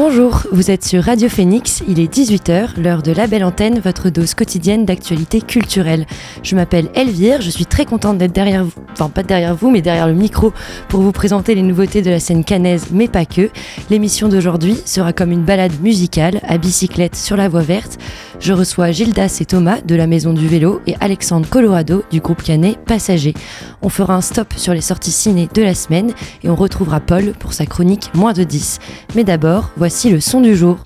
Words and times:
Bonjour, 0.00 0.42
vous 0.52 0.70
êtes 0.70 0.84
sur 0.84 1.02
Radio 1.02 1.28
Phoenix, 1.28 1.82
il 1.88 1.98
est 1.98 2.06
18h, 2.06 2.80
l'heure 2.80 3.02
de 3.02 3.10
la 3.10 3.26
belle 3.26 3.42
antenne, 3.42 3.80
votre 3.80 4.10
dose 4.10 4.34
quotidienne 4.34 4.84
d'actualité 4.84 5.40
culturelle. 5.40 6.06
Je 6.44 6.54
m'appelle 6.54 6.88
Elvire, 6.94 7.40
je 7.40 7.50
suis 7.50 7.66
très 7.66 7.84
contente 7.84 8.16
d'être 8.16 8.32
derrière 8.32 8.62
vous, 8.62 8.70
enfin 8.92 9.08
pas 9.08 9.24
derrière 9.24 9.56
vous, 9.56 9.72
mais 9.72 9.82
derrière 9.82 10.06
le 10.06 10.14
micro 10.14 10.52
pour 10.88 11.00
vous 11.00 11.10
présenter 11.10 11.56
les 11.56 11.62
nouveautés 11.62 12.00
de 12.00 12.10
la 12.10 12.20
scène 12.20 12.44
canaise, 12.44 12.86
mais 12.92 13.08
pas 13.08 13.24
que. 13.24 13.50
L'émission 13.90 14.28
d'aujourd'hui 14.28 14.76
sera 14.84 15.12
comme 15.12 15.32
une 15.32 15.42
balade 15.42 15.72
musicale 15.82 16.38
à 16.44 16.58
bicyclette 16.58 17.16
sur 17.16 17.36
la 17.36 17.48
voie 17.48 17.62
verte. 17.62 17.98
Je 18.38 18.52
reçois 18.52 18.92
Gildas 18.92 19.38
et 19.40 19.46
Thomas 19.46 19.80
de 19.80 19.96
la 19.96 20.06
Maison 20.06 20.32
du 20.32 20.46
Vélo 20.46 20.80
et 20.86 20.94
Alexandre 21.00 21.48
Colorado 21.48 22.04
du 22.12 22.20
groupe 22.20 22.44
canet 22.44 22.78
Passager. 22.78 23.34
On 23.82 23.88
fera 23.88 24.14
un 24.14 24.20
stop 24.20 24.54
sur 24.56 24.74
les 24.74 24.80
sorties 24.80 25.10
ciné 25.10 25.48
de 25.52 25.62
la 25.62 25.74
semaine 25.74 26.12
et 26.44 26.48
on 26.48 26.54
retrouvera 26.54 27.00
Paul 27.00 27.32
pour 27.40 27.52
sa 27.52 27.66
chronique 27.66 28.12
moins 28.14 28.32
de 28.32 28.44
10. 28.44 28.78
Mais 29.16 29.24
d'abord, 29.24 29.70
voici 29.76 29.87
le 30.10 30.20
son 30.20 30.42
du 30.42 30.54
jour. 30.54 30.78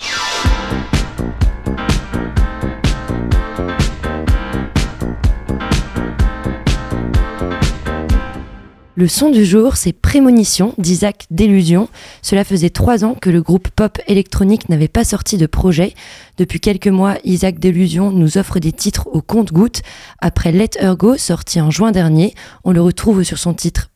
Le 9.02 9.08
son 9.08 9.30
du 9.30 9.44
jour, 9.44 9.74
c'est 9.74 9.92
Prémonition 9.92 10.74
d'Isaac 10.78 11.26
Délusion. 11.32 11.88
Cela 12.22 12.44
faisait 12.44 12.70
trois 12.70 13.04
ans 13.04 13.16
que 13.20 13.30
le 13.30 13.42
groupe 13.42 13.68
pop 13.70 13.98
électronique 14.06 14.68
n'avait 14.68 14.86
pas 14.86 15.02
sorti 15.02 15.38
de 15.38 15.46
projet. 15.46 15.94
Depuis 16.38 16.60
quelques 16.60 16.86
mois, 16.86 17.16
Isaac 17.24 17.58
Délusion 17.58 18.12
nous 18.12 18.38
offre 18.38 18.60
des 18.60 18.70
titres 18.70 19.08
au 19.10 19.20
compte-gouttes. 19.20 19.82
Après 20.20 20.52
Let 20.52 20.78
Her 20.78 20.96
Go, 20.96 21.16
sorti 21.16 21.60
en 21.60 21.72
juin 21.72 21.90
dernier, 21.90 22.32
on 22.62 22.70
le 22.70 22.80
retrouve 22.80 23.24
sur 23.24 23.38
son 23.38 23.54
titre 23.54 23.90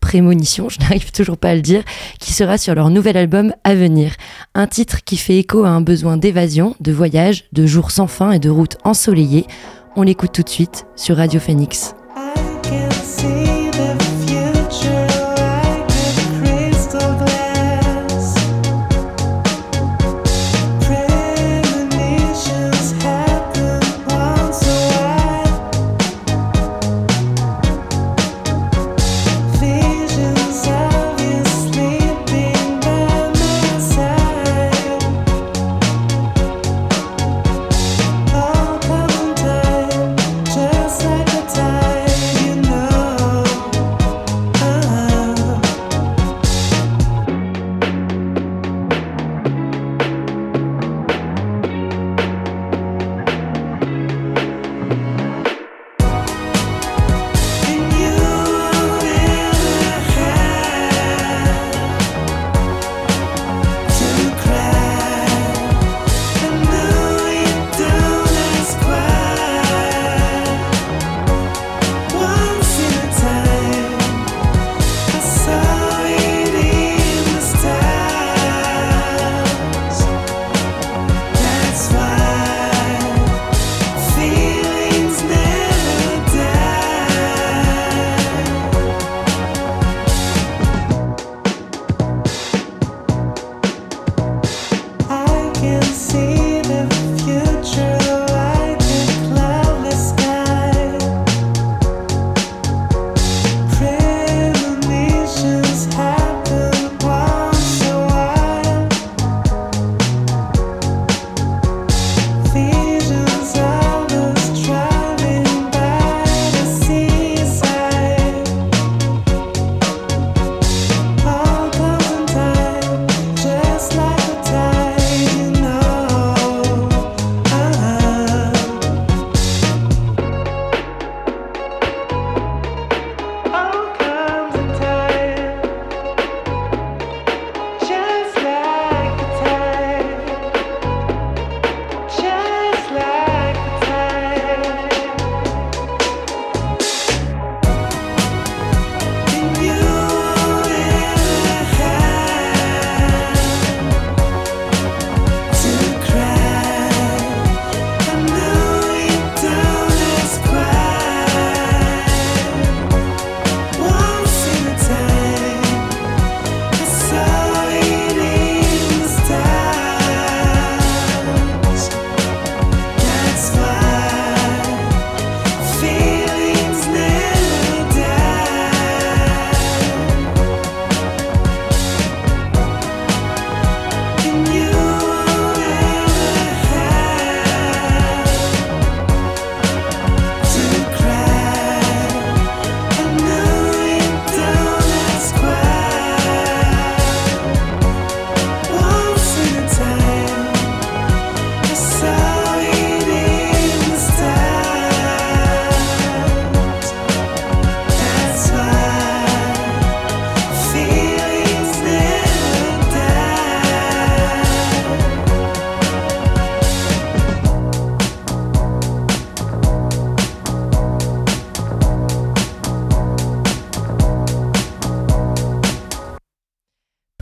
Prémonition, 0.00 0.68
je 0.68 0.80
n'arrive 0.80 1.12
toujours 1.12 1.38
pas 1.38 1.50
à 1.50 1.54
le 1.54 1.62
dire, 1.62 1.84
qui 2.18 2.32
sera 2.32 2.58
sur 2.58 2.74
leur 2.74 2.90
nouvel 2.90 3.16
album 3.16 3.52
à 3.62 3.76
venir. 3.76 4.16
Un 4.56 4.66
titre 4.66 5.04
qui 5.04 5.18
fait 5.18 5.38
écho 5.38 5.62
à 5.62 5.68
un 5.68 5.82
besoin 5.82 6.16
d'évasion, 6.16 6.74
de 6.80 6.90
voyage, 6.90 7.44
de 7.52 7.64
jours 7.64 7.92
sans 7.92 8.08
fin 8.08 8.32
et 8.32 8.40
de 8.40 8.50
routes 8.50 8.78
ensoleillées. 8.82 9.46
On 9.94 10.02
l'écoute 10.02 10.32
tout 10.32 10.42
de 10.42 10.48
suite 10.48 10.84
sur 10.96 11.16
Radio 11.16 11.38
Phoenix. 11.38 11.94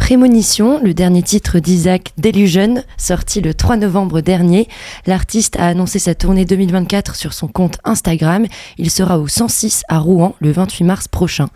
Prémonition, 0.07 0.81
le 0.85 0.95
dernier 0.95 1.21
titre 1.21 1.59
d'Isaac 1.59 2.13
Delusion, 2.17 2.85
sorti 2.97 3.41
le 3.41 3.55
3 3.55 3.77
novembre 3.77 4.21
dernier. 4.21 4.69
L'artiste 5.05 5.57
a 5.59 5.67
annoncé 5.67 5.99
sa 5.99 6.15
tournée 6.15 6.45
2024 6.45 7.17
sur 7.17 7.33
son 7.33 7.49
compte 7.49 7.79
Instagram. 7.83 8.47
Il 8.79 8.89
sera 8.93 9.19
au 9.19 9.27
106 9.27 9.83
à 9.89 9.99
Rouen 9.99 10.37
le 10.39 10.53
28 10.53 10.85
mars 10.85 11.09
prochain. 11.09 11.49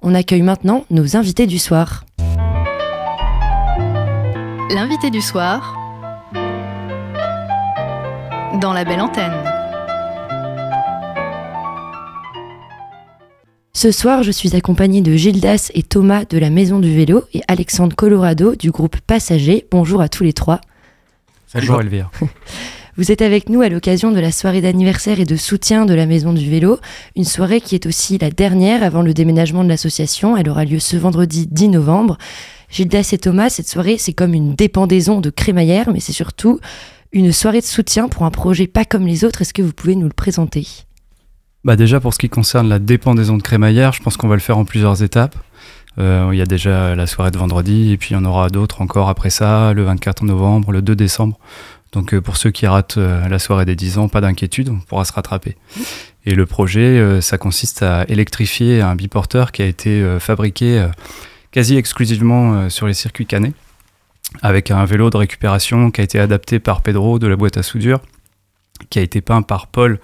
On 0.00 0.14
accueille 0.14 0.40
maintenant 0.40 0.86
nos 0.88 1.18
invités 1.18 1.46
du 1.46 1.58
soir. 1.58 2.06
L'invité 4.70 5.10
du 5.10 5.20
soir 5.20 5.74
dans 8.58 8.72
la 8.72 8.84
belle 8.86 9.02
antenne. 9.02 9.47
Ce 13.80 13.92
soir, 13.92 14.24
je 14.24 14.32
suis 14.32 14.56
accompagnée 14.56 15.02
de 15.02 15.14
Gildas 15.14 15.70
et 15.72 15.84
Thomas 15.84 16.24
de 16.24 16.36
la 16.36 16.50
Maison 16.50 16.80
du 16.80 16.92
Vélo 16.92 17.22
et 17.32 17.42
Alexandre 17.46 17.94
Colorado 17.94 18.56
du 18.56 18.72
groupe 18.72 18.96
Passager. 19.06 19.68
Bonjour 19.70 20.00
à 20.00 20.08
tous 20.08 20.24
les 20.24 20.32
trois. 20.32 20.60
Bonjour 21.54 21.80
Elvire. 21.80 22.10
Vous 22.96 23.12
êtes 23.12 23.22
avec 23.22 23.48
nous 23.48 23.60
à 23.60 23.68
l'occasion 23.68 24.10
de 24.10 24.18
la 24.18 24.32
soirée 24.32 24.60
d'anniversaire 24.62 25.20
et 25.20 25.24
de 25.24 25.36
soutien 25.36 25.86
de 25.86 25.94
la 25.94 26.06
Maison 26.06 26.32
du 26.32 26.50
Vélo, 26.50 26.80
une 27.14 27.22
soirée 27.22 27.60
qui 27.60 27.76
est 27.76 27.86
aussi 27.86 28.18
la 28.18 28.32
dernière 28.32 28.82
avant 28.82 29.02
le 29.02 29.14
déménagement 29.14 29.62
de 29.62 29.68
l'association. 29.68 30.36
Elle 30.36 30.48
aura 30.48 30.64
lieu 30.64 30.80
ce 30.80 30.96
vendredi 30.96 31.46
10 31.46 31.68
novembre. 31.68 32.18
Gildas 32.70 33.10
et 33.12 33.18
Thomas, 33.18 33.48
cette 33.48 33.68
soirée, 33.68 33.96
c'est 33.96 34.12
comme 34.12 34.34
une 34.34 34.56
dépendaison 34.56 35.20
de 35.20 35.30
crémaillère, 35.30 35.92
mais 35.92 36.00
c'est 36.00 36.10
surtout 36.10 36.58
une 37.12 37.30
soirée 37.30 37.60
de 37.60 37.64
soutien 37.64 38.08
pour 38.08 38.24
un 38.24 38.32
projet 38.32 38.66
pas 38.66 38.84
comme 38.84 39.06
les 39.06 39.24
autres. 39.24 39.42
Est-ce 39.42 39.54
que 39.54 39.62
vous 39.62 39.72
pouvez 39.72 39.94
nous 39.94 40.08
le 40.08 40.12
présenter? 40.12 40.66
Bah 41.64 41.76
Déjà, 41.76 42.00
pour 42.00 42.14
ce 42.14 42.18
qui 42.18 42.28
concerne 42.28 42.68
la 42.68 42.78
dépendaison 42.78 43.36
de 43.36 43.42
crémaillère, 43.42 43.92
je 43.92 44.02
pense 44.02 44.16
qu'on 44.16 44.28
va 44.28 44.34
le 44.36 44.40
faire 44.40 44.58
en 44.58 44.64
plusieurs 44.64 45.02
étapes. 45.02 45.36
Euh, 45.98 46.30
il 46.32 46.38
y 46.38 46.42
a 46.42 46.46
déjà 46.46 46.94
la 46.94 47.06
soirée 47.06 47.30
de 47.30 47.38
vendredi, 47.38 47.92
et 47.92 47.96
puis 47.96 48.10
il 48.10 48.14
y 48.14 48.16
en 48.16 48.24
aura 48.24 48.48
d'autres 48.50 48.80
encore 48.82 49.08
après 49.08 49.30
ça, 49.30 49.72
le 49.72 49.82
24 49.82 50.24
novembre, 50.24 50.72
le 50.72 50.82
2 50.82 50.94
décembre. 50.94 51.38
Donc 51.92 52.14
euh, 52.14 52.20
pour 52.20 52.36
ceux 52.36 52.50
qui 52.50 52.66
ratent 52.66 52.98
euh, 52.98 53.28
la 53.28 53.38
soirée 53.38 53.64
des 53.64 53.74
10 53.74 53.98
ans, 53.98 54.08
pas 54.08 54.20
d'inquiétude, 54.20 54.68
on 54.68 54.78
pourra 54.78 55.04
se 55.04 55.12
rattraper. 55.12 55.56
Et 56.24 56.34
le 56.34 56.46
projet, 56.46 57.22
ça 57.22 57.38
consiste 57.38 57.82
à 57.82 58.04
électrifier 58.08 58.82
un 58.82 58.94
biporteur 58.96 59.50
qui 59.50 59.62
a 59.62 59.66
été 59.66 60.04
fabriqué 60.20 60.86
quasi 61.52 61.78
exclusivement 61.78 62.68
sur 62.68 62.86
les 62.86 62.92
circuits 62.92 63.24
canets 63.24 63.54
avec 64.42 64.70
un 64.70 64.84
vélo 64.84 65.08
de 65.08 65.16
récupération 65.16 65.90
qui 65.90 66.02
a 66.02 66.04
été 66.04 66.18
adapté 66.18 66.58
par 66.58 66.82
Pedro 66.82 67.18
de 67.18 67.26
la 67.26 67.36
boîte 67.36 67.56
à 67.56 67.62
soudure, 67.62 68.00
qui 68.90 68.98
a 68.98 69.02
été 69.02 69.20
peint 69.20 69.42
par 69.42 69.66
Paul 69.66 70.00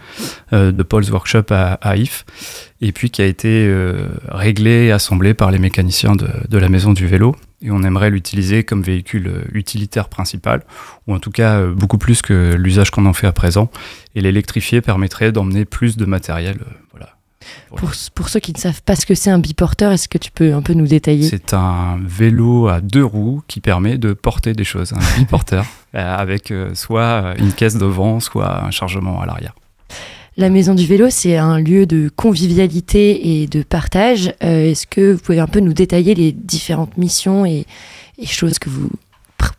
euh, 0.53 0.73
de 0.73 0.83
Paul's 0.83 1.11
Workshop 1.11 1.47
à, 1.51 1.97
If, 1.97 2.25
et 2.81 2.93
puis 2.93 3.11
qui 3.11 3.23
a 3.23 3.27
été 3.27 3.67
euh, 3.67 4.09
réglé 4.29 4.87
et 4.87 4.93
assemblé 4.93 5.35
par 5.35 5.51
les 5.51 5.59
mécaniciens 5.59 6.17
de, 6.17 6.59
la 6.59 6.69
maison 6.69 6.93
du 6.93 7.07
vélo. 7.07 7.35
Et 7.63 7.71
on 7.71 7.83
aimerait 7.83 8.11
l'utiliser 8.11 8.63
comme 8.63 8.83
véhicule 8.83 9.29
euh, 9.29 9.45
utilitaire 9.53 10.09
principal, 10.09 10.63
ou 11.07 11.15
en 11.15 11.19
tout 11.19 11.31
cas 11.31 11.67
beaucoup 11.67 11.99
plus 11.99 12.23
que 12.23 12.55
l'usage 12.55 12.91
qu'on 12.91 13.07
en 13.07 13.13
fait 13.13 13.27
à 13.27 13.33
présent. 13.33 13.71
Et 14.15 14.21
l'électrifier 14.21 14.81
permettrait 14.81 15.33
d'emmener 15.33 15.65
plus 15.65 15.97
de 15.97 16.05
matériel. 16.05 16.59
voilà, 16.91 17.14
pour, 17.77 18.29
ceux 18.29 18.41
qui 18.41 18.53
ne 18.53 18.59
savent 18.59 18.83
pas 18.83 18.97
ce 18.97 19.07
que 19.07 19.15
c'est 19.15 19.31
un 19.31 19.39
biporteur, 19.39 19.93
est-ce 19.93 20.09
que 20.09 20.19
tu 20.19 20.31
peux 20.31 20.55
un 20.55 20.63
peu 20.63 20.75
nous 20.75 20.87
détailler? 20.87 21.29
C'est 21.29 21.55
un 21.55 21.99
vélo 22.05 22.69
à 22.69 22.81
deux 22.81 23.05
roues 23.05 23.43
qui 23.49 23.61
permet 23.61 23.99
de 23.99 24.13
porter 24.13 24.53
des 24.53 24.65
choses, 24.65 24.93
un 24.93 25.19
biporteur, 25.19 25.67
euh, 25.95 26.17
avec 26.17 26.51
euh, 26.51 26.75
soit 26.75 27.35
une 27.39 27.53
caisse 27.53 27.77
devant, 27.77 28.21
soit 28.21 28.65
un 28.65 28.71
chargement 28.71 29.21
à 29.21 29.27
l'arrière. 29.27 29.55
La 30.37 30.51
Maison 30.51 30.75
du 30.75 30.85
Vélo, 30.85 31.11
c'est 31.11 31.37
un 31.37 31.61
lieu 31.61 31.87
de 31.87 32.11
convivialité 32.15 33.43
et 33.43 33.47
de 33.47 33.63
partage. 33.63 34.35
Euh, 34.43 34.71
est-ce 34.71 34.87
que 34.87 35.13
vous 35.13 35.21
pouvez 35.21 35.39
un 35.39 35.47
peu 35.47 35.61
nous 35.61 35.73
détailler 35.73 36.15
les 36.15 36.33
différentes 36.33 36.97
missions 36.97 37.47
et, 37.47 37.67
choses 38.27 38.59
que 38.59 38.69
vous 38.69 38.91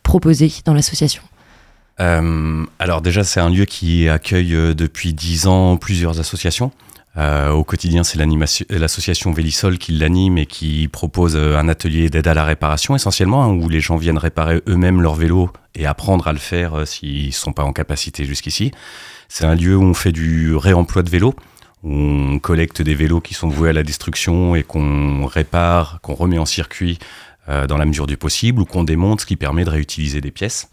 proposez 0.04 0.52
dans 0.66 0.74
l'association? 0.74 1.22
Alors 1.98 3.02
déjà, 3.02 3.24
c'est 3.24 3.40
un 3.40 3.50
lieu 3.50 3.64
qui 3.64 4.10
accueille 4.10 4.52
depuis 4.76 5.14
dix 5.14 5.48
ans 5.48 5.78
plusieurs 5.78 6.20
associations. 6.20 6.72
Euh, 7.18 7.52
au 7.52 7.64
quotidien, 7.64 8.04
c'est 8.04 8.20
l'association 8.70 9.32
Vélisol 9.32 9.78
qui 9.78 9.94
l'anime 9.94 10.38
et 10.38 10.46
qui 10.46 10.90
propose 10.90 11.36
euh, 11.36 11.58
un 11.58 11.70
atelier 11.70 12.10
d'aide 12.10 12.28
à 12.28 12.34
la 12.34 12.44
réparation 12.44 12.96
essentiellement, 12.96 13.44
hein, 13.44 13.54
où 13.54 13.70
les 13.70 13.80
gens 13.80 13.96
viennent 13.96 14.18
réparer 14.18 14.62
eux-mêmes 14.68 15.02
leur 15.02 15.16
vélo 15.16 15.50
et 15.76 15.86
apprendre 15.86 16.28
à 16.28 16.34
le 16.34 16.40
faire 16.40 16.74
euh, 16.74 16.86
s'ils 16.86 17.28
ne 17.28 17.32
sont 17.32 17.54
pas 17.54 17.64
en 17.64 17.72
capacité 17.72 18.26
jusqu'ici. 18.26 18.72
C'est 19.30 19.46
un 19.46 19.56
lieu 19.56 19.78
où 19.78 19.84
on 19.84 19.94
fait 19.94 20.12
du 20.12 20.56
réemploi 20.56 21.04
de 21.04 21.10
vélos, 21.10 21.36
où 21.84 21.94
on 21.94 22.40
collecte 22.40 22.82
des 22.82 22.96
vélos 22.96 23.22
qui 23.22 23.34
sont 23.34 23.48
voués 23.48 23.70
à 23.70 23.74
la 23.74 23.84
destruction 23.84 24.56
et 24.56 24.64
qu'on 24.64 25.26
répare, 25.26 26.00
qu'on 26.02 26.16
remet 26.16 26.38
en 26.38 26.46
circuit 26.46 27.00
dans 27.48 27.78
la 27.78 27.86
mesure 27.86 28.08
du 28.08 28.18
possible, 28.18 28.60
ou 28.60 28.66
qu'on 28.66 28.84
démonte, 28.84 29.22
ce 29.22 29.28
qui 29.28 29.36
permet 29.36 29.66
de 29.66 29.70
réutiliser 29.70 30.20
des 30.20 30.32
pièces. 30.32 30.68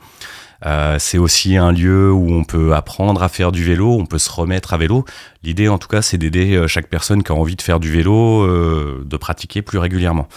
Euh, 0.65 0.97
c'est 0.99 1.19
aussi 1.19 1.57
un 1.57 1.73
lieu 1.73 2.13
où 2.13 2.33
on 2.33 2.45
peut 2.45 2.75
apprendre 2.75 3.23
à 3.23 3.29
faire 3.29 3.53
du 3.53 3.65
vélo, 3.65 3.97
on 3.99 4.07
peut 4.07 4.19
se 4.19 4.31
remettre 4.31 4.75
à 4.75 4.79
vélo. 4.79 5.05
L'idée, 5.43 5.69
en 5.69 5.79
tout 5.79 5.89
cas, 5.89 6.03
c'est 6.03 6.19
d'aider 6.19 6.55
euh, 6.55 6.69
chaque 6.69 6.89
personne 6.89 7.23
qui 7.23 7.33
a 7.33 7.35
envie 7.35 7.57
de 7.57 7.63
faire 7.63 7.81
du 7.81 7.91
vélo, 7.91 8.43
euh, 8.43 9.03
de 9.05 9.17
pratiquer 9.17 9.63
plus 9.63 9.79
régulièrement. 9.79 10.29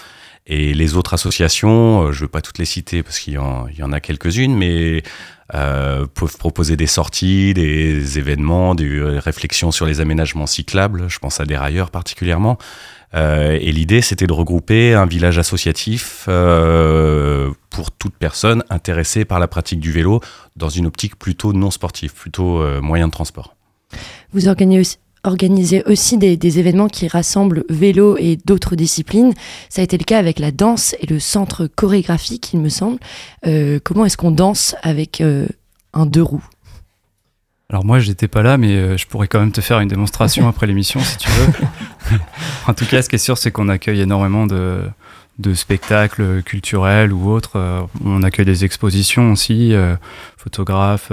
Et 0.48 0.74
les 0.74 0.96
autres 0.96 1.16
associations, 1.16 2.12
je 2.12 2.18
ne 2.18 2.22
veux 2.22 2.28
pas 2.28 2.42
toutes 2.42 2.60
les 2.60 2.66
citer 2.66 3.02
parce 3.02 3.18
qu'il 3.18 3.34
y, 3.34 3.38
en 3.38 3.92
a 3.92 4.00
quelques-unes, 4.00 4.56
mais 4.56 5.02
peuvent 5.50 6.38
proposer 6.38 6.78
des 6.78 6.86
sorties, 6.86 7.56
des 7.56 8.20
événements, 8.20 8.76
des 8.76 9.02
réflexions 9.18 9.72
sur 9.72 9.88
les 9.88 10.02
aménagements 10.02 10.46
cyclables. 10.46 11.06
Je 11.08 11.18
pense 11.18 11.40
à 11.40 11.46
des 11.46 11.58
railleurs 11.58 11.90
particulièrement. 11.90 12.60
Euh, 13.16 13.58
et 13.62 13.72
l'idée, 13.72 14.02
c'était 14.02 14.28
de 14.28 14.34
regrouper 14.34 14.94
un 14.94 15.06
village 15.06 15.38
associatif 15.38 16.26
euh, 16.28 17.52
pour 17.70 17.92
toute 17.92 18.14
personne 18.16 18.64
intéressée 18.70 19.26
par 19.26 19.40
la 19.40 19.48
pratique 19.48 19.80
du 19.80 19.92
vélo 19.92 20.20
dans 20.56 20.70
une 20.70 20.86
optique 20.86 21.18
plutôt 21.18 21.54
non 21.54 21.72
sportive, 21.72 22.14
plutôt 22.14 22.62
euh, 22.62 22.82
moyen 22.82 23.08
de 23.08 23.12
transport. 23.12 23.56
Vous 24.34 24.50
organisez 24.50 25.84
aussi 25.86 26.18
des, 26.18 26.60
événements 26.60 26.90
qui 26.90 27.08
rassemblent 27.08 27.64
vélo 27.70 28.18
et 28.18 28.38
d'autres 28.46 28.76
disciplines. 28.76 29.34
Ça 29.70 29.82
a 29.82 29.84
été 29.84 29.98
le 29.98 30.04
cas 30.04 30.20
avec 30.20 30.40
la 30.40 30.52
danse 30.52 30.96
et 31.00 31.08
le 31.08 31.20
centre 31.20 31.68
chorégraphique, 31.68 32.54
il 32.54 32.60
me 32.60 32.70
semble. 32.70 33.00
comment 33.84 34.06
est-ce 34.06 34.18
qu'on 34.18 34.32
danse 34.32 34.76
avec 34.84 35.24
un 35.94 36.06
deux 36.06 36.22
roues? 36.22 36.46
Alors 37.70 37.86
moi, 37.86 38.00
j'étais 38.00 38.28
pas 38.28 38.44
là, 38.44 38.58
mais 38.58 38.98
je 38.98 39.08
pourrais 39.08 39.28
quand 39.28 39.40
même 39.40 39.52
te 39.52 39.62
faire 39.62 39.80
une 39.80 39.88
démonstration 39.88 40.48
après 40.48 40.68
l'émission 40.68 41.00
si 41.00 41.18
tu 41.18 41.30
veux. 41.30 41.54
en 42.68 42.74
tout 42.74 42.86
cas, 42.86 43.02
ce 43.02 43.10
qui 43.10 43.16
est 43.16 43.20
sûr, 43.20 43.38
c'est 43.38 43.52
qu'on 43.52 43.70
accueille 43.70 44.02
énormément 44.02 44.48
de, 44.48 44.84
spectacles 45.54 46.44
culturels 46.44 47.12
ou 47.12 47.30
autres. 47.30 47.58
Euh, 47.58 47.82
on 48.04 48.24
accueille 48.24 48.46
des 48.46 48.64
expositions 48.66 49.32
aussi, 49.32 49.74
euh, 49.74 49.96
photographes, 50.38 51.12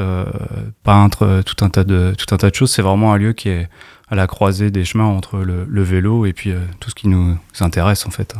peintres, 0.84 1.42
tout 1.44 1.64
un 1.64 1.70
tas 1.70 1.84
de 1.84 2.14
tout 2.16 2.32
un 2.34 2.38
tas 2.38 2.50
de 2.50 2.54
choses. 2.54 2.70
C'est 2.70 2.82
vraiment 2.82 3.12
un 3.12 3.16
lieu 3.16 3.32
qui 3.32 3.48
est 3.48 3.68
à 4.08 4.14
la 4.14 4.26
croisée 4.26 4.70
des 4.70 4.84
chemins 4.84 5.06
entre 5.06 5.38
le, 5.38 5.82
vélo 5.82 6.26
et 6.26 6.32
puis 6.32 6.52
tout 6.80 6.90
ce 6.90 6.94
qui 6.94 7.08
nous 7.08 7.36
intéresse 7.60 8.06
en 8.06 8.10
fait. 8.10 8.36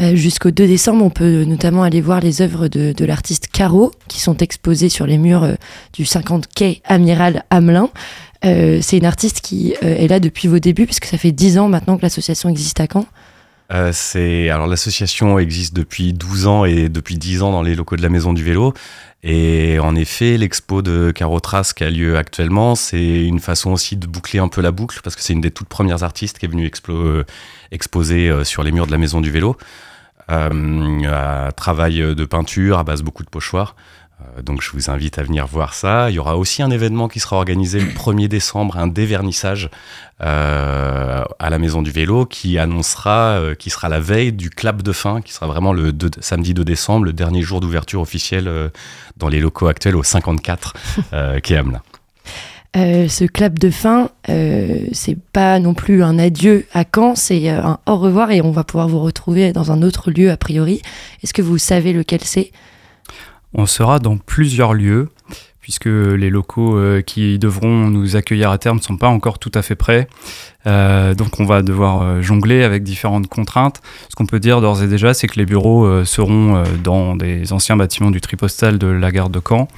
Euh, 0.00 0.16
jusqu'au 0.16 0.50
2 0.50 0.66
décembre, 0.66 1.04
on 1.04 1.10
peut 1.10 1.44
notamment 1.44 1.82
aller 1.82 2.00
voir 2.00 2.20
les 2.20 2.40
œuvres 2.40 2.68
de, 2.68 3.04
l'artiste 3.04 3.48
Caro 3.48 3.92
qui 4.08 4.20
sont 4.20 4.36
exposées 4.38 4.88
sur 4.88 5.06
les 5.06 5.18
murs 5.18 5.44
euh, 5.44 5.54
du 5.92 6.04
50 6.06 6.48
quai 6.54 6.80
Amiral 6.84 7.44
Hamelin. 7.50 7.90
Euh, 8.44 8.78
c'est 8.82 8.98
une 8.98 9.04
artiste 9.04 9.40
qui 9.40 9.74
est 9.80 10.08
là 10.08 10.20
depuis 10.20 10.48
vos 10.48 10.58
débuts, 10.58 10.86
puisque 10.86 11.06
ça 11.06 11.18
fait 11.18 11.32
10 11.32 11.58
ans 11.58 11.68
maintenant 11.68 11.96
que 11.96 12.02
l'association 12.02 12.48
existe 12.48 12.80
à 12.80 12.86
Caen. 12.92 13.06
c'est 13.92 14.50
alors 14.50 14.66
l'association 14.66 15.38
existe 15.38 15.74
depuis 15.74 16.12
12 16.12 16.46
ans 16.46 16.64
et 16.64 16.88
depuis 16.88 17.16
10 17.16 17.42
ans 17.42 17.52
dans 17.52 17.62
les 17.62 17.74
locaux 17.74 17.96
de 17.96 18.02
la 18.02 18.08
Maison 18.08 18.32
du 18.32 18.42
Vélo. 18.42 18.74
Et 19.22 19.78
en 19.78 19.94
effet, 19.94 20.36
l'expo 20.36 20.82
de 20.82 21.12
Caro 21.12 21.38
Trace 21.38 21.72
qui 21.72 21.84
a 21.84 21.90
lieu 21.90 22.16
actuellement, 22.16 22.74
c'est 22.74 23.24
une 23.24 23.38
façon 23.38 23.70
aussi 23.70 23.96
de 23.96 24.08
boucler 24.08 24.40
un 24.40 24.48
peu 24.48 24.60
la 24.60 24.72
boucle 24.72 24.98
parce 25.04 25.14
que 25.14 25.22
c'est 25.22 25.32
une 25.32 25.40
des 25.40 25.52
toutes 25.52 25.68
premières 25.68 26.02
artistes 26.02 26.38
qui 26.38 26.46
est 26.46 26.48
venue 26.48 26.68
exposer 27.70 28.44
sur 28.44 28.64
les 28.64 28.72
murs 28.72 28.86
de 28.86 28.92
la 28.92 28.98
Maison 28.98 29.20
du 29.20 29.30
Vélo. 29.30 29.56
Euh, 30.30 31.50
travail 31.56 31.98
de 32.14 32.24
peinture 32.24 32.78
à 32.78 32.84
base 32.84 33.02
beaucoup 33.02 33.24
de 33.24 33.28
pochoirs. 33.28 33.74
Euh, 34.36 34.42
donc 34.42 34.62
je 34.62 34.70
vous 34.72 34.90
invite 34.90 35.18
à 35.18 35.22
venir 35.22 35.46
voir 35.46 35.74
ça. 35.74 36.10
Il 36.10 36.14
y 36.14 36.18
aura 36.18 36.36
aussi 36.36 36.62
un 36.62 36.70
événement 36.70 37.08
qui 37.08 37.20
sera 37.20 37.36
organisé 37.36 37.80
le 37.80 37.86
1er 37.86 38.28
décembre, 38.28 38.78
un 38.78 38.86
dévernissage 38.86 39.70
euh, 40.20 41.24
à 41.38 41.50
la 41.50 41.58
Maison 41.58 41.82
du 41.82 41.90
Vélo 41.90 42.26
qui 42.26 42.58
annoncera, 42.58 43.40
qui 43.58 43.70
sera 43.70 43.88
la 43.88 44.00
veille 44.00 44.32
du 44.32 44.50
clap 44.50 44.82
de 44.82 44.92
fin, 44.92 45.20
qui 45.20 45.32
sera 45.32 45.46
vraiment 45.46 45.72
le 45.72 45.92
samedi 46.20 46.54
2 46.54 46.64
décembre, 46.64 47.06
le 47.06 47.12
dernier 47.12 47.42
jour 47.42 47.60
d'ouverture 47.60 48.00
officielle 48.00 48.50
dans 49.16 49.28
les 49.28 49.40
locaux 49.40 49.66
actuels 49.66 49.96
au 49.96 50.02
54 50.02 50.74
qui. 51.42 51.54
Euh, 52.74 53.06
ce 53.06 53.24
clap 53.24 53.58
de 53.58 53.68
fin, 53.68 54.08
euh, 54.30 54.86
c'est 54.92 55.18
pas 55.18 55.58
non 55.58 55.74
plus 55.74 56.02
un 56.02 56.18
adieu 56.18 56.66
à 56.72 56.84
Caen, 56.84 57.14
c'est 57.14 57.50
euh, 57.50 57.62
un 57.62 57.78
au 57.86 57.98
revoir 57.98 58.30
et 58.30 58.40
on 58.40 58.50
va 58.50 58.64
pouvoir 58.64 58.88
vous 58.88 59.00
retrouver 59.00 59.52
dans 59.52 59.72
un 59.72 59.82
autre 59.82 60.10
lieu 60.10 60.30
a 60.30 60.38
priori. 60.38 60.80
Est-ce 61.22 61.34
que 61.34 61.42
vous 61.42 61.58
savez 61.58 61.92
lequel 61.92 62.20
c'est? 62.22 62.50
On 63.54 63.66
sera 63.66 63.98
dans 63.98 64.16
plusieurs 64.16 64.74
lieux 64.74 65.08
puisque 65.60 65.86
les 65.86 66.28
locaux 66.28 66.76
qui 67.06 67.38
devront 67.38 67.88
nous 67.88 68.16
accueillir 68.16 68.50
à 68.50 68.58
terme 68.58 68.78
ne 68.78 68.82
sont 68.82 68.96
pas 68.96 69.08
encore 69.08 69.38
tout 69.38 69.52
à 69.54 69.62
fait 69.62 69.76
prêts. 69.76 70.08
Euh, 70.66 71.14
donc 71.14 71.40
on 71.40 71.44
va 71.44 71.62
devoir 71.62 72.02
euh, 72.02 72.22
jongler 72.22 72.62
avec 72.62 72.82
différentes 72.82 73.26
contraintes. 73.26 73.80
Ce 74.08 74.14
qu'on 74.14 74.26
peut 74.26 74.40
dire 74.40 74.60
d'ores 74.60 74.82
et 74.82 74.88
déjà, 74.88 75.14
c'est 75.14 75.26
que 75.26 75.38
les 75.38 75.46
bureaux 75.46 75.84
euh, 75.84 76.04
seront 76.04 76.62
dans 76.82 77.16
des 77.16 77.52
anciens 77.52 77.76
bâtiments 77.76 78.10
du 78.10 78.20
tripostal 78.20 78.78
de 78.78 78.86
la 78.86 79.10
gare 79.10 79.30
de 79.30 79.40
Caen 79.46 79.68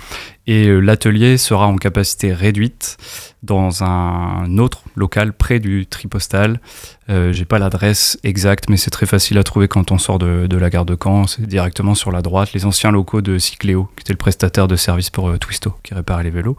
et 0.47 0.69
l'atelier 0.69 1.39
sera 1.39 1.67
en 1.67 1.77
capacité 1.77 2.35
réduite 2.35 2.99
dans 3.43 3.83
un 3.83 4.59
autre 4.59 4.83
local 4.95 5.33
près 5.33 5.59
du 5.59 5.87
tripostal. 5.87 6.61
J'ai 7.09 7.47
pas 7.47 7.59
l'adresse 7.59 8.19
exacte, 8.25 8.69
mais 8.69 8.77
c'est 8.77 8.91
très 8.91 9.07
facile 9.07 9.39
à 9.39 9.43
trouver 9.43 9.69
quand 9.69 9.91
on 9.91 9.97
sort 9.97 10.19
de, 10.19 10.47
de 10.47 10.57
la 10.59 10.69
gare 10.69 10.85
de 10.85 10.99
Caen. 11.03 11.27
C'est 11.27 11.47
directement 11.47 11.95
sur 11.95 12.13
la 12.13 12.21
droite, 12.21 12.53
les 12.53 12.67
anciens 12.67 12.91
locaux 12.91 13.23
de 13.23 13.39
Cycléo, 13.39 13.89
qui 13.97 14.03
était 14.03 14.13
le 14.13 14.19
prestataire 14.19 14.69
de 14.69 14.77
service 14.77 15.09
pour 15.09 15.39
Twisto, 15.39 15.73
qui 15.83 15.95
réparait 15.95 16.25
les 16.25 16.31
vélos. 16.31 16.57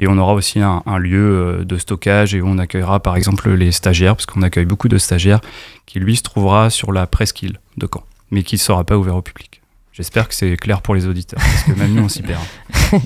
Et 0.00 0.08
on 0.08 0.16
aura 0.16 0.32
aussi 0.32 0.60
un, 0.60 0.98
lieu 0.98 1.60
euh, 1.60 1.64
de 1.64 1.76
stockage 1.76 2.34
et 2.34 2.40
où 2.40 2.48
on 2.48 2.56
accueillera 2.56 3.00
par 3.00 3.16
exemple 3.16 3.50
les 3.50 3.70
stagiaires, 3.70 4.16
parce 4.16 4.24
qu'on 4.24 4.40
accueille 4.40 4.64
beaucoup 4.64 4.88
de 4.88 4.96
stagiaires, 4.96 5.42
qui 5.84 6.00
lui 6.00 6.16
se 6.16 6.22
trouvera 6.22 6.70
sur 6.70 6.90
la 6.90 7.06
presqu'île 7.06 7.60
de 7.76 7.86
Caen, 7.86 8.02
mais 8.30 8.42
qui 8.42 8.54
ne 8.54 8.60
sera 8.60 8.82
pas 8.82 8.96
ouvert 8.96 9.14
au 9.16 9.22
public. 9.22 9.60
J'espère 9.92 10.26
que 10.26 10.34
c'est 10.34 10.56
clair 10.56 10.80
pour 10.80 10.94
les 10.94 11.06
auditeurs, 11.06 11.38
parce 11.38 11.64
que 11.64 11.78
même 11.78 11.92
nous 11.92 12.04
on 12.04 12.08
s'y 12.08 12.22
perd. 12.22 12.40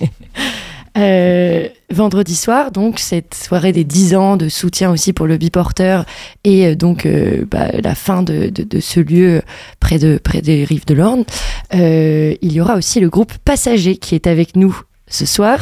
Euh, 0.96 1.66
vendredi 1.90 2.36
soir, 2.36 2.70
donc 2.70 3.00
cette 3.00 3.34
soirée 3.34 3.72
des 3.72 3.82
10 3.82 4.14
ans 4.14 4.36
de 4.36 4.48
soutien 4.48 4.92
aussi 4.92 5.12
pour 5.12 5.26
le 5.26 5.38
biporteur 5.38 6.04
et 6.44 6.68
euh, 6.68 6.76
donc 6.76 7.08
bah, 7.50 7.66
la 7.82 7.96
fin 7.96 8.22
de, 8.22 8.52
ce 8.78 9.00
lieu 9.00 9.42
près, 9.80 9.98
près 10.20 10.40
des 10.40 10.62
rives 10.62 10.86
de 10.86 10.94
l'Orne, 10.94 11.24
il 11.72 12.52
y 12.52 12.60
aura 12.60 12.76
aussi 12.76 13.00
le 13.00 13.10
groupe 13.10 13.32
Passager 13.44 13.96
qui 13.96 14.14
est 14.14 14.28
avec 14.28 14.54
nous 14.54 14.82
ce 15.08 15.26
soir. 15.26 15.58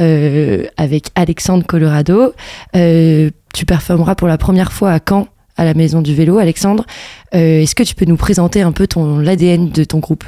Euh, 0.00 0.66
avec 0.76 1.10
Alexandre 1.16 1.66
Colorado. 1.66 2.32
Euh, 2.76 3.30
tu 3.52 3.66
performeras 3.66 4.14
pour 4.14 4.28
la 4.28 4.38
première 4.38 4.72
fois 4.72 4.92
à 4.92 5.00
Caen, 5.06 5.26
à 5.56 5.64
la 5.64 5.74
Maison 5.74 6.02
du 6.02 6.14
Vélo, 6.14 6.38
Alexandre. 6.38 6.86
Euh, 7.34 7.62
est-ce 7.62 7.74
que 7.74 7.82
tu 7.82 7.96
peux 7.96 8.04
nous 8.04 8.16
présenter 8.16 8.62
un 8.62 8.70
peu 8.70 8.86
ton 8.86 9.18
l'ADN 9.18 9.70
de 9.70 9.82
ton 9.82 9.98
groupe? 9.98 10.24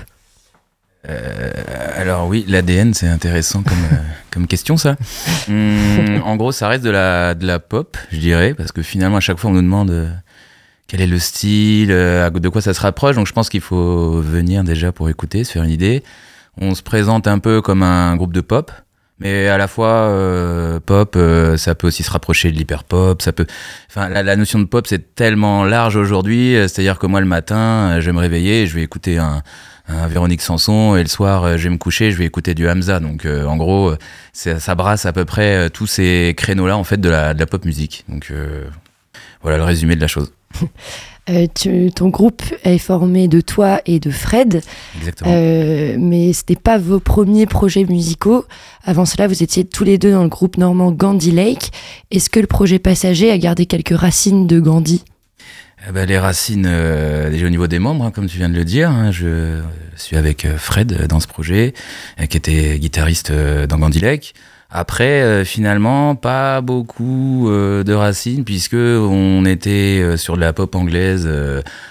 Alors 1.96 2.26
oui, 2.26 2.44
l'ADN, 2.48 2.94
c'est 2.94 3.06
intéressant 3.06 3.62
comme, 4.30 4.48
question 4.48 4.76
ça. 4.76 4.96
Hum, 5.48 6.20
en 6.24 6.34
gros, 6.34 6.50
ça 6.50 6.66
reste 6.66 6.82
de 6.82 6.90
la, 6.90 7.36
de 7.36 7.46
la 7.46 7.60
pop, 7.60 7.96
je 8.10 8.18
dirais, 8.18 8.54
parce 8.54 8.72
que 8.72 8.82
finalement, 8.82 9.18
à 9.18 9.20
chaque 9.20 9.38
fois, 9.38 9.50
on 9.50 9.54
nous 9.54 9.62
demande 9.62 10.12
quel 10.88 11.00
est 11.00 11.06
le 11.06 11.20
style, 11.20 11.88
de 11.88 12.48
quoi 12.48 12.60
ça 12.60 12.74
se 12.74 12.80
rapproche. 12.80 13.14
Donc 13.14 13.28
je 13.28 13.32
pense 13.32 13.48
qu'il 13.48 13.60
faut 13.60 14.20
venir 14.20 14.64
déjà 14.64 14.90
pour 14.90 15.08
écouter, 15.08 15.44
se 15.44 15.52
faire 15.52 15.62
une 15.62 15.70
idée. 15.70 16.02
On 16.60 16.74
se 16.74 16.82
présente 16.82 17.28
un 17.28 17.38
peu 17.38 17.62
comme 17.62 17.84
un 17.84 18.16
groupe 18.16 18.32
de 18.32 18.40
pop, 18.40 18.72
mais 19.20 19.48
à 19.48 19.58
la 19.58 19.68
fois 19.68 20.08
euh, 20.08 20.80
pop 20.80 21.14
euh, 21.16 21.56
ça 21.56 21.74
peut 21.74 21.86
aussi 21.86 22.02
se 22.02 22.10
rapprocher 22.10 22.50
de 22.50 22.56
l'hyper 22.56 22.84
pop 22.84 23.20
ça 23.22 23.32
peut 23.32 23.46
enfin 23.88 24.08
la, 24.08 24.36
notion 24.36 24.58
de 24.58 24.64
pop 24.64 24.86
c'est 24.86 25.14
tellement 25.14 25.64
large 25.64 25.96
aujourd'hui 25.96 26.56
euh, 26.56 26.66
c'est 26.66 26.80
à 26.80 26.84
dire 26.84 26.98
que 26.98 27.06
moi 27.06 27.20
le 27.20 27.26
matin 27.26 28.00
je 28.00 28.06
vais 28.06 28.12
me 28.12 28.18
réveiller 28.18 28.66
je 28.66 28.74
vais 28.74 28.82
écouter 28.82 29.18
un, 29.18 29.42
un 29.88 30.06
Véronique 30.06 30.40
Sanson 30.40 30.96
et 30.96 31.02
le 31.02 31.08
soir 31.08 31.58
je 31.58 31.64
vais 31.64 31.70
me 31.70 31.78
coucher 31.78 32.10
je 32.10 32.16
vais 32.16 32.24
écouter 32.24 32.54
du 32.54 32.68
Hamza. 32.68 33.00
Donc 33.00 33.26
en 33.26 33.56
gros 33.56 33.94
ça 34.32 34.74
brasse 34.74 35.04
à 35.04 35.12
peu 35.12 35.24
près 35.24 35.68
tous 35.70 35.86
ces 35.86 36.34
créneaux 36.36 36.66
là 36.66 36.76
en 36.76 36.84
fait 36.84 36.98
de 36.98 37.08
la, 37.08 37.34
de 37.34 37.40
la 37.40 37.46
pop 37.46 37.64
musique. 37.64 38.04
Donc 38.08 38.32
voilà 39.42 39.58
le 39.58 39.64
résumé 39.64 39.96
de 39.96 40.00
la 40.00 40.06
chose 40.06 40.32
Euh, 41.28 41.46
ton 41.94 42.08
groupe 42.08 42.42
est 42.64 42.78
formé 42.78 43.28
de 43.28 43.40
toi 43.40 43.80
et 43.86 44.00
de 44.00 44.10
Fred. 44.10 44.62
Exactement. 44.98 45.30
Euh, 45.32 45.96
mais 45.98 46.32
ce 46.32 46.40
n'était 46.40 46.60
pas 46.60 46.78
vos 46.78 47.00
premiers 47.00 47.46
projets 47.46 47.84
musicaux. 47.84 48.46
Avant 48.84 49.04
cela, 49.04 49.28
vous 49.28 49.42
étiez 49.42 49.64
tous 49.64 49.84
les 49.84 49.98
deux 49.98 50.12
dans 50.12 50.22
le 50.22 50.28
groupe 50.28 50.56
normand 50.56 50.92
Gandhi 50.92 51.30
Lake. 51.30 51.70
Est-ce 52.10 52.30
que 52.30 52.40
le 52.40 52.46
projet 52.46 52.78
Passager 52.78 53.30
a 53.30 53.38
gardé 53.38 53.66
quelques 53.66 53.96
racines 53.96 54.46
de 54.46 54.60
Gandhi? 54.60 55.04
Eh 55.88 55.92
ben, 55.92 56.06
Les 56.06 56.18
racines, 56.18 56.66
euh, 56.66 57.30
déjà 57.30 57.46
au 57.46 57.50
niveau 57.50 57.66
des 57.66 57.78
membres, 57.78 58.04
hein, 58.04 58.10
comme 58.10 58.26
tu 58.26 58.38
viens 58.38 58.48
de 58.48 58.56
le 58.56 58.64
dire. 58.64 58.90
Hein, 58.90 59.10
je 59.12 59.60
suis 59.96 60.16
avec 60.16 60.46
Fred 60.56 61.06
dans 61.06 61.20
ce 61.20 61.28
projet, 61.28 61.74
qui 62.28 62.36
était 62.36 62.78
guitariste 62.78 63.32
dans 63.32 63.78
Gandhi 63.78 64.00
Lake. 64.00 64.34
Après, 64.72 65.22
euh, 65.22 65.44
finalement, 65.44 66.14
pas 66.14 66.60
beaucoup 66.60 67.50
euh, 67.50 67.82
de 67.82 67.92
racines 67.92 68.44
puisque 68.44 68.74
on 68.74 69.44
était 69.44 70.00
euh, 70.00 70.16
sur 70.16 70.36
de 70.36 70.40
la 70.40 70.52
pop 70.52 70.76
anglaise 70.76 71.28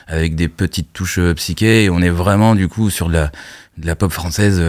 avec 0.08 0.36
des 0.36 0.48
petites 0.48 0.94
touches 0.94 1.20
psyché 1.36 1.84
et 1.86 1.90
on 1.90 2.02
est 2.02 2.10
vraiment 2.10 2.56
du 2.56 2.70
coup 2.70 2.90
sur 2.90 3.10
de 3.10 3.28
la, 3.84 3.96
pop 3.96 4.12
française 4.12 4.62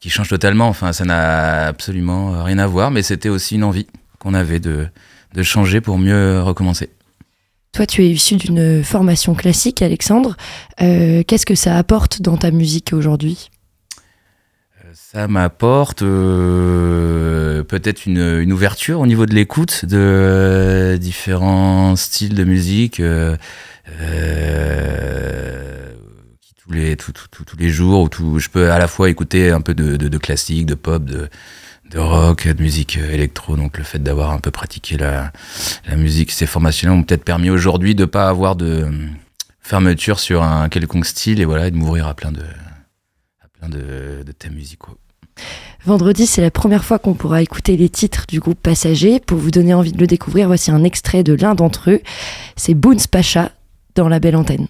qui 0.00 0.10
change 0.10 0.28
totalement. 0.28 0.68
Enfin, 0.68 0.92
ça 0.92 1.04
n'a 1.04 1.66
absolument 1.66 2.44
rien 2.44 2.58
à 2.58 2.66
voir, 2.66 2.90
mais 2.90 3.02
c'était 3.02 3.30
aussi 3.30 3.54
une 3.54 3.64
envie 3.64 3.86
qu'on 4.18 4.34
avait 4.34 4.60
de 4.60 4.88
changer 5.42 5.80
pour 5.80 5.98
mieux 5.98 6.42
recommencer. 6.42 6.90
Toi, 7.72 7.86
tu 7.86 8.02
es 8.02 8.08
issu 8.08 8.36
d'une 8.36 8.82
formation 8.82 9.34
classique, 9.34 9.82
Alexandre. 9.82 10.36
Qu'est-ce 10.78 11.46
que 11.46 11.54
ça 11.54 11.76
apporte 11.76 12.22
dans 12.22 12.36
ta 12.36 12.50
musique 12.50 12.92
aujourd'hui? 12.92 13.50
Ça 15.12 15.28
m'apporte 15.28 16.02
euh, 16.02 17.62
peut-être 17.62 18.06
une, 18.06 18.52
ouverture 18.52 18.98
au 18.98 19.06
niveau 19.06 19.24
de 19.24 19.36
l'écoute 19.36 19.84
de 19.84 19.96
euh, 19.96 20.96
différents 20.96 21.94
styles 21.94 22.34
de 22.34 22.42
musique 22.42 22.98
euh, 22.98 23.36
qui 26.40 26.54
tous 26.56 26.72
les 26.72 26.96
tous 26.96 27.56
les 27.56 27.68
jours 27.68 28.00
où 28.00 28.08
tout, 28.08 28.40
je 28.40 28.48
peux 28.48 28.72
à 28.72 28.80
la 28.80 28.88
fois 28.88 29.08
écouter 29.08 29.50
un 29.50 29.60
peu 29.60 29.74
de, 29.74 29.96
de, 29.96 30.18
classique, 30.18 30.66
de 30.66 30.74
pop, 30.74 31.04
de, 31.04 31.28
de 31.88 31.98
rock, 32.00 32.48
de 32.48 32.60
musique 32.60 32.96
électro. 32.96 33.56
Donc 33.56 33.78
le 33.78 33.84
fait 33.84 34.00
d'avoir 34.00 34.32
un 34.32 34.40
peu 34.40 34.50
pratiqué 34.50 34.96
la, 34.96 35.32
la 35.86 35.94
musique, 35.94 36.32
ces 36.32 36.46
formations 36.46 36.94
ont 36.94 37.04
peut-être 37.04 37.24
permis 37.24 37.50
aujourd'hui 37.50 37.94
de 37.94 38.06
pas 38.06 38.28
avoir 38.28 38.56
de 38.56 38.88
fermeture 39.60 40.18
sur 40.18 40.42
un 40.42 40.68
quelconque 40.68 41.06
style 41.06 41.40
et 41.40 41.44
voilà, 41.44 41.70
de 41.70 41.76
m'ouvrir 41.76 42.08
à 42.08 42.14
plein 42.14 42.32
de 42.32 42.42
de, 43.68 44.24
thèmes. 44.38 44.58
Vendredi, 45.84 46.26
c'est 46.26 46.40
la 46.40 46.50
première 46.50 46.84
fois 46.84 46.98
qu'on 46.98 47.14
pourra 47.14 47.42
écouter 47.42 47.76
les 47.76 47.88
titres 47.88 48.26
du 48.28 48.40
groupe 48.40 48.58
Passager. 48.60 49.20
Pour 49.20 49.38
vous 49.38 49.50
donner 49.50 49.74
envie 49.74 49.92
de 49.92 49.98
le 49.98 50.06
découvrir, 50.06 50.48
voici 50.48 50.70
un 50.70 50.82
extrait 50.82 51.22
de 51.22 51.34
l'un 51.34 51.54
d'entre 51.54 51.90
eux. 51.90 52.00
C'est 52.56 52.74
Boons 52.74 53.06
Pacha 53.10 53.52
dans 53.94 54.08
la 54.08 54.18
belle 54.18 54.36
antenne. 54.36 54.66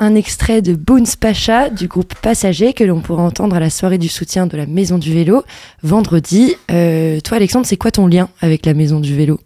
Un 0.00 0.14
extrait 0.14 0.62
de 0.62 0.74
Boons 0.74 1.14
Pacha 1.20 1.68
du 1.68 1.86
groupe 1.86 2.14
Passager 2.14 2.72
que 2.72 2.82
l'on 2.84 3.00
pourra 3.00 3.22
entendre 3.22 3.54
à 3.56 3.60
la 3.60 3.70
soirée 3.70 3.98
du 3.98 4.08
soutien 4.08 4.46
de 4.46 4.56
la 4.56 4.66
Maison 4.66 4.98
du 4.98 5.12
Vélo 5.12 5.44
vendredi. 5.82 6.56
Euh, 6.70 7.20
toi, 7.20 7.36
Alexandre, 7.36 7.66
c'est 7.66 7.76
quoi 7.76 7.90
ton 7.90 8.06
lien 8.06 8.28
avec 8.40 8.64
la 8.66 8.74
Maison 8.74 8.98
du 8.98 9.14
Vélo? 9.14 9.38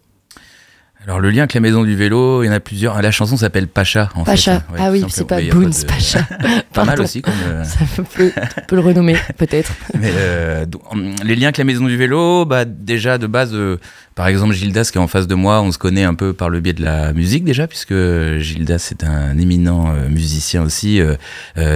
Alors 1.03 1.19
le 1.19 1.29
lien 1.29 1.43
avec 1.43 1.53
la 1.53 1.59
maison 1.59 1.83
du 1.83 1.95
vélo, 1.95 2.41
il 2.41 2.47
y 2.47 2.49
en 2.49 2.51
a 2.51 2.59
plusieurs. 2.59 2.99
La 2.99 3.11
chanson 3.11 3.37
s'appelle 3.37 3.67
Pacha 3.67 4.09
en 4.15 4.23
Pacha. 4.23 4.61
fait. 4.61 4.65
ah 4.79 4.89
oui, 4.91 5.05
c'est 5.07 5.27
pas 5.27 5.39
Boons 5.39 5.69
Pacha. 5.87 6.27
pas 6.73 6.83
mal 6.83 6.99
aussi 6.99 7.21
comme. 7.21 7.35
Euh, 7.45 7.63
Ça 7.63 7.77
peut, 8.15 8.31
peut 8.67 8.75
le 8.75 8.81
renommer 8.81 9.15
peut-être. 9.37 9.71
Mais 9.93 10.09
euh, 10.15 10.65
les 11.23 11.35
liens 11.35 11.49
avec 11.49 11.59
la 11.59 11.63
maison 11.63 11.85
du 11.85 11.95
vélo, 11.95 12.45
bah 12.45 12.65
déjà 12.65 13.19
de 13.19 13.27
base, 13.27 13.51
euh, 13.53 13.77
par 14.15 14.27
exemple 14.27 14.53
Gildas 14.53 14.89
qui 14.91 14.97
est 14.97 15.01
en 15.01 15.07
face 15.07 15.27
de 15.27 15.35
moi, 15.35 15.61
on 15.61 15.71
se 15.71 15.77
connaît 15.77 16.03
un 16.03 16.15
peu 16.15 16.33
par 16.33 16.49
le 16.49 16.59
biais 16.59 16.73
de 16.73 16.83
la 16.83 17.13
musique 17.13 17.43
déjà 17.43 17.67
puisque 17.67 17.93
Gildas 18.39 18.89
est 18.91 19.03
un 19.03 19.37
éminent 19.37 19.93
musicien 20.09 20.63
aussi 20.63 21.01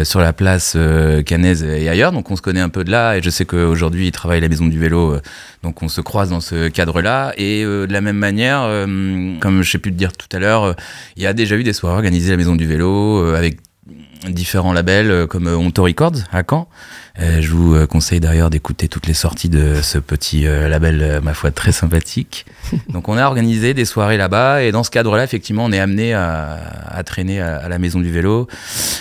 sur 0.03 0.19
la 0.19 0.33
place 0.33 0.77
Canaise 1.25 1.63
et 1.63 1.89
ailleurs, 1.89 2.11
donc 2.11 2.31
on 2.31 2.35
se 2.35 2.41
connaît 2.41 2.59
un 2.59 2.69
peu 2.69 2.83
de 2.83 2.91
là. 2.91 3.17
Et 3.17 3.21
je 3.21 3.29
sais 3.29 3.45
qu'aujourd'hui 3.45 4.07
il 4.07 4.11
travaille 4.11 4.37
à 4.37 4.41
la 4.41 4.47
maison 4.47 4.67
du 4.67 4.79
vélo, 4.79 5.17
donc 5.63 5.83
on 5.83 5.89
se 5.89 6.01
croise 6.01 6.29
dans 6.29 6.41
ce 6.41 6.69
cadre-là. 6.69 7.33
Et 7.37 7.63
de 7.63 7.91
la 7.91 8.01
même 8.01 8.17
manière 8.17 8.67
comme 9.39 9.61
je 9.61 9.71
sais 9.71 9.77
plus 9.77 9.91
te 9.91 9.97
dire 9.97 10.13
tout 10.13 10.27
à 10.35 10.39
l'heure, 10.39 10.63
euh, 10.63 10.73
il 11.15 11.23
y 11.23 11.27
a 11.27 11.33
déjà 11.33 11.55
eu 11.55 11.63
des 11.63 11.73
soirées 11.73 11.95
organisées 11.95 12.29
à 12.29 12.33
la 12.33 12.37
Maison 12.37 12.55
du 12.55 12.65
Vélo 12.65 13.23
euh, 13.23 13.35
avec 13.35 13.57
différents 14.27 14.73
labels 14.73 15.27
comme 15.27 15.47
Onto 15.47 15.83
Records 15.83 16.17
à 16.31 16.43
Caen. 16.47 16.67
je 17.17 17.49
vous 17.49 17.87
conseille 17.87 18.19
d'ailleurs 18.19 18.49
d'écouter 18.49 18.87
toutes 18.87 19.07
les 19.07 19.13
sorties 19.13 19.49
de 19.49 19.75
ce 19.81 19.97
petit 19.97 20.43
label, 20.43 21.21
ma 21.23 21.33
foi, 21.33 21.51
très 21.51 21.71
sympathique. 21.71 22.45
Donc 22.89 23.07
on 23.07 23.17
a 23.17 23.25
organisé 23.25 23.73
des 23.73 23.85
soirées 23.85 24.17
là-bas 24.17 24.63
et 24.63 24.71
dans 24.71 24.83
ce 24.83 24.91
cadre-là, 24.91 25.23
effectivement, 25.23 25.65
on 25.65 25.71
est 25.71 25.79
amené 25.79 26.13
à, 26.13 27.01
traîner 27.05 27.39
à, 27.39 27.69
la 27.69 27.79
maison 27.79 27.99
du 27.99 28.11
vélo, 28.11 28.47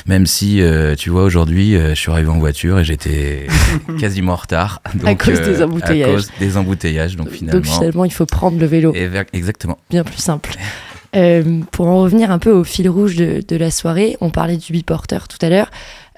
même 0.07 0.27
si, 0.27 0.63
tu 0.99 1.11
vois, 1.11 1.25
aujourd'hui, 1.25 1.77
je 1.77 1.95
suis 1.95 2.11
arrivé 2.11 2.29
en 2.29 2.39
voiture 2.39 2.79
et 2.79 2.85
j'étais 2.85 3.47
quasiment 3.99 4.33
en 4.33 4.37
retard. 4.37 4.83
à 5.05 5.15
cause 5.15 5.41
des 5.41 5.63
embouteillages. 5.63 6.09
À 6.09 6.15
cause 6.15 6.31
des 6.39 6.57
embouteillages, 6.57 7.17
donc 7.17 7.31
finalement. 7.31 7.61
Donc 7.61 7.67
finalement, 7.67 8.05
il 8.05 8.13
faut 8.13 8.27
prendre 8.27 8.59
le 8.59 8.67
vélo. 8.67 8.95
exactement. 9.33 9.79
Bien 9.91 10.05
plus 10.05 10.19
simple. 10.21 10.51
Euh, 11.17 11.61
pour 11.73 11.87
en 11.87 12.03
revenir 12.03 12.31
un 12.31 12.39
peu 12.39 12.51
au 12.51 12.65
fil 12.65 12.89
rouge 12.89 13.17
de, 13.17 13.57
la 13.57 13.71
soirée, 13.71 14.17
on 14.21 14.31
parlait 14.31 14.57
du 14.57 14.73
biporteur 14.73 15.29
tout 15.29 15.39
à 15.41 15.49
l'heure. 15.49 15.71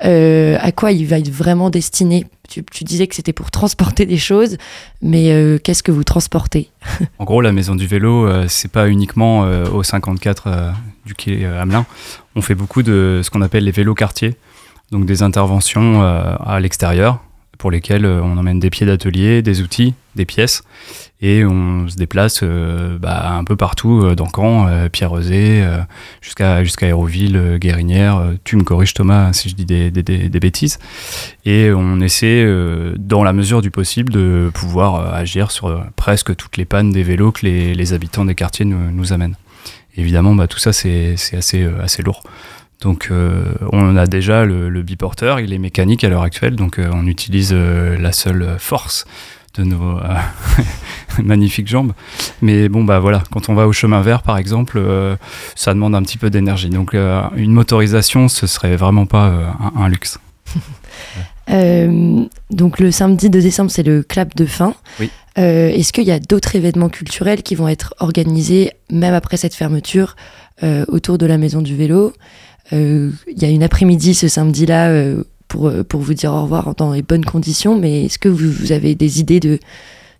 Euh, 0.04 0.56
à 0.60 0.72
quoi 0.72 0.92
il 0.92 1.06
va 1.06 1.18
être 1.18 1.30
vraiment 1.30 1.70
destiné? 1.70 2.26
Tu, 2.48 2.64
disais 2.82 3.06
que 3.06 3.14
c'était 3.14 3.32
pour 3.32 3.52
transporter 3.52 4.06
des 4.06 4.16
choses, 4.16 4.56
mais 5.02 5.30
euh, 5.30 5.58
qu'est-ce 5.62 5.84
que 5.84 5.92
vous 5.92 6.02
transportez? 6.02 6.68
En 7.18 7.24
gros, 7.24 7.40
la 7.40 7.52
maison 7.52 7.76
du 7.76 7.86
vélo, 7.86 8.28
c'est 8.48 8.70
pas 8.70 8.88
uniquement 8.88 9.40
au 9.72 9.82
54 9.82 10.72
du 11.06 11.14
quai 11.14 11.44
Hamelin. 11.44 11.86
On 12.34 12.42
fait 12.42 12.56
beaucoup 12.56 12.82
de 12.82 13.20
ce 13.22 13.30
qu'on 13.30 13.42
appelle 13.42 13.64
les 13.64 13.70
vélos 13.70 13.94
quartiers, 13.94 14.34
donc 14.90 15.06
des 15.06 15.22
interventions 15.22 16.02
à 16.02 16.58
l'extérieur 16.60 17.20
pour 17.60 17.70
lesquelles 17.70 18.06
on 18.06 18.38
emmène 18.38 18.58
des 18.58 18.70
pieds 18.70 18.86
d'atelier, 18.86 19.42
des 19.42 19.60
outils, 19.60 19.94
des 20.16 20.24
pièces 20.24 20.64
et 21.22 21.44
on 21.44 21.86
se 21.86 21.96
déplace 21.96 22.40
euh, 22.42 22.98
bah, 22.98 23.32
un 23.32 23.44
peu 23.44 23.54
partout 23.54 24.02
euh, 24.02 24.14
dans 24.14 24.28
Caen, 24.34 24.66
euh, 24.66 24.88
Pierre-Rosé, 24.88 25.62
jusqu'à 26.22 26.64
jusqu'à 26.64 26.86
Aéroville, 26.86 27.58
Guérinière. 27.58 28.22
tu 28.44 28.56
me 28.56 28.64
corriges 28.64 28.94
Thomas 28.94 29.32
si 29.32 29.50
je 29.50 29.54
dis 29.54 29.66
des, 29.66 29.90
des, 29.90 30.02
des, 30.02 30.40
bêtises. 30.40 30.78
Et 31.44 31.70
on 31.72 32.00
essaie, 32.00 32.46
dans 32.98 33.22
la 33.22 33.32
mesure 33.32 33.60
du 33.60 33.70
possible, 33.70 34.12
de 34.12 34.50
pouvoir 34.54 35.14
agir 35.14 35.50
sur 35.50 35.84
presque 35.96 36.34
toutes 36.36 36.56
les 36.56 36.64
pannes 36.64 36.90
des 36.90 37.02
vélos 37.02 37.32
que 37.32 37.44
les, 37.44 37.74
les 37.74 37.92
habitants 37.92 38.24
des 38.24 38.34
quartiers 38.34 38.64
nous, 38.64 38.90
nous 38.90 39.12
amènent. 39.12 39.36
évidemment, 39.96 40.34
bah, 40.34 40.46
tout 40.48 40.58
ça, 40.58 40.72
c'est 40.72 41.14
assez, 41.32 41.64
assez 41.82 42.02
lourd. 42.02 42.22
Donc 42.80 43.10
on 43.10 43.96
a 43.96 44.06
déjà 44.06 44.44
le, 44.46 44.70
le, 44.70 44.82
biporteur, 44.82 45.38
il 45.40 45.52
est 45.52 45.58
mécanique 45.58 46.02
à 46.02 46.08
l'heure 46.08 46.22
actuelle, 46.22 46.56
donc 46.56 46.80
on 46.80 47.06
utilise 47.06 47.52
la 47.52 48.12
seule 48.12 48.56
force 48.58 49.04
de 49.54 49.64
nos 49.64 49.98
euh, 49.98 50.02
magnifiques 51.22 51.68
jambes. 51.68 51.92
Mais 52.42 52.68
bon, 52.68 52.84
bah 52.84 52.98
voilà, 53.00 53.22
quand 53.30 53.48
on 53.48 53.54
va 53.54 53.66
au 53.66 53.72
chemin 53.72 54.00
vert, 54.00 54.22
par 54.22 54.38
exemple, 54.38 54.78
euh, 54.78 55.16
ça 55.54 55.74
demande 55.74 55.94
un 55.94 56.02
petit 56.02 56.18
peu 56.18 56.30
d'énergie. 56.30 56.70
Donc, 56.70 56.94
euh, 56.94 57.22
une 57.36 57.52
motorisation, 57.52 58.28
ce 58.28 58.46
serait 58.46 58.76
vraiment 58.76 59.06
pas 59.06 59.56
un, 59.76 59.88
luxe. 59.88 60.18
donc, 62.50 62.78
le 62.78 62.90
samedi 62.90 63.30
2 63.30 63.40
décembre, 63.40 63.70
c'est 63.70 63.82
le 63.82 64.02
clap 64.02 64.36
de 64.36 64.46
fin. 64.46 64.74
Oui. 64.98 65.10
Est-ce 65.36 65.92
qu'il 65.94 66.04
y 66.04 66.10
a 66.10 66.18
d'autres 66.18 66.54
événements 66.54 66.90
culturels 66.90 67.42
qui 67.42 67.54
vont 67.54 67.66
être 67.66 67.94
organisés, 67.98 68.72
même 68.90 69.14
après 69.14 69.38
cette 69.38 69.54
fermeture, 69.54 70.14
autour 70.88 71.16
de 71.16 71.24
la 71.24 71.38
maison 71.38 71.62
du 71.62 71.74
vélo? 71.74 72.12
Il 72.72 73.12
y 73.36 73.44
a 73.44 73.48
une 73.48 73.62
après-midi 73.62 74.14
ce 74.14 74.28
samedi-là 74.28 75.14
pour, 75.50 75.68
euh, 75.68 75.84
pour 75.84 76.00
vous 76.00 76.14
dire 76.14 76.32
au 76.32 76.42
revoir 76.42 76.74
dans 76.76 76.92
les 76.92 77.02
bonnes 77.02 77.24
conditions, 77.24 77.78
mais 77.78 78.06
est-ce 78.06 78.18
que 78.18 78.30
vous, 78.30 78.72
avez 78.72 78.94
des 78.94 79.20
idées 79.20 79.40
de, 79.40 79.58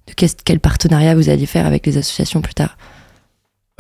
de 0.07 0.27
quel 0.45 0.61
partenariat 0.61 1.15
vous 1.15 1.31
allez 1.31 1.47
faire 1.47 1.65
avec 1.65 1.87
les 1.87 1.97
associations 1.97 2.43
plus 2.43 2.55
tard? 2.55 2.77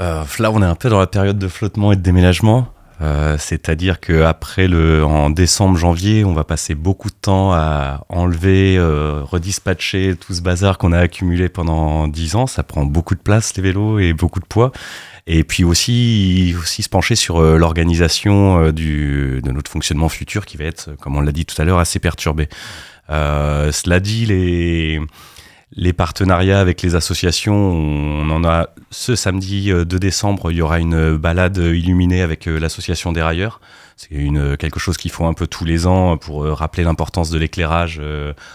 Euh, 0.00 0.24
Là, 0.38 0.50
on 0.50 0.62
est 0.62 0.66
un 0.66 0.76
peu 0.76 0.88
dans 0.88 1.00
la 1.00 1.06
période 1.06 1.38
de 1.38 1.48
flottement 1.48 1.92
et 1.92 1.96
de 1.96 2.00
déménagement. 2.00 2.68
Euh, 3.00 3.36
c'est-à-dire 3.38 3.98
qu'après 3.98 4.68
le 4.68 5.04
en 5.04 5.30
décembre 5.30 5.78
janvier 5.78 6.24
on 6.24 6.34
va 6.34 6.44
passer 6.44 6.74
beaucoup 6.74 7.08
de 7.08 7.14
temps 7.14 7.52
à 7.52 8.04
enlever 8.10 8.78
redispatcher 8.78 10.16
tout 10.16 10.34
ce 10.34 10.42
bazar 10.42 10.76
qu'on 10.76 10.92
a 10.92 10.98
accumulé 10.98 11.48
pendant 11.48 12.08
10 12.08 12.36
ans 12.36 12.46
ça 12.46 12.62
prend 12.62 12.84
beaucoup 12.84 13.14
de 13.14 13.20
place 13.20 13.56
les 13.56 13.62
vélos 13.62 13.98
et 14.00 14.12
beaucoup 14.12 14.40
de 14.40 14.44
poids 14.44 14.72
et 15.32 15.44
puis 15.44 15.62
aussi, 15.62 16.56
aussi 16.60 16.82
se 16.82 16.88
pencher 16.88 17.14
sur 17.14 17.38
euh, 17.38 17.56
l'organisation 17.56 18.64
euh, 18.64 18.72
du, 18.72 19.40
de 19.42 19.52
notre 19.52 19.70
fonctionnement 19.70 20.08
futur 20.08 20.44
qui 20.44 20.56
va 20.56 20.64
être, 20.64 20.96
comme 21.00 21.16
on 21.16 21.20
l'a 21.20 21.30
dit 21.30 21.46
tout 21.46 21.60
à 21.62 21.64
l'heure, 21.64 21.78
assez 21.78 22.00
perturbé. 22.00 22.48
Euh, 23.10 23.70
cela 23.70 24.00
dit, 24.00 24.26
les, 24.26 25.00
les 25.72 25.92
partenariats 25.92 26.60
avec 26.60 26.82
les 26.82 26.94
associations, 26.94 27.54
on 27.54 28.28
en 28.30 28.44
a 28.44 28.70
ce 28.90 29.14
samedi 29.14 29.70
2 29.70 29.84
décembre, 29.84 30.50
il 30.50 30.58
y 30.58 30.62
aura 30.62 30.80
une 30.80 31.16
balade 31.16 31.58
illuminée 31.58 32.22
avec 32.22 32.46
l'association 32.46 33.12
des 33.12 33.22
railleurs. 33.22 33.60
C'est 33.96 34.12
une, 34.12 34.56
quelque 34.56 34.80
chose 34.80 34.96
qu'ils 34.96 35.10
font 35.10 35.28
un 35.28 35.34
peu 35.34 35.46
tous 35.46 35.66
les 35.66 35.86
ans 35.86 36.16
pour 36.16 36.44
rappeler 36.44 36.84
l'importance 36.84 37.28
de 37.28 37.38
l'éclairage 37.38 38.00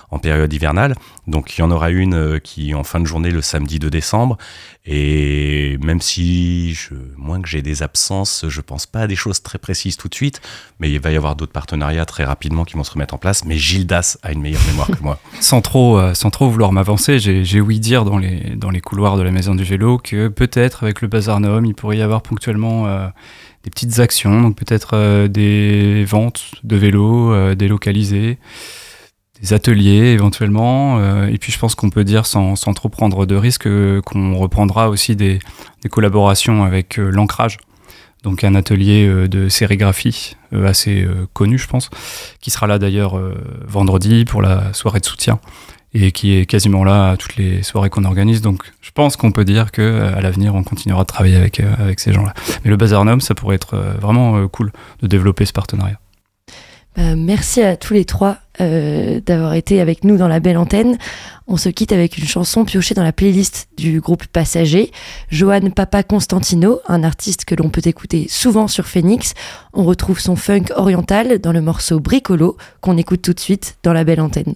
en 0.09 0.17
période 0.17 0.51
hivernale. 0.51 0.95
Donc 1.27 1.55
il 1.55 1.61
y 1.61 1.63
en 1.63 1.69
aura 1.69 1.91
une 1.91 2.39
qui 2.39 2.73
en 2.73 2.83
fin 2.83 2.99
de 2.99 3.05
journée 3.05 3.29
le 3.29 3.43
samedi 3.43 3.77
2 3.77 3.91
décembre 3.91 4.39
et 4.87 5.77
même 5.81 5.99
si, 5.99 6.77
moins 7.17 7.41
que 7.41 7.47
j'ai 7.47 7.63
des 7.63 7.81
absences, 7.81 8.45
je 8.47 8.61
pense 8.61 8.85
pas 8.85 9.01
à 9.01 9.07
des 9.07 9.15
choses 9.15 9.41
très 9.41 9.57
précises 9.57 9.97
tout 9.97 10.09
de 10.09 10.13
suite, 10.13 10.41
mais 10.79 10.91
il 10.91 10.99
va 10.99 11.09
y 11.11 11.15
avoir 11.15 11.35
d'autres 11.35 11.51
partenariats 11.51 12.05
très 12.05 12.23
rapidement 12.23 12.65
qui 12.65 12.75
vont 12.75 12.83
se 12.83 12.91
remettre 12.91 13.15
en 13.15 13.17
place. 13.17 13.45
Mais 13.45 13.57
Gildas 13.57 14.17
a 14.21 14.31
une 14.31 14.41
meilleure 14.41 14.63
mémoire 14.67 14.87
que 14.87 15.01
moi. 15.01 15.19
Sans 15.39 15.61
trop, 15.61 15.97
euh, 15.97 16.13
sans 16.13 16.29
trop 16.29 16.49
vouloir 16.49 16.71
m'avancer, 16.71 17.04
j'ai 17.17 17.61
ouï 17.61 17.79
dire 17.79 18.05
dans 18.05 18.17
les, 18.17 18.81
couloirs 18.81 19.17
de 19.17 19.23
la 19.23 19.31
maison 19.31 19.55
du 19.55 19.63
vélo 19.63 19.97
que 19.97 20.27
peut-être 20.27 20.83
avec 20.83 21.01
le 21.01 21.07
Bazar 21.07 21.39
Noam, 21.39 21.65
il 21.65 21.73
pourrait 21.73 21.97
y 21.97 22.01
avoir 22.01 22.21
ponctuellement 22.21 22.87
euh, 22.87 23.07
des 23.63 23.69
petites 23.69 23.99
actions, 23.99 24.41
donc 24.41 24.55
peut-être 24.55 24.91
euh, 24.93 25.27
des 25.27 26.05
ventes 26.05 26.51
de 26.63 26.75
vélos 26.75 27.55
délocalisés 27.55 28.37
des 29.41 29.53
ateliers 29.53 30.11
éventuellement. 30.11 30.99
Euh, 30.99 31.27
et 31.27 31.37
puis 31.37 31.51
je 31.51 31.59
pense 31.59 31.75
qu'on 31.75 31.89
peut 31.89 32.03
dire 32.03 32.25
sans, 32.25 32.55
trop 32.55 32.89
prendre 32.89 33.25
de 33.25 33.35
risques 33.35 33.67
euh, 33.67 34.01
qu'on 34.01 34.35
reprendra 34.37 34.89
aussi 34.89 35.15
des, 35.15 35.39
des 35.81 35.89
collaborations 35.89 36.63
avec 36.63 36.99
euh, 36.99 37.09
l'ancrage. 37.09 37.57
Donc 38.23 38.43
un 38.43 38.55
atelier 38.55 39.07
de 39.27 39.49
sérigraphie 39.49 40.35
assez 40.51 41.07
connu 41.33 41.59
je 41.59 41.67
pense, 41.67 41.91
qui 42.41 42.49
sera 42.49 42.65
là 42.65 42.79
d'ailleurs 42.79 43.21
vendredi 43.67 44.25
pour 44.25 44.41
la 44.41 44.73
soirée 44.73 44.99
de 44.99 45.05
soutien 45.05 45.39
et 45.95 46.11
qui 46.11 46.35
est 46.35 46.45
quasiment 46.45 46.83
là 46.83 47.11
à 47.11 47.17
toutes 47.17 47.37
les 47.37 47.63
soirées 47.63 47.89
qu'on 47.89 48.03
organise. 48.03 48.41
Donc 48.41 48.63
je 48.81 48.91
pense 48.91 49.15
qu'on 49.15 49.31
peut 49.31 49.45
dire 49.45 49.71
que 49.71 50.13
à 50.15 50.21
l'avenir 50.21 50.53
on 50.53 50.63
continuera 50.63 51.01
de 51.01 51.07
travailler 51.07 51.37
avec, 51.37 51.59
avec 51.59 51.99
ces 51.99 52.13
gens-là. 52.13 52.33
Mais 52.63 52.69
le 52.69 52.77
Bazar 52.77 53.03
Nom, 53.05 53.19
ça 53.19 53.33
pourrait 53.33 53.55
être 53.55 53.75
vraiment 53.99 54.47
cool 54.49 54.71
de 55.01 55.07
développer 55.07 55.45
ce 55.45 55.53
partenariat. 55.53 55.99
Bah, 56.95 57.15
merci 57.15 57.61
à 57.61 57.75
tous 57.75 57.93
les 57.93 58.05
trois 58.05 58.37
euh, 58.61 59.19
d'avoir 59.25 59.53
été 59.53 59.81
avec 59.81 60.05
nous 60.05 60.17
dans 60.17 60.29
la 60.29 60.39
belle 60.39 60.57
antenne. 60.57 60.97
On 61.45 61.57
se 61.57 61.67
quitte 61.67 61.91
avec 61.91 62.17
une 62.17 62.25
chanson 62.25 62.63
piochée 62.63 62.95
dans 62.95 63.03
la 63.03 63.11
playlist 63.11 63.67
du 63.77 63.99
groupe 63.99 64.25
Passager. 64.27 64.91
Johan 65.29 65.71
Papa 65.71 66.03
Constantino, 66.03 66.79
un 66.87 67.03
artiste 67.03 67.43
que 67.43 67.55
l'on 67.55 67.69
peut 67.69 67.81
écouter 67.83 68.27
souvent 68.29 68.67
sur 68.67 68.87
Phoenix. 68.87 69.33
On 69.73 69.83
retrouve 69.83 70.19
son 70.19 70.37
funk 70.37 70.65
oriental 70.75 71.39
dans 71.39 71.51
le 71.51 71.61
morceau 71.61 71.99
Bricolo 71.99 72.55
qu'on 72.79 72.97
écoute 72.97 73.21
tout 73.21 73.33
de 73.33 73.39
suite 73.39 73.77
dans 73.83 73.93
la 73.93 74.05
belle 74.05 74.21
antenne. 74.21 74.55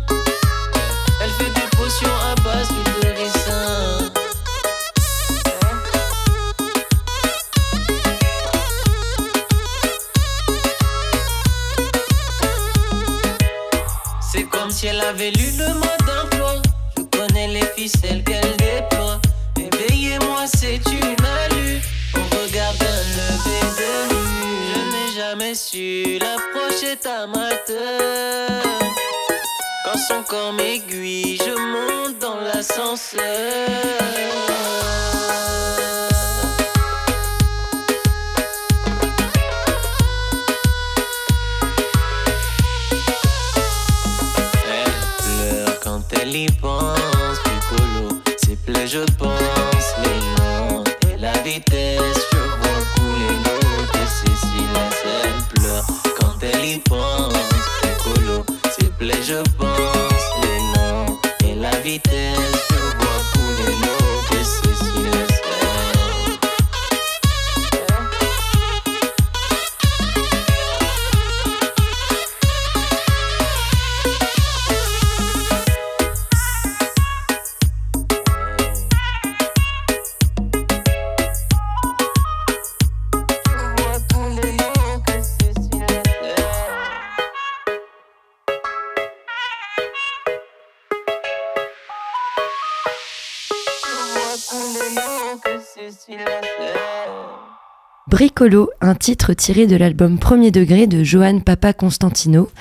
Bricolo, 98.21 98.69
un 98.81 98.93
titre 98.93 99.33
tiré 99.33 99.65
de 99.65 99.75
l'album 99.75 100.19
Premier 100.19 100.51
degré 100.51 100.85
de 100.85 101.03
Johan 101.03 101.39
Papa 101.39 101.73
Constantino. 101.73 102.51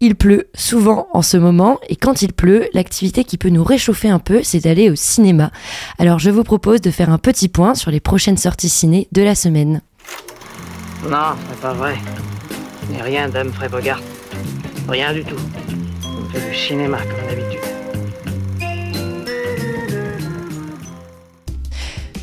Il 0.00 0.14
pleut 0.14 0.48
souvent 0.54 1.08
en 1.12 1.20
ce 1.20 1.36
moment 1.36 1.78
et 1.90 1.96
quand 1.96 2.22
il 2.22 2.32
pleut, 2.32 2.70
l'activité 2.72 3.24
qui 3.24 3.36
peut 3.36 3.50
nous 3.50 3.62
réchauffer 3.62 4.08
un 4.08 4.18
peu, 4.18 4.40
c'est 4.42 4.60
d'aller 4.60 4.88
au 4.88 4.94
cinéma. 4.94 5.50
Alors 5.98 6.20
je 6.20 6.30
vous 6.30 6.42
propose 6.42 6.80
de 6.80 6.90
faire 6.90 7.10
un 7.10 7.18
petit 7.18 7.50
point 7.50 7.74
sur 7.74 7.90
les 7.90 8.00
prochaines 8.00 8.38
sorties 8.38 8.70
ciné 8.70 9.08
de 9.12 9.20
la 9.20 9.34
semaine. 9.34 9.82
Non, 11.06 11.36
c'est 11.50 11.60
pas 11.60 11.74
vrai. 11.74 11.96
N'ai 12.90 13.02
rien 13.02 13.28
d'Humphrey 13.28 13.68
Bogart. 13.68 14.00
Rien 14.88 15.12
du 15.12 15.22
tout. 15.22 15.36
On 16.06 16.24
fait 16.30 16.48
du 16.48 16.56
cinéma 16.56 16.96
comme 16.96 17.28
d'habitude. 17.28 17.59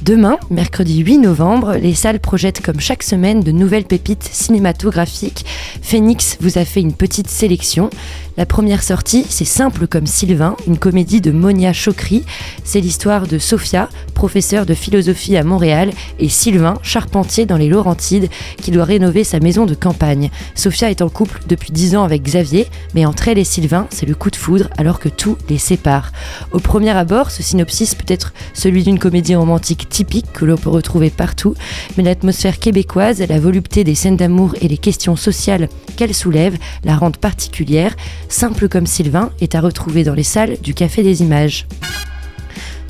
Demain, 0.08 0.38
mercredi 0.50 1.00
8 1.00 1.17
novembre, 1.17 1.76
les 1.76 1.93
salles 1.93 2.22
projettent 2.22 2.62
comme 2.62 2.80
chaque 2.80 3.04
semaine 3.04 3.41
de 3.41 3.52
nouvelles 3.52 3.84
pépites 3.84 4.24
cinématographiques. 4.24 5.46
Phoenix 5.82 6.38
vous 6.39 6.58
a 6.58 6.63
fait 6.63 6.80
une 6.80 6.93
petite 6.93 7.30
sélection. 7.30 7.89
La 8.38 8.45
première 8.45 8.84
sortie, 8.84 9.26
c'est 9.28 9.45
Simple 9.45 9.88
comme 9.88 10.06
Sylvain, 10.06 10.56
une 10.67 10.78
comédie 10.78 11.21
de 11.21 11.32
Monia 11.32 11.73
Chokri. 11.73 12.23
C'est 12.63 12.80
l'histoire 12.80 13.26
de 13.26 13.39
Sophia, 13.39 13.89
professeure 14.13 14.67
de 14.67 14.76
philosophie 14.76 15.36
à 15.38 15.43
Montréal, 15.43 15.89
et 16.19 16.30
Sylvain, 16.30 16.76
charpentier 16.84 17.47
dans 17.47 17.58
les 17.58 17.67
Laurentides, 17.67 18.30
qui 18.62 18.69
doit 18.69 18.84
rénover 18.84 19.23
sa 19.23 19.39
maison 19.39 19.65
de 19.65 19.73
campagne. 19.73 20.30
Sophia 20.54 20.91
est 20.91 21.02
en 21.02 21.10
couple 21.10 21.41
depuis 21.47 21.71
10 21.71 21.95
ans 21.95 22.04
avec 22.04 22.21
Xavier, 22.21 22.67
mais 22.93 23.08
entre 23.08 23.28
elle 23.28 23.39
et 23.39 23.43
Sylvain, 23.43 23.88
c'est 23.89 24.06
le 24.06 24.13
coup 24.13 24.30
de 24.30 24.36
foudre 24.36 24.69
alors 24.78 25.00
que 25.00 25.10
tout 25.10 25.36
les 25.50 25.58
sépare. 25.58 26.12
Au 26.52 26.60
premier 26.60 26.91
abord, 26.91 27.32
ce 27.32 27.41
synopsis 27.41 27.95
peut 27.95 28.06
être 28.08 28.34
celui 28.54 28.84
d'une 28.84 29.00
comédie 29.00 29.34
romantique 29.34 29.89
typique 29.89 30.32
que 30.32 30.45
l'on 30.45 30.58
peut 30.58 30.69
retrouver 30.69 31.10
partout, 31.10 31.56
mais 31.97 32.04
l'atmosphère 32.04 32.60
québécoise, 32.60 33.19
la 33.28 33.39
volupté 33.39 33.84
des 33.84 33.95
scènes 33.95 34.15
d'amour 34.15 34.54
et 34.62 34.67
les 34.67 34.78
questions 34.78 35.15
sociales 35.15 35.69
qu'elle 35.95 36.13
soulève 36.13 36.56
la 36.84 36.95
rendent 36.95 37.17
particulière. 37.17 37.95
Simple 38.30 38.68
comme 38.68 38.86
Sylvain 38.86 39.32
est 39.42 39.56
à 39.56 39.62
retrouver 39.62 40.04
dans 40.04 40.13
les 40.13 40.24
salles 40.24 40.58
du 40.62 40.74
Café 40.74 41.04
des 41.04 41.22
Images. 41.22 41.66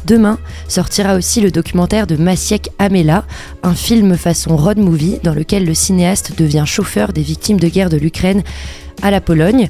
Demain 0.06 0.40
sortira 0.68 1.16
aussi 1.16 1.42
le 1.42 1.52
documentaire 1.52 2.08
de 2.08 2.16
Maciek 2.16 2.70
Amela, 2.80 3.26
un 3.62 3.76
film 3.76 4.16
façon 4.16 4.56
road 4.56 4.78
movie 4.78 5.20
dans 5.24 5.34
lequel 5.34 5.66
le 5.66 5.74
cinéaste 5.74 6.38
devient 6.38 6.64
chauffeur 6.66 7.12
des 7.14 7.22
victimes 7.22 7.60
de 7.60 7.68
guerre 7.68 7.90
de 7.90 7.98
l'Ukraine 7.98 8.42
à 9.02 9.12
la 9.12 9.22
Pologne. 9.22 9.70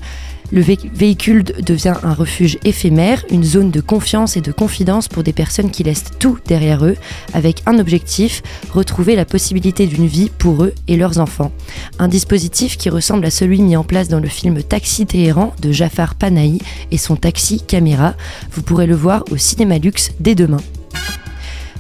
Le 0.52 0.62
vé- 0.62 0.90
véhicule 0.94 1.44
devient 1.44 1.96
un 2.04 2.14
refuge 2.14 2.58
éphémère, 2.64 3.26
une 3.30 3.44
zone 3.44 3.70
de 3.70 3.82
confiance 3.82 4.38
et 4.38 4.42
de 4.42 4.52
confidence 4.54 5.08
pour 5.10 5.24
des 5.24 5.34
personnes 5.34 5.72
qui 5.72 5.84
laissent 5.84 6.06
tout 6.20 6.38
derrière 6.48 6.86
eux, 6.86 6.96
avec 7.34 7.64
un 7.66 7.80
objectif, 7.80 8.42
retrouver 8.72 9.16
la 9.16 9.26
possibilité 9.26 9.88
d'une 9.88 10.08
vie 10.08 10.30
pour 10.38 10.64
eux 10.64 10.74
et 10.88 10.96
leurs 10.96 11.20
enfants. 11.20 11.52
Un 12.00 12.08
dispositif 12.08 12.78
qui 12.78 12.90
ressemble 12.90 13.26
à 13.26 13.32
celui 13.32 13.62
mis 13.62 13.76
en 13.76 13.84
place 13.84 14.08
dans 14.08 14.20
le 14.22 14.30
film 14.30 14.64
Taxi 14.64 15.06
Téhéran 15.06 15.54
de 15.62 15.72
Jafar 15.72 16.16
Panahi 16.16 16.60
et 16.92 16.98
son 16.98 17.18
taxi 17.18 17.62
caméra. 17.62 18.16
Vous 18.52 18.62
pourrez 18.62 18.88
le 18.88 18.96
voir 18.96 19.26
au 19.32 19.38
Cinéma 19.38 19.78
Luxe 19.80 20.12
dès 20.22 20.36
demain. 20.36 20.62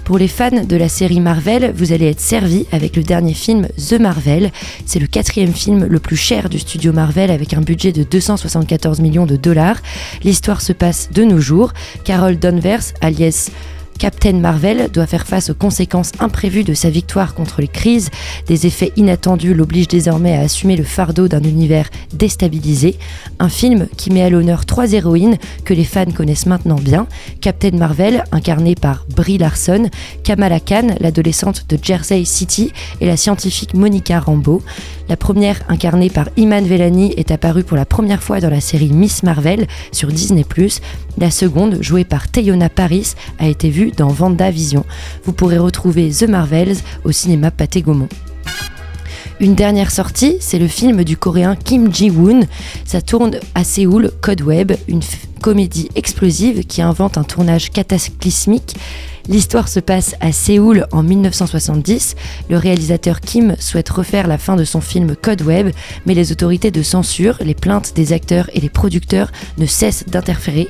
Pour 0.07 0.17
les 0.17 0.29
fans 0.29 0.63
de 0.63 0.77
la 0.77 0.87
série 0.87 1.19
Marvel, 1.19 1.73
vous 1.75 1.91
allez 1.91 2.05
être 2.07 2.21
servis 2.21 2.65
avec 2.71 2.95
le 2.95 3.03
dernier 3.03 3.33
film 3.33 3.67
The 3.89 3.99
Marvel. 3.99 4.51
C'est 4.85 4.99
le 4.99 5.07
quatrième 5.07 5.51
film 5.51 5.83
le 5.83 5.99
plus 5.99 6.15
cher 6.15 6.47
du 6.47 6.59
studio 6.59 6.93
Marvel 6.93 7.29
avec 7.29 7.53
un 7.53 7.59
budget 7.59 7.91
de 7.91 8.03
274 8.03 9.01
millions 9.01 9.25
de 9.25 9.35
dollars. 9.35 9.81
L'histoire 10.23 10.61
se 10.61 10.71
passe 10.71 11.09
de 11.11 11.25
nos 11.25 11.41
jours. 11.41 11.73
Carol 12.05 12.39
Danvers, 12.39 12.93
alias 13.01 13.51
Captain 13.97 14.33
Marvel 14.33 14.89
doit 14.91 15.07
faire 15.07 15.25
face 15.25 15.49
aux 15.49 15.55
conséquences 15.55 16.11
imprévues 16.19 16.63
de 16.63 16.73
sa 16.73 16.89
victoire 16.89 17.33
contre 17.33 17.61
les 17.61 17.67
crises. 17.67 18.09
Des 18.45 18.67
effets 18.67 18.93
inattendus 18.95 19.53
l'obligent 19.53 19.87
désormais 19.87 20.35
à 20.35 20.41
assumer 20.41 20.75
le 20.75 20.83
fardeau 20.83 21.27
d'un 21.27 21.43
univers 21.43 21.89
déstabilisé. 22.13 22.97
Un 23.39 23.49
film 23.49 23.87
qui 23.97 24.11
met 24.11 24.21
à 24.21 24.29
l'honneur 24.29 24.65
trois 24.65 24.93
héroïnes 24.93 25.37
que 25.65 25.73
les 25.73 25.83
fans 25.83 26.05
connaissent 26.05 26.45
maintenant 26.45 26.75
bien. 26.75 27.07
Captain 27.41 27.71
Marvel, 27.71 28.23
incarnée 28.31 28.75
par 28.75 29.05
Brie 29.15 29.37
Larson, 29.37 29.89
Kamala 30.23 30.59
Khan, 30.59 30.95
l'adolescente 30.99 31.65
de 31.69 31.77
Jersey 31.81 32.23
City, 32.25 32.71
et 33.01 33.07
la 33.07 33.17
scientifique 33.17 33.73
Monica 33.73 34.19
Rambeau. 34.19 34.61
La 35.09 35.17
première, 35.17 35.59
incarnée 35.69 36.09
par 36.09 36.27
Iman 36.35 36.65
Vellani, 36.65 37.13
est 37.17 37.31
apparue 37.31 37.63
pour 37.63 37.77
la 37.77 37.85
première 37.85 38.21
fois 38.21 38.41
dans 38.41 38.49
la 38.49 38.61
série 38.61 38.89
Miss 38.89 39.23
Marvel 39.23 39.67
sur 39.91 40.09
Disney+. 40.09 40.45
La 41.19 41.31
seconde, 41.31 41.81
jouée 41.81 42.03
par 42.03 42.27
Teyona 42.29 42.69
Paris, 42.69 43.13
a 43.39 43.47
été 43.47 43.69
vue 43.69 43.91
dans 43.91 44.13
WandaVision. 44.13 44.85
Vous 45.23 45.33
pourrez 45.33 45.57
retrouver 45.57 46.11
The 46.11 46.29
Marvels 46.29 46.77
au 47.03 47.11
cinéma 47.11 47.49
Pathé 47.49 47.81
Gaumont. 47.81 48.09
Une 49.39 49.55
dernière 49.55 49.91
sortie, 49.91 50.37
c'est 50.39 50.57
le 50.57 50.67
film 50.67 51.03
du 51.03 51.15
coréen 51.17 51.55
Kim 51.55 51.93
Ji-woon. 51.93 52.41
Ça 52.85 53.01
tourne 53.01 53.39
à 53.53 53.63
Séoul, 53.63 54.11
Code 54.21 54.41
Web, 54.41 54.73
une 54.87 55.01
comédie 55.41 55.89
explosive 55.95 56.65
qui 56.65 56.81
invente 56.81 57.17
un 57.17 57.23
tournage 57.23 57.69
cataclysmique. 57.71 58.75
L'histoire 59.27 59.67
se 59.67 59.79
passe 59.79 60.15
à 60.21 60.31
Séoul 60.31 60.87
en 60.91 61.03
1970. 61.03 62.15
Le 62.49 62.57
réalisateur 62.57 63.21
Kim 63.21 63.55
souhaite 63.59 63.89
refaire 63.89 64.27
la 64.27 64.37
fin 64.37 64.55
de 64.55 64.63
son 64.63 64.81
film 64.81 65.15
Code 65.15 65.41
Web, 65.41 65.69
mais 66.05 66.13
les 66.13 66.31
autorités 66.31 66.71
de 66.71 66.81
censure, 66.81 67.37
les 67.41 67.53
plaintes 67.55 67.93
des 67.95 68.13
acteurs 68.13 68.49
et 68.53 68.59
les 68.59 68.69
producteurs 68.69 69.31
ne 69.57 69.65
cessent 69.65 70.05
d'interférer. 70.07 70.69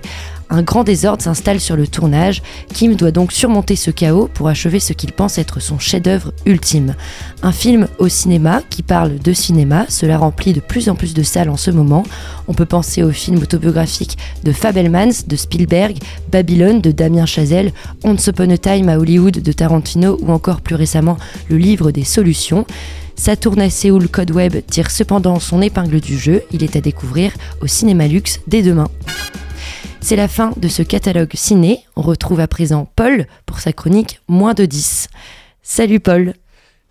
Un 0.50 0.62
grand 0.62 0.84
désordre 0.84 1.22
s'installe 1.22 1.60
sur 1.60 1.76
le 1.76 1.88
tournage. 1.88 2.42
Kim 2.74 2.96
doit 2.96 3.12
donc 3.12 3.34
surmonter 3.34 3.76
ce 3.76 3.92
chaos 3.92 4.30
pour 4.34 4.48
achever 4.48 4.80
ce 4.80 4.94
qu'il 4.94 5.12
pense 5.12 5.38
être 5.38 5.60
son 5.60 5.78
chef-d'œuvre 5.78 6.32
ultime. 6.46 6.96
Un 7.44 7.52
film 7.52 7.88
au 8.00 8.08
cinéma 8.08 8.62
qui 8.70 8.82
parle 8.82 9.20
de 9.20 9.34
cinéma, 9.34 9.86
cela 9.90 10.18
remplit 10.18 10.54
de 10.54 10.62
plus 10.62 10.88
en 10.88 10.96
plus 10.96 11.14
de 11.14 11.24
salles 11.24 11.50
en 11.50 11.58
ce 11.58 11.72
moment. 11.72 12.04
On 12.48 12.54
peut 12.54 12.66
penser 12.66 13.04
au 13.04 13.12
film 13.12 13.42
autobiographique 13.42 14.18
de 14.44 14.54
Fabelmans, 14.54 15.24
de 15.28 15.36
Spielberg, 15.36 15.98
Babylone 16.32 16.80
de 16.80 16.92
Damien 16.92 17.26
Chazelle, 17.26 17.74
Once 18.04 18.28
Upon 18.28 18.50
a 18.50 18.58
Time 18.58 18.88
à 18.88 18.98
Hollywood 18.98 19.42
de 19.42 19.52
Tarantino 19.52 20.18
ou 20.22 20.32
encore 20.32 20.62
plus 20.62 20.76
récemment 20.76 21.18
le 21.50 21.58
livre 21.58 21.92
des 21.92 22.06
solutions. 22.06 22.66
Sa 23.18 23.36
tourne 23.36 23.62
à 23.62 23.70
Séoul 23.70 24.08
Code 24.08 24.32
Web 24.32 24.58
tire 24.70 24.92
cependant 24.92 25.40
son 25.40 25.62
épingle 25.62 26.00
du 26.00 26.18
jeu. 26.18 26.44
Il 26.52 26.64
est 26.64 26.76
à 26.76 26.82
découvrir 26.82 27.34
au 27.62 27.68
Cinéma 27.68 28.08
Luxe 28.08 28.40
dès 28.48 28.62
demain. 28.62 28.88
C'est 30.08 30.16
la 30.16 30.30
fin 30.30 30.54
de 30.56 30.70
ce 30.70 30.84
catalogue 30.84 31.34
ciné. 31.34 31.84
On 31.98 32.02
retrouve 32.02 32.40
à 32.40 32.48
présent 32.48 32.90
Paul 32.96 33.28
pour 33.46 33.60
sa 33.60 33.74
chronique 33.74 34.22
Moins 34.30 34.54
de 34.54 34.64
10. 34.64 35.10
Salut 35.64 36.00
Paul 36.00 36.34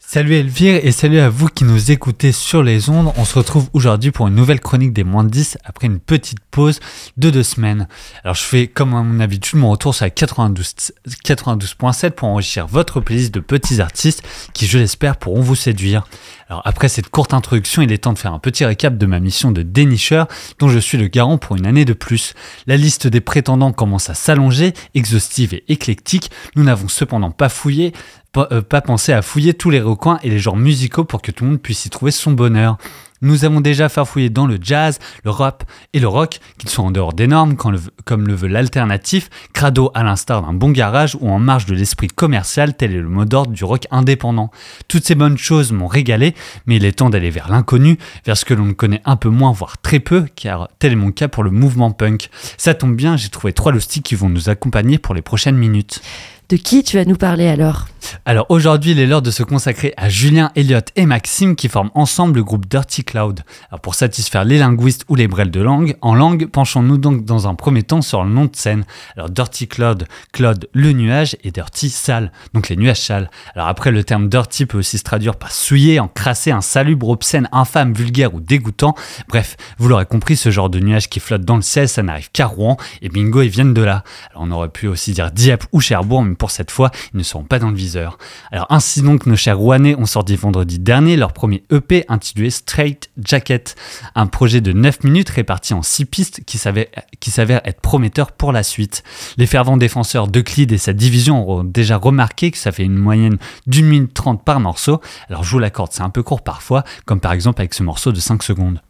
Salut 0.09 0.37
Elvire 0.37 0.79
et 0.85 0.93
salut 0.93 1.19
à 1.19 1.29
vous 1.29 1.49
qui 1.49 1.65
nous 1.65 1.91
écoutez 1.91 2.31
sur 2.31 2.63
les 2.63 2.91
ondes. 2.91 3.13
On 3.17 3.25
se 3.25 3.37
retrouve 3.37 3.69
aujourd'hui 3.73 4.13
pour 4.13 4.29
une 4.29 4.37
nouvelle 4.37 4.61
chronique 4.61 4.93
des 4.93 5.03
moins 5.03 5.25
de 5.25 5.31
10 5.31 5.59
après 5.65 5.89
une 5.89 5.99
petite 5.99 6.39
pause 6.53 6.79
de 7.17 7.29
deux 7.29 7.43
semaines. 7.43 7.89
Alors 8.23 8.37
je 8.37 8.45
fais 8.45 8.69
comme 8.69 8.95
à 8.95 9.03
mon 9.03 9.19
habitude 9.19 9.59
mon 9.59 9.69
retour 9.69 9.97
sur 9.97 10.05
la 10.05 10.11
92 10.11 10.93
92.7 11.25 12.13
pour 12.13 12.29
enrichir 12.29 12.69
votre 12.69 13.01
playlist 13.01 13.35
de 13.35 13.41
petits 13.41 13.81
artistes 13.81 14.23
qui 14.55 14.67
je 14.67 14.79
l'espère 14.79 15.17
pourront 15.17 15.41
vous 15.41 15.57
séduire. 15.57 16.07
Alors 16.49 16.63
après 16.65 16.89
cette 16.89 17.09
courte 17.09 17.35
introduction, 17.35 17.83
il 17.83 17.91
est 17.91 17.99
temps 17.99 18.13
de 18.13 18.19
faire 18.19 18.33
un 18.33 18.39
petit 18.39 18.65
récap 18.65 18.97
de 18.97 19.07
ma 19.07 19.19
mission 19.19 19.51
de 19.51 19.63
dénicheur 19.63 20.29
dont 20.61 20.69
je 20.69 20.79
suis 20.79 20.99
le 20.99 21.09
garant 21.09 21.37
pour 21.37 21.57
une 21.57 21.67
année 21.67 21.85
de 21.85 21.95
plus. 21.95 22.35
La 22.69 22.77
liste 22.77 23.09
des 23.09 23.21
prétendants 23.21 23.73
commence 23.73 24.09
à 24.09 24.15
s'allonger, 24.15 24.73
exhaustive 24.95 25.53
et 25.53 25.65
éclectique. 25.67 26.31
Nous 26.55 26.63
n'avons 26.63 26.87
cependant 26.87 27.33
pas 27.33 27.49
fouillé, 27.49 27.93
pas, 28.37 28.49
euh, 28.53 28.61
pas 28.61 28.83
pensé 28.83 29.15
à 29.15 29.23
fouiller 29.23 29.55
tous 29.55 29.71
les 29.71 29.81
recoins 29.81 30.19
et 30.23 30.29
les 30.29 30.39
genres 30.39 30.57
musicaux 30.57 31.05
pour 31.05 31.23
que 31.23 31.31
tout 31.31 31.45
le 31.45 31.51
monde 31.53 31.63
puisse 31.63 31.87
y 31.87 31.91
trouver 31.91 32.11
son 32.11 32.33
bonheur. 32.33 32.77
Nous 33.23 33.47
avons 33.47 33.63
déjà 33.63 33.89
farfouillé 33.89 34.29
dans 34.29 34.47
le 34.47 34.59
jazz, 34.61 34.99
le 35.25 35.31
rap 35.31 35.65
et 35.95 36.01
le 36.01 36.07
rock, 36.07 36.39
qu'ils 36.59 36.69
soient 36.69 36.85
en 36.85 36.91
dehors 36.91 37.15
des 37.15 37.27
normes, 37.27 37.57
comme 37.57 38.29
le 38.29 38.35
veut 38.35 38.49
l'alternatif, 38.49 39.31
crado 39.55 39.91
à 39.95 40.03
l'instar 40.03 40.43
d'un 40.43 40.53
bon 40.53 40.71
garage 40.71 41.17
ou 41.19 41.31
en 41.31 41.39
marge 41.39 41.65
de 41.65 41.75
l'esprit 41.75 42.09
commercial, 42.09 42.77
tel 42.77 42.95
est 42.95 43.01
le 43.01 43.09
mot 43.09 43.25
d'ordre 43.25 43.53
du 43.53 43.65
rock 43.65 43.87
indépendant. 43.91 44.51
Toutes 44.87 45.07
ces 45.07 45.15
bonnes 45.15 45.39
choses 45.39 45.73
m'ont 45.73 45.87
régalé, 45.87 46.35
mais 46.67 46.77
il 46.77 46.85
est 46.85 46.93
temps 46.93 47.09
d'aller 47.09 47.31
vers 47.31 47.49
l'inconnu, 47.49 47.97
vers 48.27 48.37
ce 48.37 48.45
que 48.45 48.53
l'on 48.53 48.75
connaît 48.75 49.01
un 49.07 49.17
peu 49.17 49.31
moins, 49.31 49.53
voire 49.53 49.79
très 49.79 49.99
peu, 49.99 50.27
car 50.37 50.69
tel 50.79 50.93
est 50.93 50.97
mon 50.97 51.11
cas 51.11 51.29
pour 51.29 51.43
le 51.43 51.51
mouvement 51.51 51.93
punk. 51.93 52.29
Ça 52.59 52.75
tombe 52.75 52.97
bien, 52.97 53.17
j'ai 53.17 53.31
trouvé 53.31 53.55
trois 53.55 53.73
loustiques 53.73 54.05
qui 54.05 54.15
vont 54.15 54.29
nous 54.29 54.51
accompagner 54.51 54.99
pour 54.99 55.15
les 55.15 55.23
prochaines 55.23 55.57
minutes. 55.57 56.03
De 56.49 56.57
qui 56.57 56.85
tu 56.85 56.97
vas 56.97 57.05
nous 57.05 57.17
parler 57.17 57.49
alors? 57.49 57.87
Alors 58.25 58.47
aujourd'hui, 58.51 58.93
il 58.93 59.01
est 59.01 59.07
l'heure 59.07 59.21
de 59.21 59.33
se 59.33 59.43
consacrer 59.43 59.93
à 59.97 60.09
Julien, 60.09 60.53
Elliot 60.55 60.79
et 60.95 61.05
Maxime 61.05 61.57
qui 61.57 61.69
forment 61.69 61.91
ensemble 61.95 62.37
le 62.37 62.45
groupe 62.45 62.67
Dirty 62.67 63.03
Cloud. 63.03 63.41
Alors 63.69 63.81
pour 63.81 63.97
satisfaire 63.97 64.45
les 64.45 64.59
linguistes 64.59 65.05
ou 65.09 65.17
les 65.17 65.27
brels 65.27 65.51
de 65.51 65.61
langue, 65.61 65.97
en 66.03 66.15
langue, 66.15 66.47
penchons-nous 66.47 66.99
donc 66.99 67.25
dans 67.25 67.49
un 67.49 67.57
premier 67.57 67.83
temps 67.83 68.03
sur 68.03 68.23
le 68.23 68.31
nom 68.31 68.45
de 68.45 68.55
scène. 68.55 68.85
Alors 69.17 69.29
Dirty 69.29 69.67
Cloud, 69.67 70.07
Cloud 70.33 70.69
le 70.73 70.93
nuage 70.93 71.37
et 71.43 71.51
Dirty 71.51 71.91
sale, 71.91 72.31
donc 72.55 72.69
les 72.69 72.77
nuages 72.77 73.01
sales. 73.01 73.29
Alors 73.57 73.67
après 73.67 73.91
le 73.91 74.05
terme 74.05 74.29
dirty 74.29 74.67
peut 74.67 74.79
aussi 74.79 74.99
se 74.99 75.05
traduire 75.05 75.35
par 75.35 75.51
souillé, 75.51 75.99
encrassé, 75.99 76.53
insalubre, 76.53 77.09
obscène, 77.09 77.49
infâme, 77.51 77.93
vulgaire 77.93 78.35
ou 78.35 78.41
dégoûtant. 78.41 78.95
Bref, 79.29 79.57
vous 79.79 79.89
l'aurez 79.89 80.07
compris, 80.07 80.37
ce 80.37 80.53
genre 80.53 80.71
de 80.71 80.79
nuages 80.79 81.09
qui 81.09 81.19
flottent 81.19 81.45
dans 81.45 81.57
le 81.57 81.63
ciel, 81.63 81.89
ça 81.89 82.05
n'arrive 82.05 82.31
qu'à 82.31 82.47
Rouen 82.47 82.77
et 83.03 83.09
bingo, 83.09 83.43
ils 83.43 83.49
viennent 83.49 83.75
de 83.75 83.83
là. 83.83 84.05
Alors 84.31 84.45
on 84.45 84.53
aurait 84.53 84.69
pu 84.69 84.87
aussi 84.87 85.11
dire 85.11 85.33
Dieppe 85.33 85.65
ou 85.73 85.81
Cherbourg, 85.81 86.23
mais 86.23 86.36
pour 86.37 86.51
cette 86.51 86.71
fois, 86.71 86.91
ils 87.13 87.19
ne 87.19 87.23
seront 87.23 87.45
pas 87.45 87.59
dans 87.59 87.71
le 87.71 87.77
viseur. 87.77 88.19
Alors 88.53 88.67
ainsi 88.71 89.03
donc, 89.03 89.27
nos 89.27 89.37
chers 89.37 89.59
Rouennais 89.59 89.95
ont 89.97 90.07
sorti 90.07 90.37
vendredi 90.37 90.79
dernier 90.79 91.17
leur 91.17 91.33
premier 91.33 91.65
EP 91.71 92.05
intitulé 92.09 92.51
Straight 92.51 93.11
Jacket, 93.19 93.77
un 94.15 94.27
projet 94.27 94.61
de 94.61 94.73
9 94.73 95.05
minutes 95.05 95.31
réparti 95.31 95.75
en 95.75 95.83
6 95.83 96.05
pistes 96.07 96.41
qui 96.45 96.59
s'avère, 96.59 97.61
être 97.65 97.81
prometteur 97.81 98.33
pour 98.33 98.53
la 98.53 98.63
suite. 98.63 99.03
Les 99.37 99.47
fervents 99.47 99.77
défenseurs 99.77 100.29
d'Euclide 100.29 100.73
et 100.73 100.79
sa 100.79 100.93
division 100.93 101.43
auront 101.43 101.65
déjà 101.65 101.97
remarqué 101.97 102.51
que 102.51 102.59
ça 102.59 102.73
fait 102.73 102.85
une 102.85 102.97
moyenne 102.97 103.39
d'une 103.67 103.87
minute 103.87 104.15
trente 104.15 104.45
par 104.45 104.61
morceau. 104.61 105.01
Alors 105.29 105.45
je 105.45 105.51
vous 105.51 105.59
l'accorde, 105.59 105.93
c'est 105.93 106.03
un 106.03 106.11
peu 106.11 106.23
court 106.23 106.43
parfois, 106.43 106.85
comme 107.05 107.21
par 107.21 107.33
exemple 107.33 107.61
avec 107.61 107.75
ce 107.75 107.83
morceau 107.83 108.13
de 108.13 108.21
5 108.21 108.43
secondes. 108.43 108.81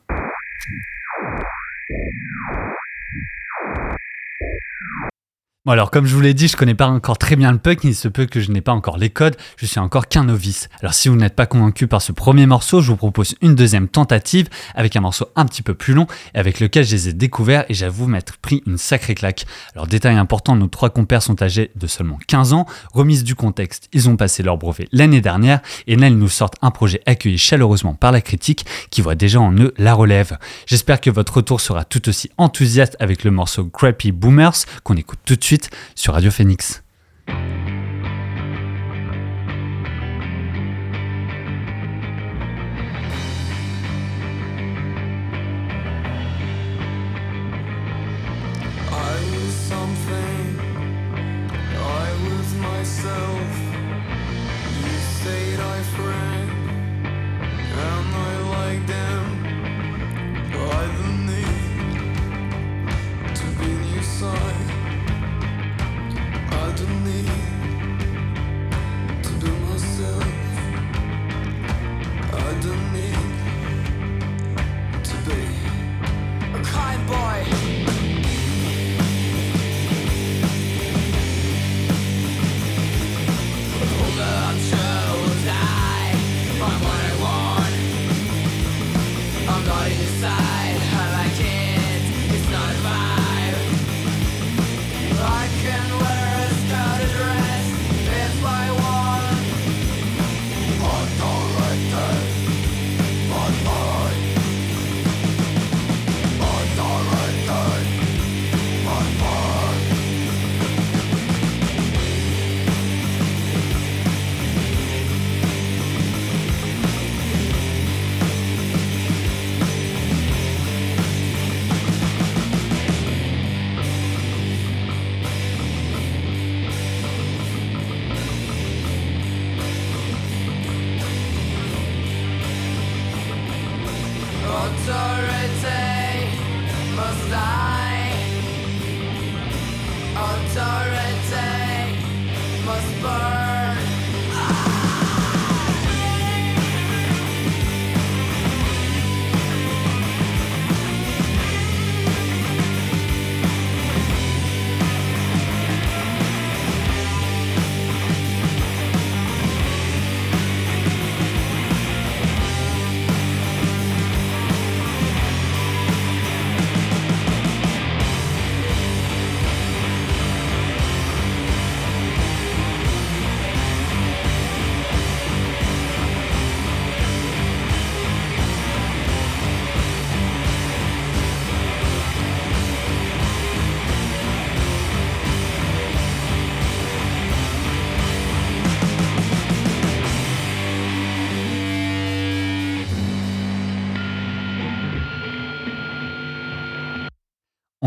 Bon 5.66 5.72
alors 5.72 5.90
comme 5.90 6.06
je 6.06 6.14
vous 6.14 6.20
l'ai 6.20 6.32
dit, 6.32 6.46
je 6.46 6.56
connais 6.56 6.76
pas 6.76 6.86
encore 6.86 7.18
très 7.18 7.34
bien 7.34 7.50
le 7.50 7.58
punk, 7.58 7.80
il 7.82 7.96
se 7.96 8.06
peut 8.06 8.26
que 8.26 8.38
je 8.38 8.52
n'ai 8.52 8.60
pas 8.60 8.70
encore 8.70 8.98
les 8.98 9.10
codes, 9.10 9.34
je 9.56 9.66
suis 9.66 9.80
encore 9.80 10.06
qu'un 10.06 10.22
novice. 10.22 10.68
Alors 10.80 10.94
si 10.94 11.08
vous 11.08 11.16
n'êtes 11.16 11.34
pas 11.34 11.46
convaincu 11.46 11.88
par 11.88 12.00
ce 12.00 12.12
premier 12.12 12.46
morceau, 12.46 12.80
je 12.80 12.92
vous 12.92 12.96
propose 12.96 13.34
une 13.42 13.56
deuxième 13.56 13.88
tentative 13.88 14.46
avec 14.76 14.94
un 14.94 15.00
morceau 15.00 15.26
un 15.34 15.44
petit 15.44 15.62
peu 15.62 15.74
plus 15.74 15.92
long 15.92 16.06
et 16.36 16.38
avec 16.38 16.60
lequel 16.60 16.84
je 16.84 16.92
les 16.92 17.08
ai 17.08 17.12
découverts 17.14 17.64
et 17.68 17.74
j'avoue 17.74 18.06
m'être 18.06 18.36
pris 18.36 18.62
une 18.64 18.78
sacrée 18.78 19.16
claque. 19.16 19.44
Alors 19.74 19.88
détail 19.88 20.14
important, 20.14 20.54
nos 20.54 20.68
trois 20.68 20.88
compères 20.88 21.24
sont 21.24 21.42
âgés 21.42 21.72
de 21.74 21.88
seulement 21.88 22.20
15 22.28 22.52
ans, 22.52 22.66
remise 22.92 23.24
du 23.24 23.34
contexte, 23.34 23.88
ils 23.92 24.08
ont 24.08 24.16
passé 24.16 24.44
leur 24.44 24.58
brevet 24.58 24.86
l'année 24.92 25.20
dernière 25.20 25.58
et 25.88 25.96
là 25.96 26.06
ils 26.06 26.16
nous 26.16 26.28
sortent 26.28 26.54
un 26.62 26.70
projet 26.70 27.02
accueilli 27.06 27.38
chaleureusement 27.38 27.94
par 27.94 28.12
la 28.12 28.20
critique 28.20 28.66
qui 28.90 29.02
voit 29.02 29.16
déjà 29.16 29.40
en 29.40 29.52
eux 29.58 29.74
la 29.78 29.94
relève. 29.94 30.38
J'espère 30.66 31.00
que 31.00 31.10
votre 31.10 31.38
retour 31.38 31.60
sera 31.60 31.84
tout 31.84 32.08
aussi 32.08 32.30
enthousiaste 32.38 32.96
avec 33.00 33.24
le 33.24 33.32
morceau 33.32 33.64
Crappy 33.64 34.12
Boomers 34.12 34.54
qu'on 34.84 34.94
écoute 34.94 35.18
tout 35.24 35.34
de 35.34 35.42
suite 35.42 35.55
sur 35.94 36.14
Radio 36.14 36.30
Phoenix. 36.30 36.82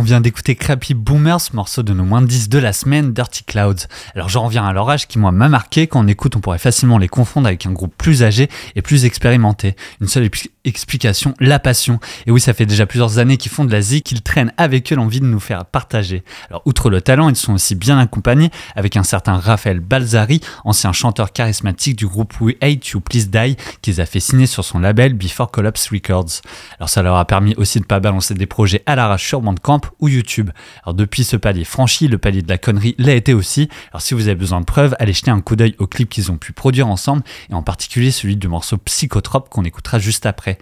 Vient 0.10 0.22
d'écouter 0.22 0.56
Crappy 0.56 0.96
Boomers, 0.96 1.54
morceau 1.54 1.84
de 1.84 1.94
nos 1.94 2.04
moins 2.04 2.24
de 2.24 2.26
10 2.26 2.50
de 2.50 2.58
la 2.58 2.74
semaine, 2.74 3.14
Dirty 3.14 3.44
Clouds. 3.44 3.86
Alors 4.16 4.28
j'en 4.28 4.46
reviens 4.46 4.66
à 4.66 4.74
leur 4.74 4.90
âge 4.90 5.08
qui 5.08 5.20
moi 5.20 5.32
m'a 5.32 5.50
marqué, 5.50 5.86
quand 5.86 6.04
on 6.04 6.08
écoute 6.08 6.36
on 6.36 6.40
pourrait 6.40 6.58
facilement 6.58 6.98
les 6.98 7.08
confondre 7.08 7.46
avec 7.46 7.68
un 7.68 7.72
groupe 7.72 7.94
plus 7.96 8.24
âgé 8.24 8.50
et 8.76 8.82
plus 8.82 9.06
expérimenté. 9.06 9.76
Une 10.02 10.08
seule 10.08 10.24
explication, 10.66 11.34
la 11.40 11.60
passion. 11.60 12.00
Et 12.26 12.32
oui, 12.32 12.42
ça 12.42 12.54
fait 12.54 12.66
déjà 12.66 12.86
plusieurs 12.86 13.18
années 13.18 13.38
qu'ils 13.38 13.52
font 13.52 13.66
de 13.66 13.72
la 13.72 13.82
zik, 13.82 14.06
qu'ils 14.06 14.22
traînent 14.22 14.54
avec 14.58 14.92
eux 14.92 14.96
l'envie 14.96 15.20
de 15.20 15.26
nous 15.26 15.40
faire 15.40 15.66
partager. 15.66 16.24
Alors 16.50 16.62
outre 16.66 16.90
le 16.90 17.02
talent, 17.02 17.30
ils 17.30 17.36
sont 17.36 17.54
aussi 17.54 17.76
bien 17.76 17.98
accompagnés 17.98 18.50
avec 18.76 18.98
un 18.98 19.04
certain 19.04 19.38
Raphaël 19.38 19.80
Balzari, 19.80 20.42
ancien 20.66 20.92
chanteur 20.92 21.32
charismatique 21.32 21.98
du 21.98 22.08
groupe 22.08 22.40
We 22.42 22.56
Hate 22.62 22.88
You 22.90 23.00
Please 23.00 23.28
Die, 23.28 23.56
qu'ils 23.82 24.02
a 24.02 24.06
fait 24.06 24.20
signer 24.20 24.46
sur 24.46 24.64
son 24.64 24.80
label 24.80 25.14
Before 25.14 25.52
Collapse 25.52 25.90
Records. 25.90 26.42
Alors 26.78 26.90
ça 26.90 27.02
leur 27.02 27.16
a 27.16 27.26
permis 27.26 27.56
aussi 27.56 27.80
de 27.80 27.86
pas 27.86 28.00
balancer 28.00 28.34
des 28.34 28.46
projets 28.46 28.84
à 28.86 28.96
l'arrache 28.96 29.28
sur 29.28 29.42
Bandcamp 29.42 29.82
ou 30.00 30.08
YouTube. 30.08 30.50
Alors 30.84 30.94
depuis 30.94 31.24
ce 31.24 31.38
palier 31.38 31.64
franchi, 31.64 32.08
le 32.08 32.18
palier 32.18 32.42
de 32.42 32.50
la 32.50 32.58
connerie 32.58 32.96
l'a 32.98 33.14
été 33.14 33.34
aussi. 33.34 33.70
Alors 33.92 34.02
si 34.02 34.14
vous 34.14 34.28
avez 34.28 34.36
besoin 34.36 34.60
de 34.60 34.66
preuves, 34.66 34.96
allez 35.00 35.14
jeter 35.14 35.32
un 35.32 35.42
coup 35.42 35.56
d'œil 35.56 35.76
aux 35.80 35.88
clips 35.88 36.10
qu'ils 36.10 36.32
ont 36.32 36.38
pu 36.38 36.54
produire 36.54 36.88
ensemble 36.88 37.24
et 37.50 37.54
en 37.54 37.64
particulier 37.64 38.12
celui 38.12 38.36
du 38.36 38.48
morceau 38.48 38.78
Psychotrope 38.78 39.50
qu'on 39.50 39.64
écoutera 39.64 40.00
juste 40.00 40.26
après. 40.26 40.59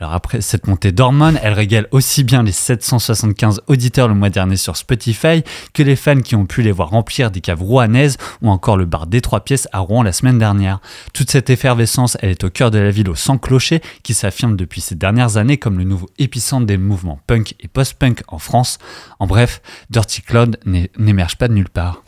Alors 0.00 0.12
après 0.12 0.40
cette 0.40 0.68
montée 0.68 0.92
d'hormones, 0.92 1.38
elle 1.42 1.54
régale 1.54 1.88
aussi 1.90 2.22
bien 2.22 2.42
les 2.42 2.52
775 2.52 3.62
auditeurs 3.66 4.06
le 4.06 4.14
mois 4.14 4.30
dernier 4.30 4.56
sur 4.56 4.76
Spotify 4.76 5.42
que 5.74 5.82
les 5.82 5.96
fans 5.96 6.20
qui 6.20 6.36
ont 6.36 6.46
pu 6.46 6.62
les 6.62 6.70
voir 6.70 6.90
remplir 6.90 7.30
des 7.30 7.40
caves 7.40 7.62
rouennaises 7.62 8.16
ou 8.40 8.50
encore 8.50 8.76
le 8.76 8.84
bar 8.84 9.06
des 9.08 9.20
trois 9.20 9.40
pièces 9.40 9.66
à 9.72 9.80
Rouen 9.80 10.02
la 10.02 10.12
semaine 10.12 10.38
dernière. 10.38 10.80
Toute 11.12 11.30
cette 11.30 11.50
effervescence, 11.50 12.16
elle 12.20 12.30
est 12.30 12.44
au 12.44 12.50
cœur 12.50 12.70
de 12.70 12.78
la 12.78 12.90
ville 12.90 13.08
au 13.10 13.16
sans 13.16 13.38
clocher 13.38 13.80
qui 14.04 14.14
s'affirme 14.14 14.56
depuis 14.56 14.80
ces 14.80 14.94
dernières 14.94 15.36
années 15.36 15.56
comme 15.56 15.78
le 15.78 15.84
nouveau 15.84 16.08
épicentre 16.18 16.66
des 16.66 16.78
mouvements 16.78 17.20
punk 17.26 17.56
et 17.58 17.68
post-punk 17.68 18.22
en 18.28 18.38
France. 18.38 18.78
En 19.18 19.26
bref, 19.26 19.60
Dirty 19.90 20.22
Cloud 20.22 20.58
n'émerge 20.96 21.36
pas 21.36 21.48
de 21.48 21.54
nulle 21.54 21.70
part. 21.70 22.02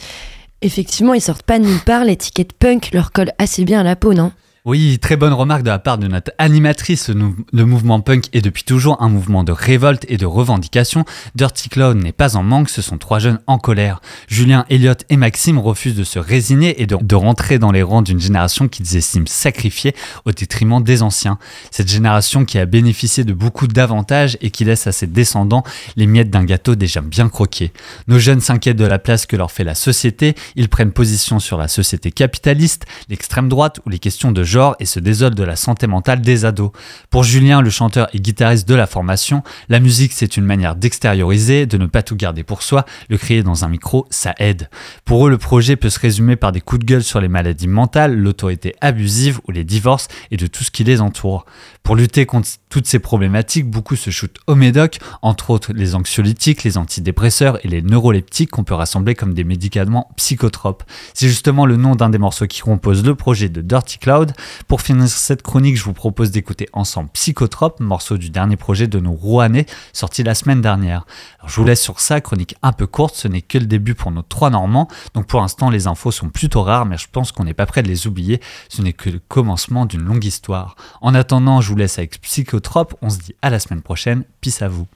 Effectivement, 0.62 1.14
ils 1.14 1.22
sortent 1.22 1.42
pas 1.42 1.58
de 1.58 1.64
nulle 1.64 1.80
part, 1.80 2.04
l'étiquette 2.04 2.52
punk 2.52 2.90
leur 2.92 3.12
colle 3.12 3.32
assez 3.38 3.64
bien 3.64 3.80
à 3.80 3.82
la 3.82 3.96
peau, 3.96 4.14
non? 4.14 4.32
Oui, 4.66 4.98
très 4.98 5.16
bonne 5.16 5.32
remarque 5.32 5.62
de 5.62 5.70
la 5.70 5.78
part 5.78 5.96
de 5.96 6.06
notre 6.06 6.32
animatrice. 6.36 7.08
Le 7.08 7.64
mouvement 7.64 8.02
punk 8.02 8.26
est 8.34 8.42
depuis 8.42 8.62
toujours 8.62 9.00
un 9.00 9.08
mouvement 9.08 9.42
de 9.42 9.52
révolte 9.52 10.04
et 10.06 10.18
de 10.18 10.26
revendication. 10.26 11.06
Dirty 11.34 11.70
Cloud 11.70 11.96
n'est 11.96 12.12
pas 12.12 12.36
en 12.36 12.42
manque, 12.42 12.68
ce 12.68 12.82
sont 12.82 12.98
trois 12.98 13.20
jeunes 13.20 13.38
en 13.46 13.56
colère. 13.56 14.02
Julien, 14.28 14.66
Elliot 14.68 14.92
et 15.08 15.16
Maxime 15.16 15.58
refusent 15.58 15.94
de 15.94 16.04
se 16.04 16.18
résigner 16.18 16.82
et 16.82 16.86
de, 16.86 16.98
de 17.00 17.14
rentrer 17.14 17.58
dans 17.58 17.72
les 17.72 17.82
rangs 17.82 18.02
d'une 18.02 18.20
génération 18.20 18.68
qu'ils 18.68 18.98
estiment 18.98 19.24
sacrifiée 19.26 19.94
au 20.26 20.32
détriment 20.32 20.82
des 20.82 21.02
anciens. 21.02 21.38
Cette 21.70 21.88
génération 21.88 22.44
qui 22.44 22.58
a 22.58 22.66
bénéficié 22.66 23.24
de 23.24 23.32
beaucoup 23.32 23.66
d'avantages 23.66 24.36
et 24.42 24.50
qui 24.50 24.66
laisse 24.66 24.86
à 24.86 24.92
ses 24.92 25.06
descendants 25.06 25.64
les 25.96 26.06
miettes 26.06 26.28
d'un 26.28 26.44
gâteau 26.44 26.74
déjà 26.74 27.00
bien 27.00 27.30
croqué. 27.30 27.72
Nos 28.08 28.18
jeunes 28.18 28.42
s'inquiètent 28.42 28.76
de 28.76 28.84
la 28.84 28.98
place 28.98 29.24
que 29.24 29.36
leur 29.36 29.52
fait 29.52 29.64
la 29.64 29.74
société, 29.74 30.34
ils 30.54 30.68
prennent 30.68 30.92
position 30.92 31.38
sur 31.38 31.56
la 31.56 31.66
société 31.66 32.12
capitaliste, 32.12 32.84
l'extrême 33.08 33.48
droite 33.48 33.80
ou 33.86 33.88
les 33.88 33.98
questions 33.98 34.32
de 34.32 34.49
genre 34.50 34.76
et 34.80 34.84
se 34.84 35.00
désolent 35.00 35.34
de 35.34 35.44
la 35.44 35.56
santé 35.56 35.86
mentale 35.86 36.20
des 36.20 36.44
ados. 36.44 36.72
Pour 37.08 37.24
Julien, 37.24 37.62
le 37.62 37.70
chanteur 37.70 38.08
et 38.12 38.20
guitariste 38.20 38.68
de 38.68 38.74
la 38.74 38.86
formation, 38.86 39.42
la 39.68 39.80
musique 39.80 40.12
c'est 40.12 40.36
une 40.36 40.44
manière 40.44 40.74
d'extérioriser, 40.76 41.66
de 41.66 41.78
ne 41.78 41.86
pas 41.86 42.02
tout 42.02 42.16
garder 42.16 42.42
pour 42.42 42.62
soi, 42.62 42.84
le 43.08 43.16
crier 43.16 43.42
dans 43.42 43.64
un 43.64 43.68
micro, 43.68 44.06
ça 44.10 44.34
aide. 44.38 44.68
Pour 45.04 45.26
eux, 45.26 45.30
le 45.30 45.38
projet 45.38 45.76
peut 45.76 45.90
se 45.90 46.00
résumer 46.00 46.36
par 46.36 46.52
des 46.52 46.60
coups 46.60 46.80
de 46.80 46.86
gueule 46.86 47.04
sur 47.04 47.20
les 47.20 47.28
maladies 47.28 47.68
mentales, 47.68 48.16
l'autorité 48.16 48.74
abusive 48.80 49.40
ou 49.48 49.52
les 49.52 49.64
divorces 49.64 50.08
et 50.30 50.36
de 50.36 50.46
tout 50.46 50.64
ce 50.64 50.70
qui 50.70 50.84
les 50.84 51.00
entoure. 51.00 51.46
Pour 51.82 51.96
lutter 51.96 52.24
contre 52.24 52.48
toutes 52.68 52.86
ces 52.86 53.00
problématiques, 53.00 53.68
beaucoup 53.68 53.96
se 53.96 54.10
shootent 54.10 54.38
au 54.46 54.54
médoc, 54.54 54.98
entre 55.22 55.50
autres 55.50 55.72
les 55.72 55.94
anxiolytiques, 55.96 56.62
les 56.62 56.78
antidépresseurs 56.78 57.58
et 57.64 57.68
les 57.68 57.82
neuroleptiques 57.82 58.50
qu'on 58.50 58.62
peut 58.62 58.74
rassembler 58.74 59.16
comme 59.16 59.34
des 59.34 59.42
médicaments 59.42 60.08
psychotropes. 60.16 60.84
C'est 61.14 61.26
justement 61.26 61.66
le 61.66 61.76
nom 61.76 61.96
d'un 61.96 62.10
des 62.10 62.18
morceaux 62.18 62.46
qui 62.46 62.60
compose 62.60 63.04
le 63.04 63.14
projet 63.16 63.48
de 63.48 63.60
Dirty 63.60 63.98
Cloud. 63.98 64.32
Pour 64.68 64.82
finir 64.82 65.08
cette 65.08 65.42
chronique, 65.42 65.76
je 65.76 65.82
vous 65.82 65.92
propose 65.92 66.30
d'écouter 66.30 66.68
ensemble 66.72 67.10
Psychotrope, 67.12 67.80
morceau 67.80 68.18
du 68.18 68.30
dernier 68.30 68.56
projet 68.56 68.86
de 68.86 69.00
nos 69.00 69.12
Rouennais, 69.12 69.66
sorti 69.92 70.22
la 70.22 70.34
semaine 70.34 70.60
dernière. 70.60 71.06
Je 71.46 71.56
vous 71.56 71.64
laisse 71.64 71.82
sur 71.82 71.98
ça, 71.98 72.20
chronique 72.20 72.54
un 72.62 72.72
peu 72.72 72.86
courte, 72.86 73.16
ce 73.16 73.26
n'est 73.26 73.42
que 73.42 73.58
le 73.58 73.66
début 73.66 73.94
pour 73.94 74.12
nos 74.12 74.22
trois 74.22 74.50
Normands, 74.50 74.86
donc 75.14 75.26
pour 75.26 75.40
l'instant 75.40 75.70
les 75.70 75.86
infos 75.86 76.12
sont 76.12 76.28
plutôt 76.28 76.62
rares, 76.62 76.86
mais 76.86 76.98
je 76.98 77.08
pense 77.10 77.32
qu'on 77.32 77.44
n'est 77.44 77.54
pas 77.54 77.66
prêt 77.66 77.82
de 77.82 77.88
les 77.88 78.06
oublier, 78.06 78.40
ce 78.68 78.82
n'est 78.82 78.92
que 78.92 79.10
le 79.10 79.18
commencement 79.18 79.86
d'une 79.86 80.02
longue 80.02 80.24
histoire. 80.24 80.76
En 81.00 81.14
attendant, 81.14 81.60
je 81.60 81.69
vous 81.70 81.76
laisse 81.76 81.98
avec 81.98 82.20
Psychotrope, 82.20 82.96
on 83.00 83.10
se 83.10 83.18
dit 83.18 83.34
à 83.42 83.50
la 83.50 83.60
semaine 83.60 83.82
prochaine, 83.82 84.24
peace 84.40 84.60
à 84.60 84.68
vous. 84.68 84.86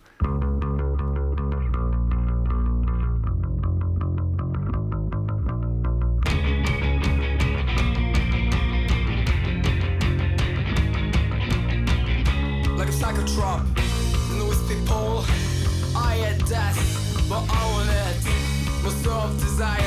desire, 19.38 19.78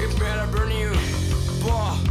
it 0.00 0.18
better 0.18 0.46
burn 0.50 0.70
you. 0.70 0.92
Boring, 1.62 2.09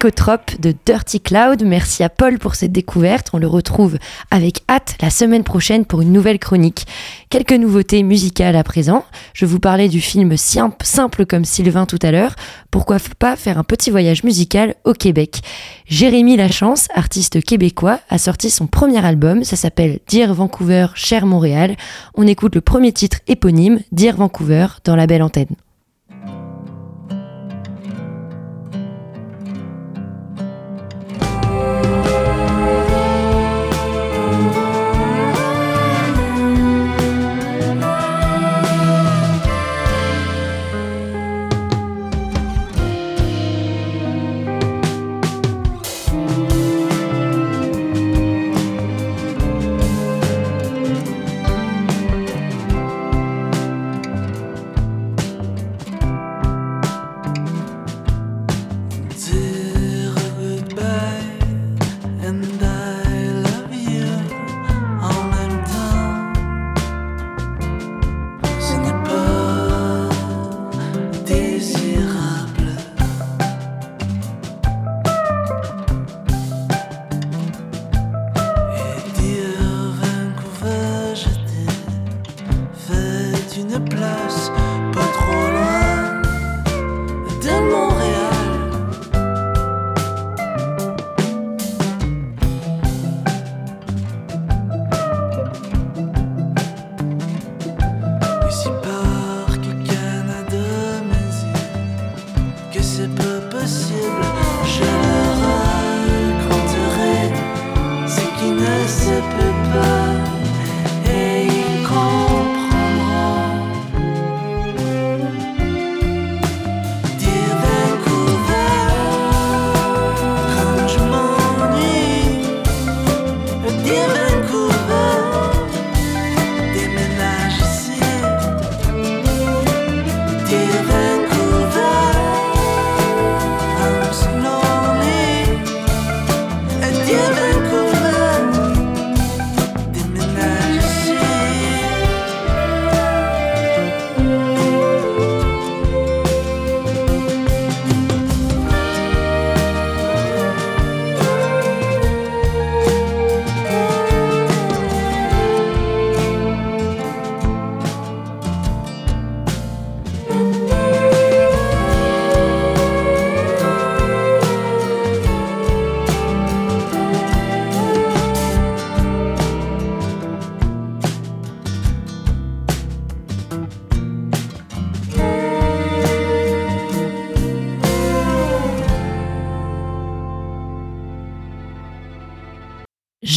Psychotrope 0.00 0.58
de 0.58 0.74
Dirty 0.86 1.20
Cloud. 1.20 1.62
Merci 1.62 2.02
à 2.02 2.08
Paul 2.08 2.38
pour 2.38 2.54
cette 2.54 2.72
découverte. 2.72 3.28
On 3.34 3.38
le 3.38 3.46
retrouve 3.46 3.98
avec 4.30 4.62
hâte 4.66 4.96
la 5.02 5.10
semaine 5.10 5.44
prochaine 5.44 5.84
pour 5.84 6.00
une 6.00 6.10
nouvelle 6.10 6.38
chronique. 6.38 6.86
Quelques 7.28 7.52
nouveautés 7.52 8.02
musicales 8.02 8.56
à 8.56 8.64
présent. 8.64 9.04
Je 9.34 9.44
vous 9.44 9.60
parlais 9.60 9.90
du 9.90 10.00
film 10.00 10.38
Simple, 10.38 11.26
comme 11.26 11.44
Sylvain 11.44 11.84
tout 11.84 11.98
à 12.00 12.12
l'heure. 12.12 12.34
Pourquoi 12.70 12.96
pas 13.18 13.36
faire 13.36 13.58
un 13.58 13.62
petit 13.62 13.90
voyage 13.90 14.24
musical 14.24 14.74
au 14.84 14.94
Québec? 14.94 15.42
Jérémy 15.84 16.38
Lachance, 16.38 16.88
artiste 16.94 17.44
québécois, 17.44 18.00
a 18.08 18.16
sorti 18.16 18.48
son 18.48 18.68
premier 18.68 19.04
album. 19.04 19.44
Ça 19.44 19.56
s'appelle 19.56 19.98
Dire 20.08 20.32
Vancouver, 20.32 20.86
cher 20.94 21.26
Montréal. 21.26 21.76
On 22.14 22.26
écoute 22.26 22.54
le 22.54 22.62
premier 22.62 22.92
titre 22.92 23.18
éponyme, 23.28 23.80
Dire 23.92 24.16
Vancouver, 24.16 24.66
dans 24.82 24.96
la 24.96 25.06
belle 25.06 25.22
antenne. 25.22 25.56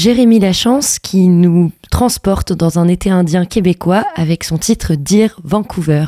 Jérémy 0.04 0.40
Lachance 0.40 1.00
qui 1.00 1.30
nous 1.30 1.72
transporte 1.90 2.52
dans 2.52 2.78
un 2.78 2.90
été 2.90 3.10
indien 3.10 3.46
québécois 3.46 4.04
avec 4.18 4.44
son 4.44 4.58
titre 4.58 4.96
Dear 4.96 5.30
Vancouver. 5.46 6.08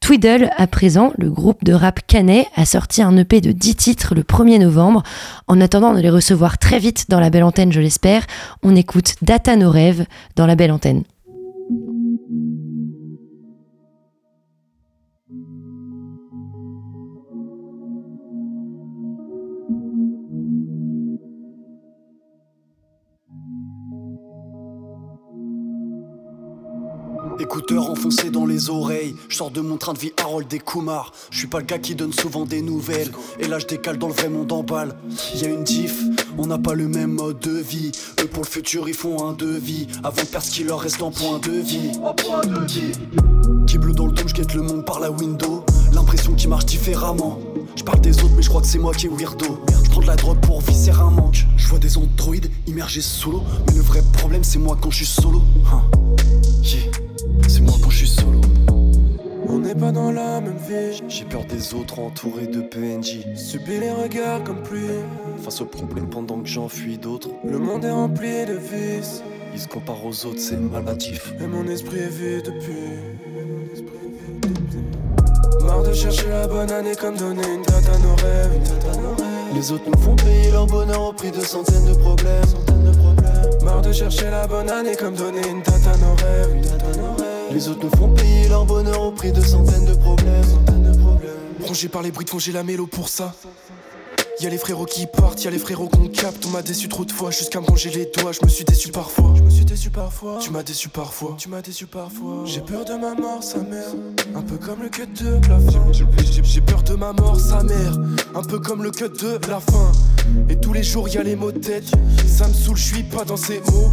Twiddle, 0.00 0.48
à 0.56 0.66
présent, 0.66 1.12
le 1.18 1.28
groupe 1.28 1.62
de 1.62 1.74
rap 1.74 2.00
canet, 2.06 2.46
a 2.56 2.64
sorti 2.64 3.02
un 3.02 3.14
EP 3.18 3.42
de 3.42 3.52
10 3.52 3.76
titres 3.76 4.14
le 4.14 4.22
1er 4.22 4.60
novembre. 4.60 5.02
En 5.46 5.60
attendant 5.60 5.92
de 5.92 6.00
les 6.00 6.08
recevoir 6.08 6.56
très 6.56 6.78
vite 6.78 7.10
dans 7.10 7.20
la 7.20 7.28
belle 7.28 7.44
antenne, 7.44 7.70
je 7.70 7.82
l'espère, 7.82 8.22
on 8.62 8.74
écoute 8.74 9.16
Data 9.20 9.56
nos 9.56 9.70
rêves 9.70 10.06
dans 10.36 10.46
la 10.46 10.56
belle 10.56 10.72
antenne. 10.72 11.02
Écouteurs 27.64 27.90
enfoncés 27.90 28.28
dans 28.28 28.44
les 28.44 28.68
oreilles, 28.68 29.16
je 29.30 29.36
sors 29.36 29.50
de 29.50 29.62
mon 29.62 29.78
train 29.78 29.94
de 29.94 29.98
vie 29.98 30.12
Harold 30.22 30.52
et 30.52 30.58
Kumar. 30.58 31.12
Je 31.30 31.38
suis 31.38 31.46
pas 31.46 31.60
le 31.60 31.64
gars 31.64 31.78
qui 31.78 31.94
donne 31.94 32.12
souvent 32.12 32.44
des 32.44 32.60
nouvelles. 32.60 33.10
Et 33.40 33.48
là 33.48 33.58
je 33.58 33.64
décale 33.64 33.96
dans 33.96 34.08
le 34.08 34.12
vrai 34.12 34.28
monde 34.28 34.52
en 34.52 34.62
balle. 34.62 34.94
Y 35.34 35.46
a 35.46 35.48
une 35.48 35.64
diff, 35.64 35.98
on 36.36 36.46
n'a 36.46 36.58
pas 36.58 36.74
le 36.74 36.88
même 36.88 37.12
mode 37.12 37.38
de 37.38 37.56
vie. 37.56 37.90
Eux 38.20 38.26
pour 38.26 38.42
le 38.42 38.48
futur 38.48 38.86
ils 38.86 38.94
font 38.94 39.26
un 39.26 39.32
devis. 39.32 39.86
Avant 40.02 40.20
de 40.20 40.26
perdre 40.26 40.46
ce 40.46 40.50
qui 40.50 40.64
leur 40.64 40.78
reste 40.78 41.00
en 41.00 41.10
point 41.10 41.38
de 41.38 41.52
vie. 41.52 41.92
Qui 43.66 43.78
bleu 43.78 43.92
dans 43.94 44.06
le 44.08 44.12
dôme, 44.12 44.28
je 44.28 44.34
guette 44.34 44.52
le 44.52 44.60
monde 44.60 44.84
par 44.84 45.00
la 45.00 45.10
window. 45.10 45.64
L'impression 45.94 46.34
qui 46.34 46.48
marche 46.48 46.66
différemment. 46.66 47.38
Je 47.76 47.82
parle 47.82 48.02
des 48.02 48.14
autres, 48.22 48.34
mais 48.36 48.42
je 48.42 48.50
crois 48.50 48.60
que 48.60 48.66
c'est 48.66 48.78
moi 48.78 48.92
qui 48.92 49.06
est 49.06 49.10
weirdo. 49.10 49.64
Je 49.84 49.90
prends 49.90 50.02
de 50.02 50.06
la 50.06 50.16
drogue 50.16 50.40
pour 50.40 50.60
visser 50.60 50.90
un 50.90 51.08
manque. 51.08 51.46
Je 51.56 51.66
vois 51.68 51.78
des 51.78 51.96
androïdes 51.96 52.50
immergés 52.66 53.00
solo. 53.00 53.42
Mais 53.68 53.76
le 53.76 53.80
vrai 53.80 54.02
problème, 54.12 54.44
c'est 54.44 54.58
moi 54.58 54.76
quand 54.78 54.90
je 54.90 54.96
suis 54.96 55.06
solo. 55.06 55.40
Hein. 55.72 55.80
Pas 59.78 59.90
dans 59.90 60.12
la 60.12 60.40
même 60.40 60.56
vie. 60.56 61.02
J'ai 61.08 61.24
peur 61.24 61.44
des 61.46 61.74
autres 61.74 61.98
entourés 61.98 62.46
de 62.46 62.60
PNJ. 62.60 63.24
Subis 63.34 63.80
les 63.80 63.90
regards 63.90 64.44
comme 64.44 64.62
pluie. 64.62 64.86
Face 65.42 65.60
aux 65.60 65.66
problèmes 65.66 66.08
pendant 66.08 66.40
que 66.40 66.48
j'enfuis 66.48 66.96
d'autres. 66.96 67.30
Le 67.44 67.58
monde 67.58 67.84
est 67.84 67.90
rempli 67.90 68.46
de 68.46 68.52
vices. 68.52 69.22
Ils 69.52 69.60
se 69.60 69.66
comparent 69.66 70.06
aux 70.06 70.26
autres, 70.26 70.38
c'est 70.38 70.56
maladif. 70.56 71.32
Et 71.40 71.46
mon 71.46 71.66
esprit 71.66 71.98
est 71.98 72.08
vide 72.08 72.44
depuis. 72.46 72.98
Marre 75.66 75.82
de 75.82 75.92
chercher 75.92 76.28
la 76.28 76.46
bonne 76.46 76.70
année 76.70 76.94
comme 76.94 77.16
donner 77.16 77.42
une 77.54 77.62
date 77.62 77.88
à 77.88 77.98
nos 77.98 78.14
rêves. 78.14 78.52
Une. 78.54 79.56
Les 79.56 79.72
autres 79.72 79.84
nous 79.86 80.02
font 80.02 80.16
payer 80.16 80.50
leur 80.52 80.66
bonheur 80.66 81.02
au 81.02 81.12
prix 81.12 81.30
de 81.30 81.40
centaines 81.40 81.86
de 81.86 81.94
problèmes. 81.94 82.44
Marre 83.64 83.82
de 83.82 83.92
chercher 83.92 84.30
la 84.30 84.46
bonne 84.46 84.70
année 84.70 84.94
comme 84.94 85.14
donner 85.14 85.40
une 85.48 85.62
date. 85.62 85.74
Une 85.76 85.82
date 85.82 85.94
à 85.94 85.98
nos 85.98 86.14
rêves. 86.14 87.13
Les 87.54 87.68
autres 87.68 87.84
nous 87.84 87.96
font 87.96 88.08
payer 88.14 88.48
leur 88.48 88.64
bonheur 88.66 89.00
au 89.02 89.12
prix 89.12 89.32
de 89.32 89.40
centaines 89.40 89.84
de 89.86 89.94
problèmes. 89.94 90.42
Rongé 91.66 91.88
par 91.88 92.02
les 92.02 92.10
bruits 92.10 92.24
de 92.24 92.30
fond, 92.30 92.38
j'ai 92.38 92.52
la 92.52 92.62
mélo 92.62 92.86
pour 92.86 93.08
ça. 93.08 93.32
Y'a 94.40 94.50
les 94.50 94.58
frérots 94.58 94.84
qui 94.84 95.06
partent, 95.06 95.44
y'a 95.44 95.50
les 95.52 95.58
frérots 95.60 95.88
qu'on 95.88 96.08
capte. 96.08 96.44
On 96.46 96.50
m'a 96.50 96.62
déçu 96.62 96.88
trop 96.88 97.04
de 97.04 97.12
fois 97.12 97.30
jusqu'à 97.30 97.60
me 97.60 97.66
ronger 97.66 97.90
les 97.90 98.10
doigts. 98.16 98.32
Je 98.32 98.44
me 98.44 98.50
suis 98.50 98.64
déçu 98.64 98.88
parfois. 98.90 99.32
Je 99.36 99.42
me 99.42 99.48
suis 99.50 99.64
déçu 99.64 99.90
parfois. 99.90 100.38
Tu 100.40 100.50
m'as 100.50 100.64
déçu 100.64 100.88
parfois. 100.88 101.36
Tu 101.38 101.48
m'as 101.48 101.62
déçu 101.62 101.86
parfois. 101.86 102.42
J'ai 102.44 102.60
peur 102.60 102.84
de 102.84 102.94
ma 102.94 103.14
mort, 103.14 103.42
sa 103.44 103.58
mère. 103.58 103.86
Un 104.34 104.42
peu 104.42 104.56
comme 104.56 104.82
le 104.82 104.88
cut 104.88 105.06
de 105.06 105.34
la 105.48 105.60
fin. 105.60 105.92
J'ai- 105.92 106.04
J'ai 106.42 106.60
peur 106.60 106.82
de 106.82 106.94
ma 106.94 107.12
mort, 107.12 107.38
sa 107.38 107.62
mère. 107.62 107.96
Un 108.34 108.42
peu 108.42 108.58
comme 108.58 108.82
le 108.82 108.90
cut 108.90 109.08
de 109.08 109.38
la 109.48 109.60
fin. 109.60 109.92
Et 110.48 110.56
tous 110.56 110.72
les 110.72 110.82
jours 110.82 111.08
y'a 111.08 111.22
les 111.22 111.36
mots 111.36 111.52
de 111.52 111.58
tête. 111.60 111.86
Ça 112.26 112.48
me 112.48 112.52
saoule, 112.54 112.76
je 112.76 112.82
suis 112.94 113.02
pas 113.04 113.24
dans 113.24 113.36
ces 113.36 113.60
mots. 113.70 113.90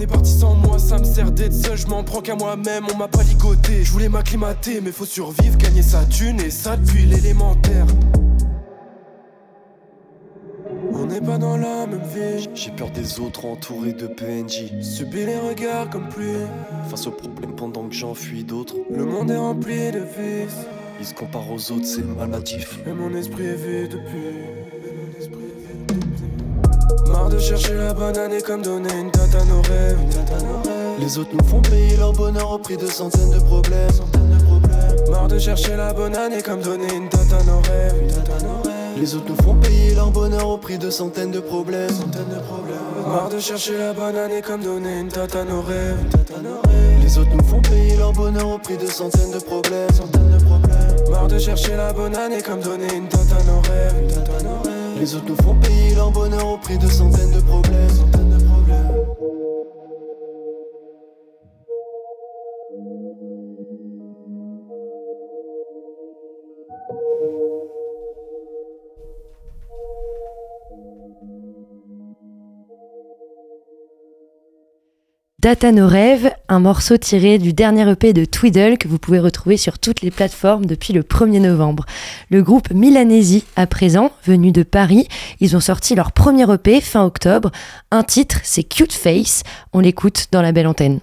On 0.00 0.02
est 0.04 0.06
parti 0.06 0.32
sans 0.32 0.54
moi, 0.54 0.78
ça 0.78 0.96
me 0.96 1.04
sert 1.04 1.30
d'être 1.30 1.52
seul. 1.52 1.76
Je 1.76 1.86
m'en 1.86 2.02
prends 2.02 2.22
qu'à 2.22 2.34
moi-même, 2.34 2.86
on 2.90 2.96
m'a 2.96 3.06
pas 3.06 3.22
ligoté. 3.22 3.84
Je 3.84 3.92
voulais 3.92 4.08
m'acclimater, 4.08 4.80
mais 4.80 4.92
faut 4.92 5.04
survivre, 5.04 5.58
gagner 5.58 5.82
sa 5.82 6.06
thune. 6.06 6.40
Et 6.40 6.48
ça 6.48 6.78
depuis 6.78 7.04
l'élémentaire. 7.04 7.84
On 10.94 11.04
n'est 11.04 11.20
pas 11.20 11.36
dans 11.36 11.58
la 11.58 11.86
même 11.86 12.00
vie. 12.00 12.48
J'ai 12.54 12.70
peur 12.70 12.90
des 12.92 13.20
autres 13.20 13.44
entourés 13.44 13.92
de 13.92 14.06
PNJ. 14.06 14.72
Subis 14.80 15.26
les 15.26 15.38
regards 15.38 15.90
comme 15.90 16.08
pluie. 16.08 16.46
Face 16.88 17.06
aux 17.06 17.10
problèmes 17.10 17.54
pendant 17.54 17.86
que 17.86 17.94
j'enfuis 17.94 18.42
d'autres. 18.42 18.76
Le 18.90 19.04
monde 19.04 19.30
est 19.30 19.36
rempli 19.36 19.90
de 19.90 19.98
vices. 19.98 20.64
Ils 20.98 21.04
se 21.04 21.12
comparent 21.12 21.52
aux 21.52 21.72
autres, 21.72 21.84
c'est 21.84 22.06
maladif. 22.06 22.78
Et 22.86 22.92
mon 22.94 23.14
esprit 23.14 23.44
est 23.44 23.54
vide 23.54 23.92
depuis. 23.92 24.69
Marre 27.10 27.28
de 27.28 27.38
chercher 27.38 27.74
la 27.74 27.92
bonne 27.92 28.16
année 28.16 28.40
comme 28.40 28.62
donner 28.62 28.92
une 28.92 29.10
date 29.10 29.34
à 29.34 29.44
nos 29.44 29.62
rêves. 29.62 29.98
Les 30.98 31.18
autres 31.18 31.30
nous 31.32 31.44
font 31.44 31.60
payer 31.62 31.96
leur 31.96 32.12
bonheur 32.12 32.52
au 32.52 32.58
prix 32.58 32.76
de 32.76 32.86
centaines 32.86 33.30
de 33.30 33.40
problèmes. 33.40 33.90
Marre 35.10 35.28
de 35.28 35.38
chercher 35.38 35.76
la 35.76 35.92
bonne 35.92 36.14
année 36.14 36.42
comme 36.42 36.60
donner 36.60 36.92
une 36.94 37.08
date 37.08 37.32
à 37.32 37.42
nos 37.44 37.60
rêves. 37.60 38.60
Les 38.96 39.14
autres 39.14 39.28
nous 39.28 39.42
font 39.42 39.54
payer 39.54 39.94
leur 39.94 40.10
bonheur 40.10 40.48
au 40.48 40.58
prix 40.58 40.78
de 40.78 40.90
centaines 40.90 41.30
de 41.30 41.40
problèmes. 41.40 41.88
Marre 43.06 43.30
de 43.30 43.38
chercher 43.38 43.78
la 43.78 43.92
bonne 43.92 44.16
année 44.16 44.42
comme 44.42 44.62
donner. 44.62 45.00
Une 45.00 45.08
date 45.08 45.34
à 45.36 45.44
nos 45.44 45.62
rêves. 45.62 45.96
Les 47.02 47.18
autres 47.18 47.30
nous 47.34 47.44
font 47.44 47.62
payer 47.62 47.96
leur 47.96 48.12
bonheur 48.12 48.48
au 48.48 48.58
prix 48.58 48.76
de 48.76 48.86
centaines 48.86 49.32
de 49.32 49.38
problèmes. 49.38 49.88
Marre 51.10 51.28
de 51.28 51.38
chercher 51.38 51.76
la 51.76 51.92
bonne 51.92 52.14
année 52.14 52.42
comme 52.42 52.60
donner 52.60 52.94
une 52.94 53.08
date 53.08 53.32
à 53.32 53.42
nos 53.44 53.60
rêves. 53.60 54.69
Les 55.00 55.14
autres 55.14 55.28
nous 55.28 55.36
font 55.36 55.54
payer 55.54 55.94
leur 55.94 56.10
bonheur 56.10 56.46
au 56.46 56.58
prix 56.58 56.76
de 56.76 56.86
centaines 56.86 57.32
de 57.32 57.40
problèmes. 57.40 58.29
Data 75.40 75.72
nos 75.72 75.88
rêves, 75.88 76.30
un 76.50 76.60
morceau 76.60 76.98
tiré 76.98 77.38
du 77.38 77.54
dernier 77.54 77.90
EP 77.90 78.12
de 78.12 78.26
Twiddle 78.26 78.76
que 78.76 78.88
vous 78.88 78.98
pouvez 78.98 79.18
retrouver 79.18 79.56
sur 79.56 79.78
toutes 79.78 80.02
les 80.02 80.10
plateformes 80.10 80.66
depuis 80.66 80.92
le 80.92 81.00
1er 81.00 81.40
novembre. 81.40 81.86
Le 82.28 82.42
groupe 82.42 82.70
Milanesi, 82.74 83.44
à 83.56 83.66
présent, 83.66 84.12
venu 84.26 84.52
de 84.52 84.62
Paris, 84.62 85.08
ils 85.40 85.56
ont 85.56 85.60
sorti 85.60 85.94
leur 85.94 86.12
premier 86.12 86.44
EP 86.52 86.82
fin 86.82 87.06
octobre. 87.06 87.52
Un 87.90 88.02
titre, 88.02 88.40
c'est 88.42 88.64
Cute 88.64 88.92
Face. 88.92 89.42
On 89.72 89.80
l'écoute 89.80 90.26
dans 90.30 90.42
la 90.42 90.52
belle 90.52 90.66
antenne. 90.66 91.00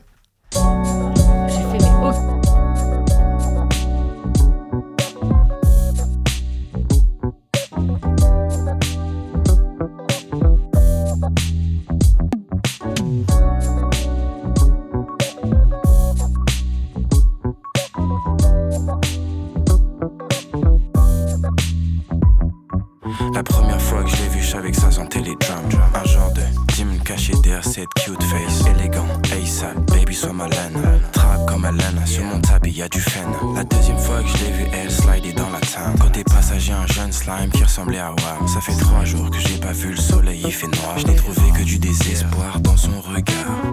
Drums. 25.47 25.75
Un 25.93 26.03
genre 26.05 26.31
de 26.33 26.41
team 26.73 26.99
caché 27.03 27.33
derrière 27.43 27.63
cette 27.63 27.93
cute 27.95 28.21
face. 28.23 28.65
Élégant, 28.67 29.07
ASAP, 29.31 29.75
baby, 29.91 30.13
sois 30.13 30.33
malène. 30.33 31.01
Trap 31.11 31.45
comme 31.47 31.65
Hélène, 31.65 32.05
sur 32.05 32.23
mon 32.23 32.39
tapis 32.39 32.71
y 32.71 32.81
a 32.81 32.89
du 32.89 32.99
fen. 32.99 33.27
La 33.55 33.63
deuxième 33.63 33.97
fois 33.97 34.21
que 34.21 34.27
je 34.27 34.45
l'ai 34.45 34.51
vu, 34.51 34.65
elle 34.73 34.91
slidait 34.91 35.33
dans 35.33 35.49
la 35.49 35.59
town. 35.59 35.97
Côté 35.99 36.23
passager, 36.23 36.73
un 36.73 36.87
jeune 36.87 37.11
slime 37.11 37.49
qui 37.51 37.63
ressemblait 37.63 37.99
à 37.99 38.09
Wam. 38.09 38.47
Ça 38.47 38.61
fait 38.61 38.77
trois 38.77 39.05
jours 39.05 39.29
que 39.29 39.39
j'ai 39.39 39.57
pas 39.57 39.73
vu 39.73 39.91
le 39.91 39.97
soleil, 39.97 40.41
il 40.45 40.51
fait 40.51 40.67
noir. 40.67 40.97
Je 40.97 41.07
n'ai 41.07 41.15
trouvé 41.15 41.51
que 41.57 41.63
du 41.63 41.79
désespoir 41.79 42.59
dans 42.59 42.77
son 42.77 42.99
regard. 43.01 43.63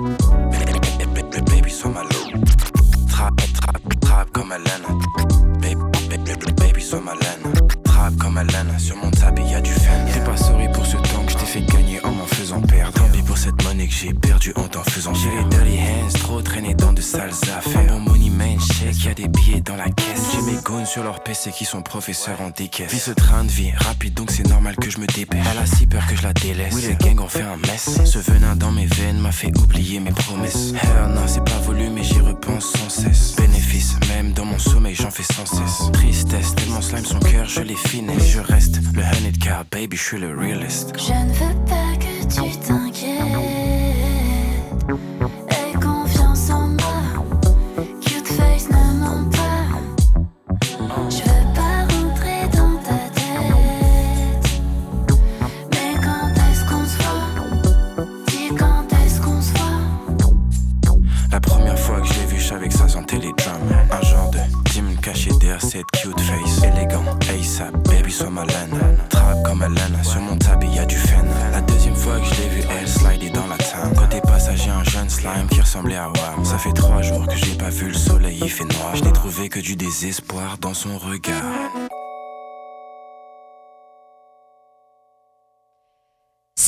Baby, 1.47 1.71
sois 1.71 1.91
malène. 1.91 2.04
PC 21.45 21.51
qui 21.53 21.65
sont 21.65 21.83
professeurs 21.83 22.41
en 22.41 22.51
décaisse. 22.51 22.91
Vis 22.91 23.01
ce 23.01 23.11
train 23.11 23.45
de 23.45 23.51
vie 23.51 23.71
rapide, 23.71 24.15
donc 24.15 24.31
c'est 24.31 24.47
normal 24.47 24.77
que 24.77 24.91
je 24.91 24.99
me 24.99 25.07
dépêche. 25.07 25.45
Elle 25.51 25.59
a 25.59 25.67
si 25.67 25.87
peur 25.87 26.07
que 26.07 26.17
je 26.17 26.23
la 26.23 26.33
délaisse. 26.33 26.75
Oui, 26.75 26.83
les 26.87 26.95
gangs 26.95 27.21
ont 27.21 27.29
fait 27.29 27.43
un 27.43 27.57
mess. 27.57 28.01
Ce 28.05 28.19
venin 28.19 28.57
dans 28.57 28.73
mes 28.73 28.87
veines 28.87 29.19
m'a 29.19 29.33
fait 29.33 29.57
oublier 29.59 30.01
mes 30.01 30.13
promesses. 30.13 30.73
Hell 30.73 31.15
non, 31.15 31.27
c'est 31.27 31.45
pas 31.45 31.59
voulu, 31.65 31.91
mais 31.91 32.03
j'y 32.03 32.21
repense 32.21 32.73
sans 32.73 32.89
cesse. 32.89 33.37
Bénéfice, 33.37 33.95
même 34.09 34.33
dans 34.33 34.45
mon 34.45 34.59
sommeil, 34.59 34.95
j'en 34.95 35.11
fais 35.11 35.23
sans 35.23 35.47
cesse. 35.47 35.91
Tristesse, 35.93 36.55
tellement 36.55 36.83
slime 36.83 37.05
son 37.05 37.21
cœur, 37.21 37.47
je 37.47 37.61
l'ai 37.61 37.77
finé. 37.77 38.15
Mais 38.17 38.27
je 38.27 38.41
reste 38.41 38.81
le 38.95 39.03
honey 39.03 39.33
car, 39.33 39.65
baby, 39.71 39.97
je 39.97 40.03
suis 40.03 40.19
le 40.19 40.37
realist. 40.37 40.93
Je 40.97 41.13
ne 41.13 41.33
veux 41.33 41.65
pas 41.67 41.97
que 41.99 42.23
tu 42.25 42.59
t'inquiètes. 42.59 43.44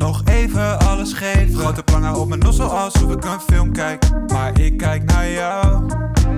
Nog 0.00 0.22
even 0.24 0.78
alles 0.78 1.12
geven 1.12 1.58
Grote 1.58 1.82
plangen 1.82 2.14
op 2.14 2.28
mijn 2.28 2.40
nossel 2.40 2.70
alsof 2.78 3.12
ik 3.12 3.24
een 3.24 3.40
film 3.40 3.72
kijk 3.72 4.04
Maar 4.32 4.60
ik 4.60 4.76
kijk 4.76 5.04
naar 5.04 5.30
jou 5.30 5.86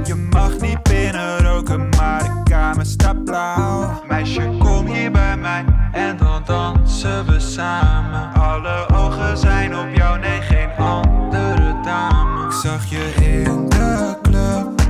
Je 0.04 0.14
mag 0.14 0.60
niet 0.60 0.82
binnen 0.82 1.38
roken, 1.38 1.88
maar 1.96 2.22
de 2.22 2.50
kamer 2.50 2.86
staat 2.86 3.24
blauw 3.24 4.02
Meisje, 4.08 4.50
kom 4.58 4.86
hier 4.86 5.10
bij 5.10 5.36
mij 5.36 5.64
En 5.92 6.16
dan 6.16 6.42
dansen 6.44 7.26
we 7.26 7.40
samen 7.40 8.32
Alle 8.34 8.86
ogen 8.94 9.38
zijn 9.38 9.76
op 9.76 9.88
jou, 9.94 10.18
nee 10.18 10.40
geen 10.40 10.70
andere 10.78 11.80
dame 11.84 12.44
Ik 12.44 12.52
zag 12.52 12.84
je 12.84 13.12
in 13.20 13.68
de 13.68 14.16
club 14.22 14.82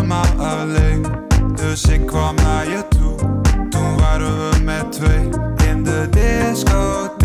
helemaal 0.00 0.26
alleen. 0.38 1.06
Dus 1.54 1.84
ik 1.84 2.06
kwam 2.06 2.34
naar 2.34 2.68
je 2.68 2.84
toe. 2.88 3.16
Toen 3.68 3.96
waren 3.96 4.50
we 4.50 4.60
met 4.62 4.92
twee 4.92 5.28
in 5.68 5.84
de 5.84 6.08
discotheek. 6.10 7.19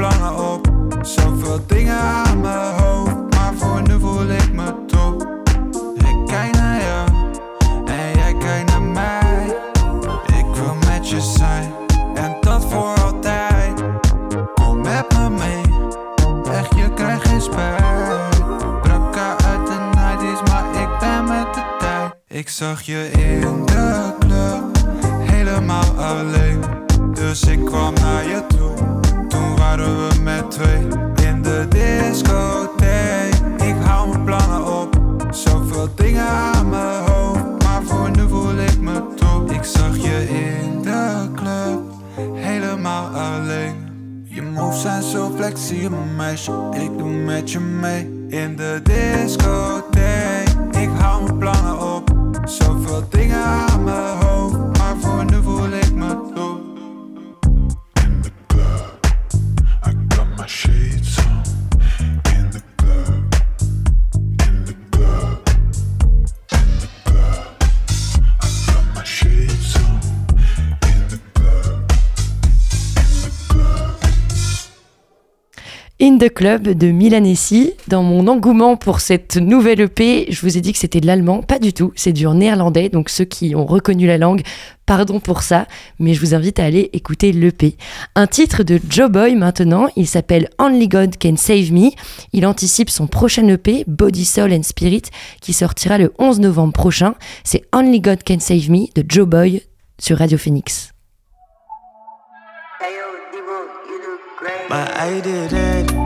Plannen 0.00 0.52
op. 0.52 0.72
Zoveel 1.02 1.60
dingen 1.66 1.98
aan 1.98 2.40
mijn 2.40 2.74
hoofd. 2.74 3.14
Maar 3.30 3.52
voor 3.54 3.82
nu 3.82 4.00
voel 4.00 4.28
ik 4.28 4.52
me 4.52 4.84
top. 4.86 5.28
Ik 5.94 6.26
kijk 6.26 6.52
naar 6.52 6.80
jou 6.82 7.08
en 7.86 8.18
jij 8.18 8.34
kijkt 8.38 8.70
naar 8.70 8.82
mij. 8.82 9.56
Ik 10.26 10.44
wil 10.54 10.74
met 10.74 11.08
je 11.08 11.20
zijn 11.20 11.72
en 12.14 12.36
dat 12.40 12.64
voor 12.64 13.00
altijd. 13.02 13.82
Kom 14.54 14.80
met 14.80 15.12
me 15.12 15.30
mee, 15.30 15.62
echt 16.52 16.74
je 16.76 16.94
krijgt 16.94 17.28
geen 17.28 17.40
spijt. 17.40 18.42
Brakka 18.82 19.36
uit 19.46 19.66
de 19.66 19.78
night 19.94 20.22
is, 20.22 20.50
maar 20.50 20.82
ik 20.82 20.98
ben 20.98 21.24
met 21.24 21.54
de 21.54 21.76
tijd. 21.78 22.14
Ik 22.28 22.48
zag 22.48 22.82
je 22.82 23.10
in 23.10 23.66
de 23.66 24.14
club, 24.18 24.64
helemaal 25.30 25.90
alleen. 25.96 26.60
Dus 27.12 27.42
ik 27.42 27.64
kwam 27.64 27.94
naar 27.94 28.28
je 28.28 28.46
toe. 28.46 28.59
Waren 29.70 30.08
we 30.08 30.20
met 30.20 30.50
twee 30.50 30.80
in 31.26 31.42
de 31.42 31.66
discotheek. 31.68 33.34
Ik 33.56 33.74
hou 33.84 34.08
mijn 34.08 34.24
plannen 34.24 34.80
op, 34.80 34.96
zoveel 35.30 35.88
dingen 35.94 36.28
aan 36.28 36.68
mijn 36.68 37.04
hoofd. 37.04 37.44
Maar 37.64 37.82
voor 37.82 38.10
nu 38.10 38.28
voel 38.28 38.58
ik 38.58 38.80
me 38.80 39.02
top. 39.16 39.50
Ik 39.50 39.64
zag 39.64 39.96
je 39.96 40.28
in 40.28 40.82
de 40.82 41.28
club, 41.34 41.80
helemaal 42.34 43.06
alleen. 43.06 43.74
Je 44.24 44.42
moves 44.42 44.80
zijn 44.80 45.02
zo 45.02 45.32
flexibel, 45.36 46.04
meisje. 46.16 46.52
Ik 46.70 46.98
doe 46.98 47.10
met 47.10 47.50
je 47.50 47.58
mee 47.58 48.26
in 48.28 48.56
de 48.56 48.80
discotheek. 48.82 50.48
Ik 50.70 50.90
hou 50.98 51.22
mijn 51.22 51.38
plannen 51.38 51.94
op, 51.94 52.10
zoveel 52.44 53.04
dingen 53.08 53.44
aan 53.44 53.84
mijn. 53.84 54.19
The 76.20 76.32
Club 76.32 76.68
de 76.68 76.88
Milanesi. 76.88 77.72
Dans 77.88 78.02
mon 78.02 78.26
engouement 78.26 78.76
pour 78.76 79.00
cette 79.00 79.36
nouvelle 79.38 79.80
EP, 79.80 80.26
je 80.28 80.42
vous 80.42 80.58
ai 80.58 80.60
dit 80.60 80.72
que 80.72 80.78
c'était 80.78 81.00
de 81.00 81.06
l'allemand. 81.06 81.42
Pas 81.42 81.58
du 81.58 81.72
tout, 81.72 81.92
c'est 81.96 82.12
du 82.12 82.28
néerlandais. 82.28 82.90
Donc 82.90 83.08
ceux 83.08 83.24
qui 83.24 83.54
ont 83.54 83.64
reconnu 83.64 84.06
la 84.06 84.18
langue, 84.18 84.42
pardon 84.84 85.18
pour 85.18 85.42
ça, 85.42 85.66
mais 85.98 86.12
je 86.12 86.20
vous 86.20 86.34
invite 86.34 86.58
à 86.58 86.64
aller 86.64 86.90
écouter 86.92 87.32
l'EP. 87.32 87.78
Un 88.16 88.26
titre 88.26 88.62
de 88.62 88.78
Joe 88.90 89.10
Boy 89.10 89.34
maintenant, 89.34 89.88
il 89.96 90.06
s'appelle 90.06 90.50
Only 90.58 90.88
God 90.88 91.16
Can 91.18 91.36
Save 91.36 91.72
Me. 91.72 91.90
Il 92.34 92.44
anticipe 92.44 92.90
son 92.90 93.06
prochain 93.06 93.48
EP, 93.48 93.84
Body, 93.86 94.26
Soul 94.26 94.52
and 94.52 94.62
Spirit, 94.62 95.04
qui 95.40 95.54
sortira 95.54 95.96
le 95.96 96.12
11 96.18 96.40
novembre 96.40 96.74
prochain. 96.74 97.14
C'est 97.44 97.64
Only 97.74 98.00
God 98.00 98.18
Can 98.26 98.40
Save 98.40 98.70
Me 98.70 98.92
de 98.94 99.04
Joe 99.08 99.26
Boy 99.26 99.62
sur 99.98 100.18
Radio 100.18 100.36
Phoenix. 100.36 100.92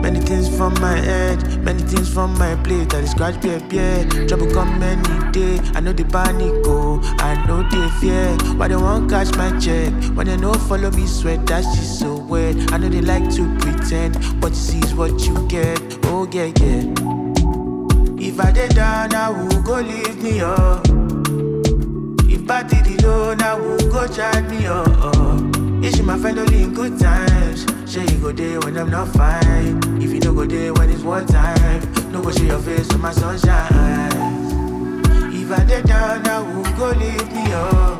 Many 0.04 0.20
things 0.20 0.54
from 0.54 0.74
my 0.82 0.96
head, 0.96 1.64
many 1.64 1.80
things 1.80 2.12
from 2.12 2.36
my 2.38 2.54
plate. 2.56 2.92
I 2.92 3.06
scratch 3.06 3.40
beer, 3.40 3.58
beer. 3.70 4.04
Trouble 4.28 4.52
come 4.52 4.82
any 4.82 5.32
day. 5.32 5.58
I 5.74 5.80
know 5.80 5.94
the 5.94 6.04
panic 6.04 6.62
go, 6.62 7.00
I 7.18 7.42
know 7.46 7.62
they 7.72 7.88
fear. 8.00 8.36
Why 8.58 8.68
they 8.68 8.76
won't 8.76 9.08
catch 9.08 9.34
my 9.38 9.58
check? 9.58 9.90
When 10.14 10.26
they 10.26 10.36
no 10.36 10.52
follow 10.52 10.90
me 10.90 11.06
sweat, 11.06 11.46
that 11.46 11.62
shit 11.64 11.84
so 11.84 12.16
wet. 12.16 12.54
I 12.70 12.76
know 12.76 12.90
they 12.90 13.00
like 13.00 13.34
to 13.36 13.42
pretend, 13.58 14.16
what 14.42 14.50
you 14.50 14.56
see 14.68 14.78
is 14.80 14.94
what 14.94 15.26
you 15.26 15.48
get. 15.48 15.80
Oh 16.04 16.28
yeah, 16.30 16.52
yeah. 16.60 16.84
If 18.20 18.38
I 18.40 18.52
did 18.52 18.74
down, 18.74 19.14
I 19.14 19.30
will 19.30 19.62
go 19.62 19.80
leave 19.80 20.22
me 20.22 20.40
up. 20.40 20.84
If 22.28 22.50
I 22.50 22.62
did 22.62 22.86
it 22.86 23.02
low, 23.02 23.34
I 23.38 23.54
will 23.54 23.90
go 23.90 24.06
chat 24.06 24.50
me 24.50 24.66
up. 24.66 25.43
Is 25.84 25.96
she 25.96 26.02
my 26.02 26.16
friend 26.18 26.38
only 26.38 26.62
in 26.62 26.72
good 26.72 26.98
times? 26.98 27.66
Say 27.84 28.06
you 28.06 28.18
go 28.18 28.32
there 28.32 28.58
when 28.60 28.76
I'm 28.78 28.90
not 28.90 29.08
fine. 29.08 29.78
If 30.02 30.12
you 30.14 30.18
don't 30.20 30.34
go 30.34 30.46
there 30.46 30.72
when 30.72 30.88
it's 30.88 31.02
war 31.02 31.20
time, 31.20 31.82
no 32.10 32.22
go 32.22 32.30
see 32.30 32.46
your 32.46 32.58
face 32.58 32.88
when 32.88 33.02
my 33.02 33.12
sunshine. 33.12 34.10
If 35.30 35.52
I 35.52 35.62
did 35.64 35.84
down, 35.84 36.22
now 36.22 36.42
will 36.42 36.62
go 36.78 36.88
lift 36.98 37.30
me 37.32 37.44
up. 37.52 37.98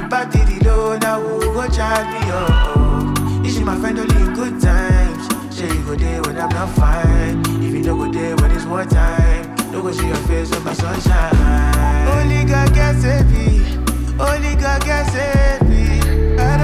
If 0.00 0.12
I 0.12 0.24
did 0.32 0.48
it 0.48 0.64
low, 0.64 0.96
now 0.96 1.20
will 1.20 1.52
go 1.52 1.68
chat 1.68 2.04
me 2.14 2.30
up. 2.30 3.46
Is 3.46 3.54
she 3.54 3.62
my 3.62 3.78
friend 3.78 3.98
only 3.98 4.16
in 4.16 4.32
good 4.34 4.58
times? 4.58 5.54
Say 5.54 5.68
you 5.68 5.84
go 5.84 5.94
there 5.94 6.22
when 6.22 6.38
I'm 6.38 6.48
not 6.48 6.70
fine. 6.70 7.40
If 7.62 7.74
you 7.74 7.82
don't 7.82 7.98
go 7.98 8.10
there 8.10 8.36
when 8.36 8.50
it's 8.52 8.64
war 8.64 8.86
time, 8.86 9.54
no 9.70 9.82
go 9.82 9.92
see 9.92 10.06
your 10.06 10.16
face 10.28 10.50
when 10.50 10.64
my 10.64 10.72
sunshine. 10.72 12.08
Only 12.08 12.44
God 12.46 12.72
can 12.72 12.98
save 13.02 13.30
me. 13.30 13.76
Only 14.18 14.56
God 14.56 14.80
can 14.82 15.04
save. 15.10 15.61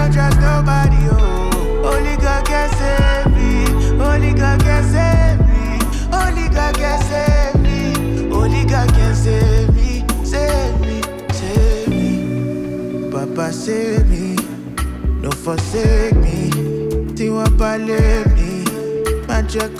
I 0.08 0.10
don't 0.10 0.30
trust 0.30 0.40
nobody, 0.40 0.96
oh. 1.10 1.82
Only 1.84 2.16
God 2.16 2.46
can 2.46 2.70
save 2.80 3.26
me. 3.36 4.02
Only 4.02 4.32
God 4.32 4.58
can 4.62 4.82
save 4.84 5.38
me. 5.46 5.84
Only 6.10 6.48
God 6.48 6.74
can 6.76 7.02
save 7.02 7.60
me. 7.60 8.32
Only 8.32 8.64
God 8.64 8.88
can 8.88 9.14
save 9.14 9.74
me. 9.74 10.06
Save 10.24 10.80
me, 10.80 11.02
save 11.32 11.88
me. 11.88 13.10
Papa 13.10 13.52
save 13.52 14.08
me. 14.08 14.36
Don't 15.20 15.34
forsake 15.34 16.16
me. 16.16 16.52
Think 17.14 17.46
about 17.46 17.80
me. 17.80 18.64
Magic 19.26 19.78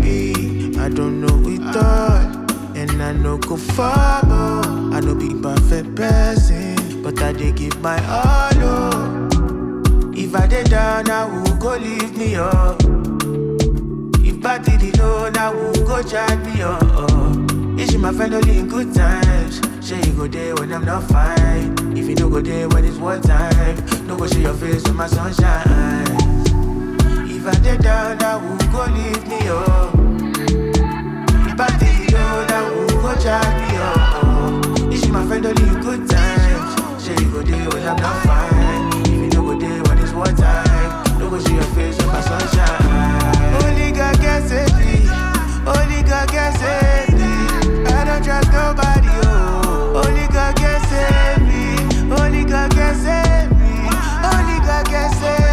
me. 0.00 0.76
I 0.76 0.88
don't 0.88 1.20
know 1.20 1.36
we 1.36 1.58
thought. 1.58 2.50
And 2.74 3.00
I 3.00 3.12
know 3.12 3.38
go 3.38 3.56
far. 3.56 4.24
I 4.24 4.98
know 4.98 5.14
be 5.14 5.40
perfect 5.40 5.94
person. 5.94 7.00
But 7.00 7.22
I 7.22 7.32
did 7.32 7.54
give 7.54 7.80
my 7.80 7.98
all. 8.08 8.50
Oh. 8.64 9.21
If 10.34 10.40
I 10.40 10.46
did 10.46 10.70
down, 10.70 11.10
I 11.10 11.26
will 11.26 11.56
go 11.56 11.76
leave 11.76 12.16
me 12.16 12.36
up. 12.36 12.80
If 14.24 14.46
I 14.46 14.56
did 14.56 14.82
it 14.82 14.98
alone, 14.98 15.36
I 15.36 15.50
will 15.52 15.74
go 15.86 16.02
chat 16.02 16.42
me 16.46 16.62
up. 16.62 17.78
Is 17.78 17.90
she 17.90 17.98
my 17.98 18.14
friend 18.14 18.32
only 18.32 18.56
in 18.56 18.66
good 18.66 18.94
times? 18.94 19.60
Say 19.86 20.00
you 20.00 20.14
go 20.14 20.26
there 20.26 20.54
when 20.54 20.72
I'm 20.72 20.86
not 20.86 21.02
fine. 21.02 21.76
If 21.94 22.08
you 22.08 22.14
don't 22.14 22.30
go 22.30 22.40
there 22.40 22.66
when 22.70 22.86
it's 22.86 22.96
war 22.96 23.18
time, 23.18 23.76
no 24.06 24.16
go 24.16 24.26
see 24.26 24.40
your 24.40 24.54
face 24.54 24.82
with 24.84 24.94
my 24.94 25.06
sunshine. 25.06 26.16
If 27.28 27.46
I 27.46 27.54
did 27.62 27.82
down, 27.82 28.22
I 28.22 28.36
will 28.36 28.56
go 28.72 28.86
leave 28.90 29.28
me 29.28 29.48
up. 29.48 29.92
If 31.44 31.60
I 31.60 31.68
did 31.76 32.08
it 32.08 32.14
alone, 32.14 32.50
I 32.50 32.70
will 32.70 33.02
go 33.02 33.14
chat 33.20 33.44
me 33.60 33.76
up. 34.80 34.92
Is 34.94 35.02
she 35.02 35.10
my 35.10 35.26
friend 35.26 35.44
only 35.44 35.62
in 35.62 35.80
good 35.82 36.08
times? 36.08 37.04
Say 37.04 37.12
you 37.22 37.30
go 37.30 37.42
there 37.42 37.68
when 37.68 37.86
I'm 37.86 37.96
not 37.96 38.22
fine. 38.24 38.81
Only 43.64 43.92
God 43.92 44.16
can 44.20 44.48
save 44.48 44.74
me. 44.78 45.08
Only 45.66 46.02
God 46.02 46.28
can 46.28 46.52
save 46.56 47.14
me. 47.14 47.84
I 47.86 48.04
don't 48.04 48.24
trust 48.24 48.50
nobody. 48.52 49.08
Oh, 49.24 50.02
only 50.04 50.26
God 50.32 50.56
can 50.56 50.80
save 50.88 51.42
me. 51.48 51.62
Only 52.16 52.44
God 52.44 52.70
can 52.72 52.94
save 52.94 53.50
me. 53.58 53.72
Only 54.32 54.58
God 54.66 54.86
can 54.86 55.10
save 55.20 55.46
me. 55.46 55.51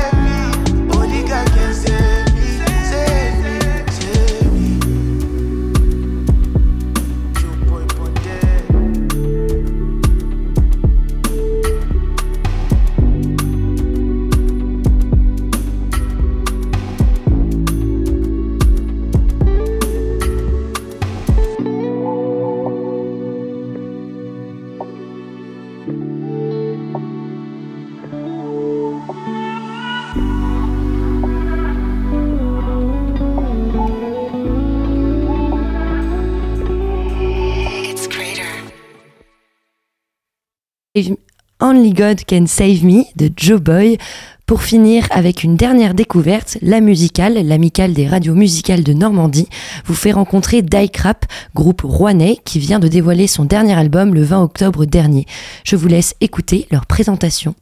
Only 41.62 41.94
God 41.94 42.22
Can 42.28 42.46
Save 42.48 42.84
Me 42.84 43.04
de 43.16 43.30
Joe 43.36 43.60
Boy. 43.60 43.98
Pour 44.46 44.64
finir 44.64 45.06
avec 45.12 45.44
une 45.44 45.58
dernière 45.58 45.94
découverte, 45.94 46.58
la 46.62 46.82
musicale, 46.82 47.36
l'amicale 47.46 47.94
des 47.94 48.08
radios 48.08 48.34
musicales 48.34 48.84
de 48.84 48.94
Normandie, 48.94 49.48
vous 49.86 49.94
fait 49.94 50.12
rencontrer 50.12 50.62
Die 50.62 50.90
Crap, 50.90 51.26
groupe 51.54 51.82
rouennais 51.84 52.38
qui 52.46 52.58
vient 52.60 52.80
de 52.80 52.88
dévoiler 52.88 53.28
son 53.28 53.46
dernier 53.46 53.74
album 53.78 54.16
le 54.16 54.24
20 54.24 54.42
octobre 54.42 54.86
dernier. 54.86 55.26
Je 55.64 55.76
vous 55.76 55.88
laisse 55.88 56.16
écouter 56.22 56.68
leur 56.72 56.86
présentation. 56.86 57.54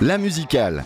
La 0.00 0.16
musicale 0.16 0.84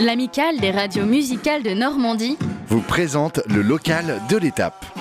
L'amicale 0.00 0.58
des 0.60 0.70
radios 0.70 1.06
musicales 1.06 1.62
de 1.62 1.70
Normandie 1.70 2.36
vous 2.68 2.80
présente 2.80 3.40
le 3.48 3.62
local 3.62 4.20
de 4.28 4.36
l'étape. 4.36 4.97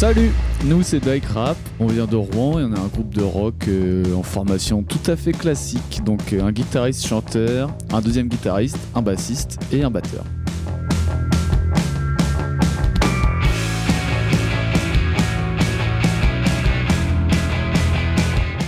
Salut, 0.00 0.30
nous 0.64 0.82
c'est 0.82 0.98
Dyke 0.98 1.26
Rap, 1.26 1.58
on 1.78 1.86
vient 1.86 2.06
de 2.06 2.16
Rouen 2.16 2.58
et 2.58 2.64
on 2.64 2.72
est 2.74 2.78
un 2.78 2.86
groupe 2.86 3.14
de 3.14 3.22
rock 3.22 3.68
euh, 3.68 4.14
en 4.14 4.22
formation 4.22 4.82
tout 4.82 5.10
à 5.10 5.14
fait 5.14 5.32
classique. 5.32 6.00
Donc 6.06 6.32
euh, 6.32 6.42
un 6.42 6.52
guitariste 6.52 7.06
chanteur, 7.06 7.68
un 7.92 8.00
deuxième 8.00 8.28
guitariste, 8.28 8.78
un 8.94 9.02
bassiste 9.02 9.58
et 9.70 9.84
un 9.84 9.90
batteur. 9.90 10.24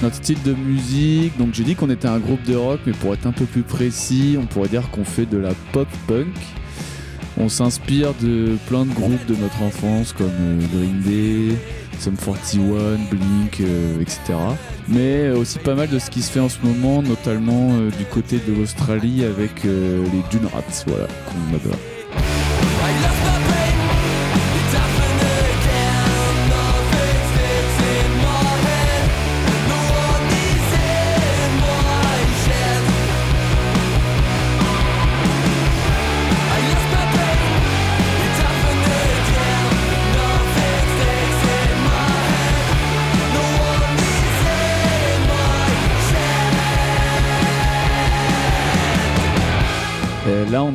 Notre 0.03 0.17
style 0.17 0.43
de 0.43 0.53
musique, 0.53 1.39
donc 1.39 1.55
j'ai 1.55 1.65
dit 1.65 1.77
qu'on 1.77 1.89
était 1.89 2.09
un 2.09 2.19
groupe 2.19 2.43
de 2.43 2.57
rock, 2.57 2.81
mais 2.85 2.93
pour 2.93 3.15
être 3.15 3.27
un 3.27 3.33
peu 3.33 3.47
plus 3.47 3.63
précis, 3.63 4.37
on 4.39 4.45
pourrait 4.45 4.69
dire 4.69 4.91
qu'on 4.91 5.05
fait 5.05 5.25
de 5.25 5.39
la 5.39 5.55
pop 5.73 5.89
punk. 6.07 6.37
On 7.39 7.49
s'inspire 7.49 8.15
de 8.21 8.57
plein 8.69 8.85
de 8.85 8.93
groupes 8.93 9.25
de 9.27 9.35
notre 9.37 9.63
enfance 9.63 10.13
comme 10.13 10.27
euh, 10.27 10.61
Green 10.75 11.01
Day, 11.01 11.57
Sum 11.99 12.17
41, 12.17 12.97
Blink, 13.11 13.61
euh, 13.61 14.01
etc. 14.01 14.21
Mais 14.89 15.31
aussi 15.31 15.59
pas 15.59 15.75
mal 15.75 15.89
de 15.89 15.99
ce 15.99 16.11
qui 16.11 16.21
se 16.21 16.33
fait 16.33 16.41
en 16.41 16.49
ce 16.49 16.59
moment, 16.63 17.01
notamment 17.01 17.75
euh, 17.75 17.91
du 17.91 18.05
côté 18.05 18.41
de 18.47 18.53
l'Australie 18.53 19.25
avec 19.25 19.65
euh, 19.65 20.05
les 20.13 20.23
Dune 20.37 20.49
Rats, 20.53 20.85
voilà, 20.87 21.07
qu'on 21.27 21.57
adore. 21.57 21.79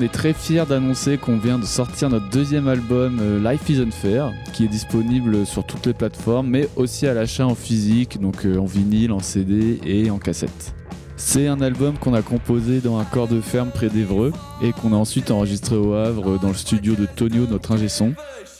Très 0.10 0.34
fiers 0.34 0.66
d'annoncer 0.68 1.18
qu'on 1.18 1.38
vient 1.38 1.58
de 1.58 1.66
sortir 1.66 2.10
notre 2.10 2.30
deuxième 2.30 2.68
album 2.68 3.20
euh, 3.22 3.52
Life 3.52 3.70
is 3.70 3.82
Unfair, 3.82 4.32
qui 4.54 4.66
est 4.66 4.68
disponible 4.68 5.46
sur 5.46 5.66
toutes 5.66 5.86
les 5.86 5.94
plateformes, 5.94 6.48
mais 6.48 6.70
aussi 6.76 7.08
à 7.08 7.14
l'achat 7.14 7.48
en 7.48 7.56
physique, 7.56 8.20
donc 8.22 8.46
euh, 8.46 8.58
en 8.58 8.66
vinyle, 8.66 9.12
en 9.12 9.20
CD 9.20 9.80
et 9.86 10.12
en 10.12 10.20
cassette. 10.20 10.74
C'est 11.16 11.48
un 11.48 11.62
album 11.62 11.98
qu'on 11.98 12.14
a 12.14 12.22
composé 12.22 12.80
dans 12.80 13.00
un 13.00 13.06
corps 13.06 13.28
de 13.28 13.42
ferme 13.42 13.70
près 13.70 13.90
d'Evreux 13.90 14.34
et 14.62 14.72
qu'on 14.72 14.94
a 14.94 14.96
ensuite 14.96 15.32
enregistré 15.32 15.76
au 15.76 15.94
Havre 15.94 16.40
dans 16.40 16.50
le 16.50 16.54
studio 16.54 16.94
de 16.94 17.08
Tonio, 17.08 17.48
notre 17.50 17.72
ingé 17.72 17.90
son. 17.90 18.14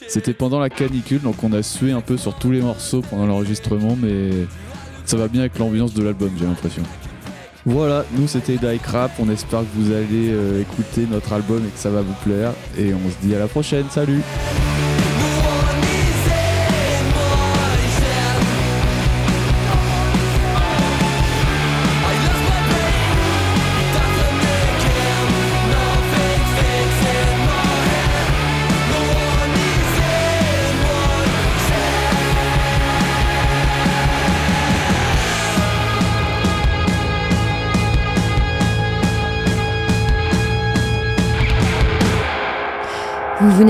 C'était 0.08 0.34
pendant 0.34 0.58
la 0.58 0.70
canicule, 0.70 1.20
donc 1.20 1.44
on 1.44 1.52
a 1.52 1.62
sué 1.62 1.92
un 1.92 2.00
peu 2.00 2.16
sur 2.16 2.34
tous 2.34 2.50
les 2.50 2.60
morceaux 2.60 3.02
pendant 3.02 3.26
l'enregistrement, 3.26 3.96
mais 4.00 4.30
ça 5.04 5.16
va 5.16 5.28
bien 5.28 5.42
avec 5.42 5.58
l'ambiance 5.58 5.94
de 5.94 6.02
l'album, 6.02 6.30
j'ai 6.38 6.46
l'impression. 6.46 6.82
Voilà, 7.70 8.06
nous 8.12 8.26
c'était 8.26 8.56
Die 8.56 8.78
Crap, 8.78 9.10
on 9.18 9.28
espère 9.28 9.60
que 9.60 9.66
vous 9.74 9.92
allez 9.92 10.30
euh, 10.30 10.62
écouter 10.62 11.06
notre 11.10 11.34
album 11.34 11.62
et 11.66 11.68
que 11.68 11.78
ça 11.78 11.90
va 11.90 12.00
vous 12.00 12.14
plaire. 12.24 12.52
Et 12.78 12.94
on 12.94 13.10
se 13.10 13.26
dit 13.26 13.34
à 13.34 13.38
la 13.38 13.46
prochaine, 13.46 13.84
salut 13.90 14.22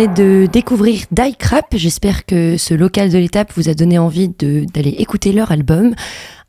de 0.06 0.46
découvrir 0.46 1.02
Die 1.10 1.34
Crap. 1.36 1.66
J'espère 1.74 2.24
que 2.24 2.56
ce 2.56 2.72
local 2.72 3.10
de 3.10 3.18
l'étape 3.18 3.52
vous 3.56 3.68
a 3.68 3.74
donné 3.74 3.98
envie 3.98 4.28
d'aller 4.28 4.94
écouter 4.98 5.32
leur 5.32 5.50
album. 5.50 5.94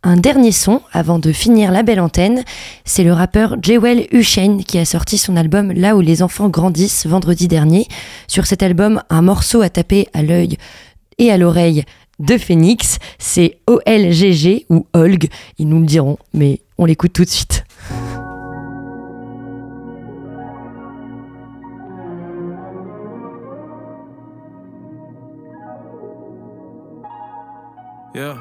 Un 0.04 0.18
dernier 0.18 0.52
son 0.52 0.82
avant 0.94 1.18
de 1.18 1.32
finir 1.32 1.72
la 1.72 1.82
belle 1.82 2.00
antenne, 2.00 2.44
c'est 2.86 3.04
le 3.04 3.12
rappeur 3.12 3.56
Jewel 3.60 4.08
Hussein 4.12 4.60
qui 4.60 4.78
a 4.78 4.86
sorti 4.86 5.18
son 5.18 5.36
album 5.36 5.72
Là 5.72 5.96
où 5.96 6.02
les 6.02 6.22
enfants 6.22 6.50
grandissent 6.50 7.08
vendredi 7.08 7.48
dernier. 7.48 7.88
Sur 8.28 8.46
cet 8.46 8.62
album, 8.62 9.02
un 9.10 9.24
morceau 9.24 9.62
à 9.62 9.70
taper 9.70 10.08
à 10.14 10.22
l'œil 10.22 10.58
et 11.18 11.32
à 11.32 11.38
l'oreille 11.38 11.86
de 12.20 12.38
Phoenix, 12.38 13.00
c'est 13.18 13.58
OLGG 13.66 14.66
ou 14.70 14.86
Olg, 14.94 15.28
ils 15.58 15.68
nous 15.68 15.80
le 15.80 15.88
diront, 15.88 16.18
mais 16.34 16.62
on 16.78 16.86
l'écoute 16.86 17.14
tout 17.14 17.24
de 17.24 17.30
suite. 17.30 17.64
Yeah. 28.16 28.36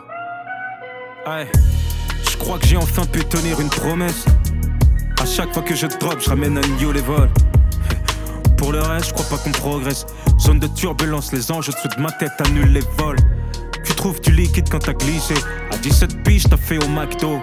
Je 2.30 2.36
crois 2.38 2.58
que 2.58 2.66
j'ai 2.66 2.78
enfin 2.78 3.04
pu 3.04 3.22
tenir 3.24 3.60
une 3.60 3.68
promesse. 3.68 4.24
À 5.20 5.26
chaque 5.26 5.52
fois 5.52 5.62
que 5.62 5.74
je 5.74 5.86
drop, 5.86 6.18
je 6.20 6.30
ramène 6.30 6.56
un 6.56 6.66
new 6.80 6.90
level. 6.90 7.28
Pour 8.56 8.72
le 8.72 8.80
reste, 8.80 9.08
je 9.08 9.12
crois 9.12 9.36
pas 9.36 9.36
qu'on 9.36 9.52
progresse. 9.52 10.06
Zone 10.40 10.58
de 10.58 10.68
turbulence, 10.68 11.32
les 11.32 11.52
anges 11.52 11.68
au-dessus 11.68 11.88
de 11.96 12.00
ma 12.00 12.10
tête 12.12 12.32
annulent 12.46 12.72
les 12.72 12.84
vols. 12.96 13.18
Tu 13.84 13.94
trouves 13.94 14.20
du 14.22 14.32
liquide 14.32 14.68
quand 14.70 14.78
t'as 14.78 14.94
glissé. 14.94 15.34
À 15.70 15.76
17 15.76 16.22
piges, 16.22 16.44
t'as 16.48 16.56
fait 16.56 16.82
au 16.82 16.88
McDo. 16.88 17.38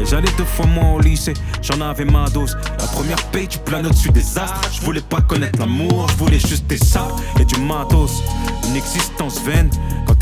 Et 0.00 0.06
j'allais 0.06 0.30
deux 0.38 0.44
fois 0.44 0.66
moins 0.66 0.92
au 0.92 1.00
lycée, 1.00 1.34
j'en 1.60 1.80
avais 1.80 2.04
ma 2.04 2.28
dose. 2.30 2.56
La 2.78 2.86
première 2.86 3.22
paye, 3.30 3.48
tu 3.48 3.58
planes 3.58 3.86
au-dessus 3.86 4.10
des 4.10 4.38
astres. 4.38 4.70
Je 4.72 4.80
voulais 4.82 5.00
pas 5.00 5.20
connaître 5.20 5.58
l'amour, 5.58 6.08
je 6.10 6.16
voulais 6.16 6.38
juste 6.38 6.66
des 6.66 6.78
sables 6.78 7.14
et 7.40 7.44
du 7.44 7.60
matos. 7.60 8.22
Une 8.68 8.76
existence 8.76 9.40
vaine, 9.42 9.70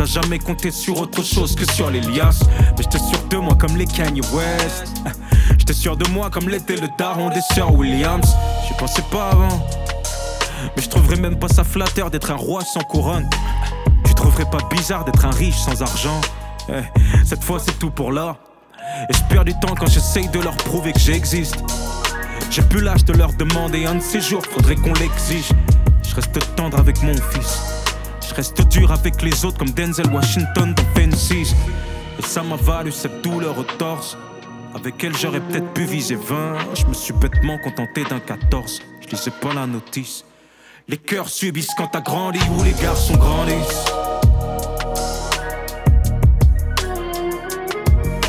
jamais 0.06 0.38
compté 0.38 0.70
sur 0.70 0.98
autre 1.00 1.22
chose 1.22 1.54
que 1.54 1.70
sur 1.72 1.90
les 1.90 2.00
liasses. 2.00 2.42
Mais 2.76 2.84
j'étais 2.84 2.98
sûr 2.98 3.22
de 3.28 3.36
moi 3.36 3.54
comme 3.54 3.76
les 3.76 3.86
Kanye 3.86 4.20
West. 4.32 4.86
J'étais 5.58 5.72
sûr 5.72 5.96
de 5.96 6.08
moi 6.10 6.30
comme 6.30 6.48
l'était 6.48 6.76
le 6.76 6.88
daron 6.98 7.28
des 7.30 7.40
sœurs 7.54 7.74
Williams. 7.74 8.34
J'y 8.66 8.74
pensais 8.74 9.02
pas 9.10 9.30
avant. 9.30 9.66
Mais 10.76 10.82
je 10.82 10.88
trouverais 10.88 11.16
même 11.16 11.38
pas 11.38 11.48
ça 11.48 11.64
flatteur 11.64 12.10
d'être 12.10 12.30
un 12.30 12.36
roi 12.36 12.62
sans 12.64 12.80
couronne. 12.80 13.28
Tu 14.04 14.14
trouverais 14.14 14.48
pas 14.50 14.58
bizarre 14.70 15.04
d'être 15.04 15.24
un 15.24 15.30
riche 15.30 15.58
sans 15.58 15.82
argent. 15.82 16.20
Eh, 16.68 16.82
cette 17.24 17.44
fois 17.44 17.58
c'est 17.58 17.78
tout 17.78 17.90
pour 17.90 18.12
là. 18.12 18.36
Et 19.08 19.12
je 19.12 19.22
perds 19.28 19.44
du 19.44 19.52
temps 19.54 19.74
quand 19.78 19.88
j'essaye 19.88 20.28
de 20.28 20.40
leur 20.40 20.56
prouver 20.56 20.92
que 20.92 21.00
j'existe. 21.00 21.56
J'ai 22.50 22.62
plus 22.62 22.80
l'âge 22.80 23.04
de 23.04 23.12
leur 23.12 23.32
demander 23.32 23.86
un 23.86 23.96
de 23.96 24.00
ces 24.00 24.20
jours, 24.20 24.42
faudrait 24.46 24.76
qu'on 24.76 24.94
l'exige. 24.94 25.48
Je 26.08 26.14
reste 26.14 26.54
tendre 26.56 26.78
avec 26.78 27.02
mon 27.02 27.14
fils. 27.14 27.75
Reste 28.36 28.68
dur 28.68 28.92
avec 28.92 29.22
les 29.22 29.46
autres 29.46 29.56
comme 29.56 29.70
Denzel 29.70 30.12
Washington 30.12 30.74
dans 30.74 30.84
Fences. 30.94 31.30
Et 31.32 32.22
ça 32.22 32.42
m'a 32.42 32.56
valu 32.56 32.92
cette 32.92 33.22
douleur 33.22 33.56
au 33.56 33.62
torse. 33.62 34.18
Avec 34.74 35.02
elle 35.02 35.16
j'aurais 35.16 35.40
peut-être 35.40 35.72
pu 35.72 35.86
viser 35.86 36.16
20. 36.16 36.74
Je 36.74 36.84
me 36.84 36.92
suis 36.92 37.14
bêtement 37.14 37.56
contenté 37.56 38.04
d'un 38.04 38.20
14. 38.20 38.82
Je 39.00 39.08
lisais 39.08 39.30
pas 39.30 39.54
la 39.54 39.66
notice. 39.66 40.22
Les 40.86 40.98
cœurs 40.98 41.30
subissent 41.30 41.72
quand 41.78 41.86
t'as 41.86 42.02
grandi 42.02 42.38
ou 42.58 42.62
les 42.62 42.72
garçons 42.72 43.16
grandissent. 43.16 43.84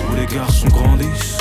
Où 0.10 0.16
les 0.16 0.26
garçons 0.34 0.68
grandissent. 0.68 1.38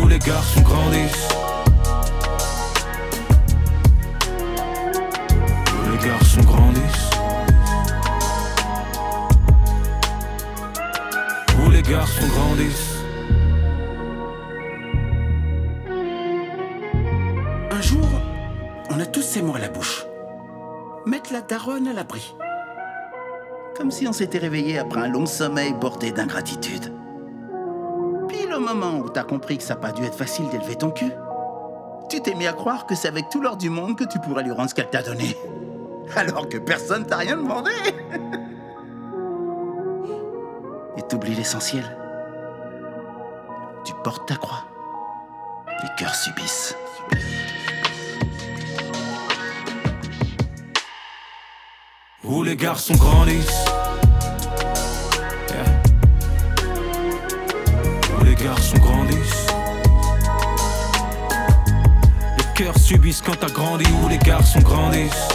Où 0.00 0.08
les 0.08 0.18
garçons 0.20 0.62
grandissent. 0.62 1.28
Un 17.70 17.80
jour, 17.80 18.08
on 18.90 18.98
a 18.98 19.06
tous 19.06 19.22
ces 19.22 19.40
mots 19.40 19.54
à 19.54 19.60
la 19.60 19.68
bouche. 19.68 20.04
Mettre 21.06 21.32
la 21.32 21.42
daronne 21.42 21.86
à 21.86 21.92
l'abri. 21.92 22.34
Comme 23.76 23.92
si 23.92 24.08
on 24.08 24.12
s'était 24.12 24.38
réveillé 24.38 24.78
après 24.78 25.00
un 25.00 25.06
long 25.06 25.26
sommeil 25.26 25.74
bordé 25.74 26.10
d'ingratitude. 26.10 26.92
Puis 28.26 28.46
le 28.50 28.58
moment 28.58 28.98
où 28.98 29.08
t'as 29.08 29.22
compris 29.22 29.58
que 29.58 29.62
ça 29.62 29.74
n'a 29.74 29.80
pas 29.80 29.92
dû 29.92 30.02
être 30.02 30.18
facile 30.18 30.48
d'élever 30.48 30.74
ton 30.74 30.90
cul, 30.90 31.12
tu 32.10 32.20
t'es 32.20 32.34
mis 32.34 32.48
à 32.48 32.52
croire 32.52 32.86
que 32.86 32.96
c'est 32.96 33.06
avec 33.06 33.28
tout 33.28 33.40
l'or 33.40 33.56
du 33.56 33.70
monde 33.70 33.96
que 33.96 34.04
tu 34.04 34.18
pourrais 34.18 34.42
lui 34.42 34.50
rendre 34.50 34.70
ce 34.70 34.74
qu'elle 34.74 34.90
t'a 34.90 35.04
donné. 35.04 35.36
Alors 36.16 36.48
que 36.48 36.58
personne 36.58 37.06
t'a 37.06 37.18
rien 37.18 37.36
demandé. 37.36 37.70
T'oublies 41.08 41.36
l'essentiel. 41.36 41.84
Tu 43.84 43.92
portes 44.02 44.26
ta 44.26 44.34
croix. 44.34 44.64
Les 45.82 45.88
cœurs 45.96 46.14
subissent. 46.16 46.74
Où 52.24 52.42
les 52.42 52.56
garçons 52.56 52.94
grandissent. 52.94 53.64
Où 58.18 58.24
les 58.24 58.34
garçons 58.34 58.78
grandissent. 58.78 59.46
Les 62.36 62.64
cœurs 62.64 62.78
subissent 62.78 63.22
quand 63.22 63.38
t'as 63.38 63.50
grandi. 63.50 63.84
Où 64.02 64.08
les 64.08 64.18
garçons 64.18 64.58
grandissent. 64.58 65.28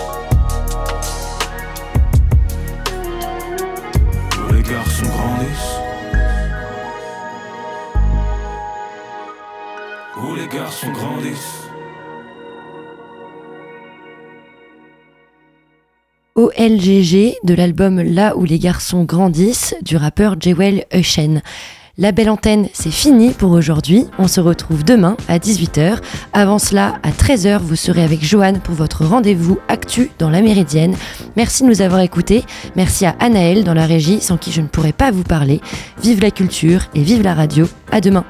Où. 16.36 16.41
OLGG 16.43 17.36
de 17.43 17.53
l'album 17.53 18.01
Là 18.01 18.36
où 18.38 18.45
les 18.45 18.57
garçons 18.57 19.03
grandissent 19.03 19.76
du 19.82 19.97
rappeur 19.97 20.36
Jewel 20.39 20.86
Eushen. 20.93 21.41
La 21.98 22.14
belle 22.14 22.30
antenne, 22.30 22.68
c'est 22.74 22.92
fini 22.92 23.32
pour 23.32 23.52
aujourd'hui. 23.52 24.06
On 24.18 24.28
se 24.28 24.39
retrouve 24.39 24.86
demain 24.86 25.18
à 25.28 25.39
18h. 25.39 25.98
Avant 26.32 26.58
cela, 26.58 26.96
à 27.04 27.12
13h, 27.12 27.60
vous 27.60 27.76
serez 27.76 28.02
avec 28.02 28.24
Joanne 28.24 28.62
pour 28.62 28.76
votre 28.76 29.06
rendez-vous 29.06 29.60
actu 29.68 30.10
dans 30.18 30.30
la 30.30 30.42
Méridienne. 30.42 30.96
Merci 31.36 31.64
de 31.64 31.68
nous 31.68 31.82
avoir 31.82 32.00
écoutés. 32.00 32.46
Merci 32.78 33.06
à 33.06 33.16
Anaël 33.20 33.66
dans 33.66 33.74
la 33.74 33.86
régie, 33.86 34.22
sans 34.22 34.38
qui 34.38 34.54
je 34.54 34.62
ne 34.62 34.68
pourrais 34.68 34.94
pas 34.94 35.12
vous 35.12 35.24
parler. 35.24 35.60
Vive 36.02 36.22
la 36.22 36.32
culture 36.32 36.84
et 36.96 37.04
vive 37.04 37.24
la 37.24 37.34
radio. 37.34 37.68
À 37.92 38.00
demain. 38.00 38.24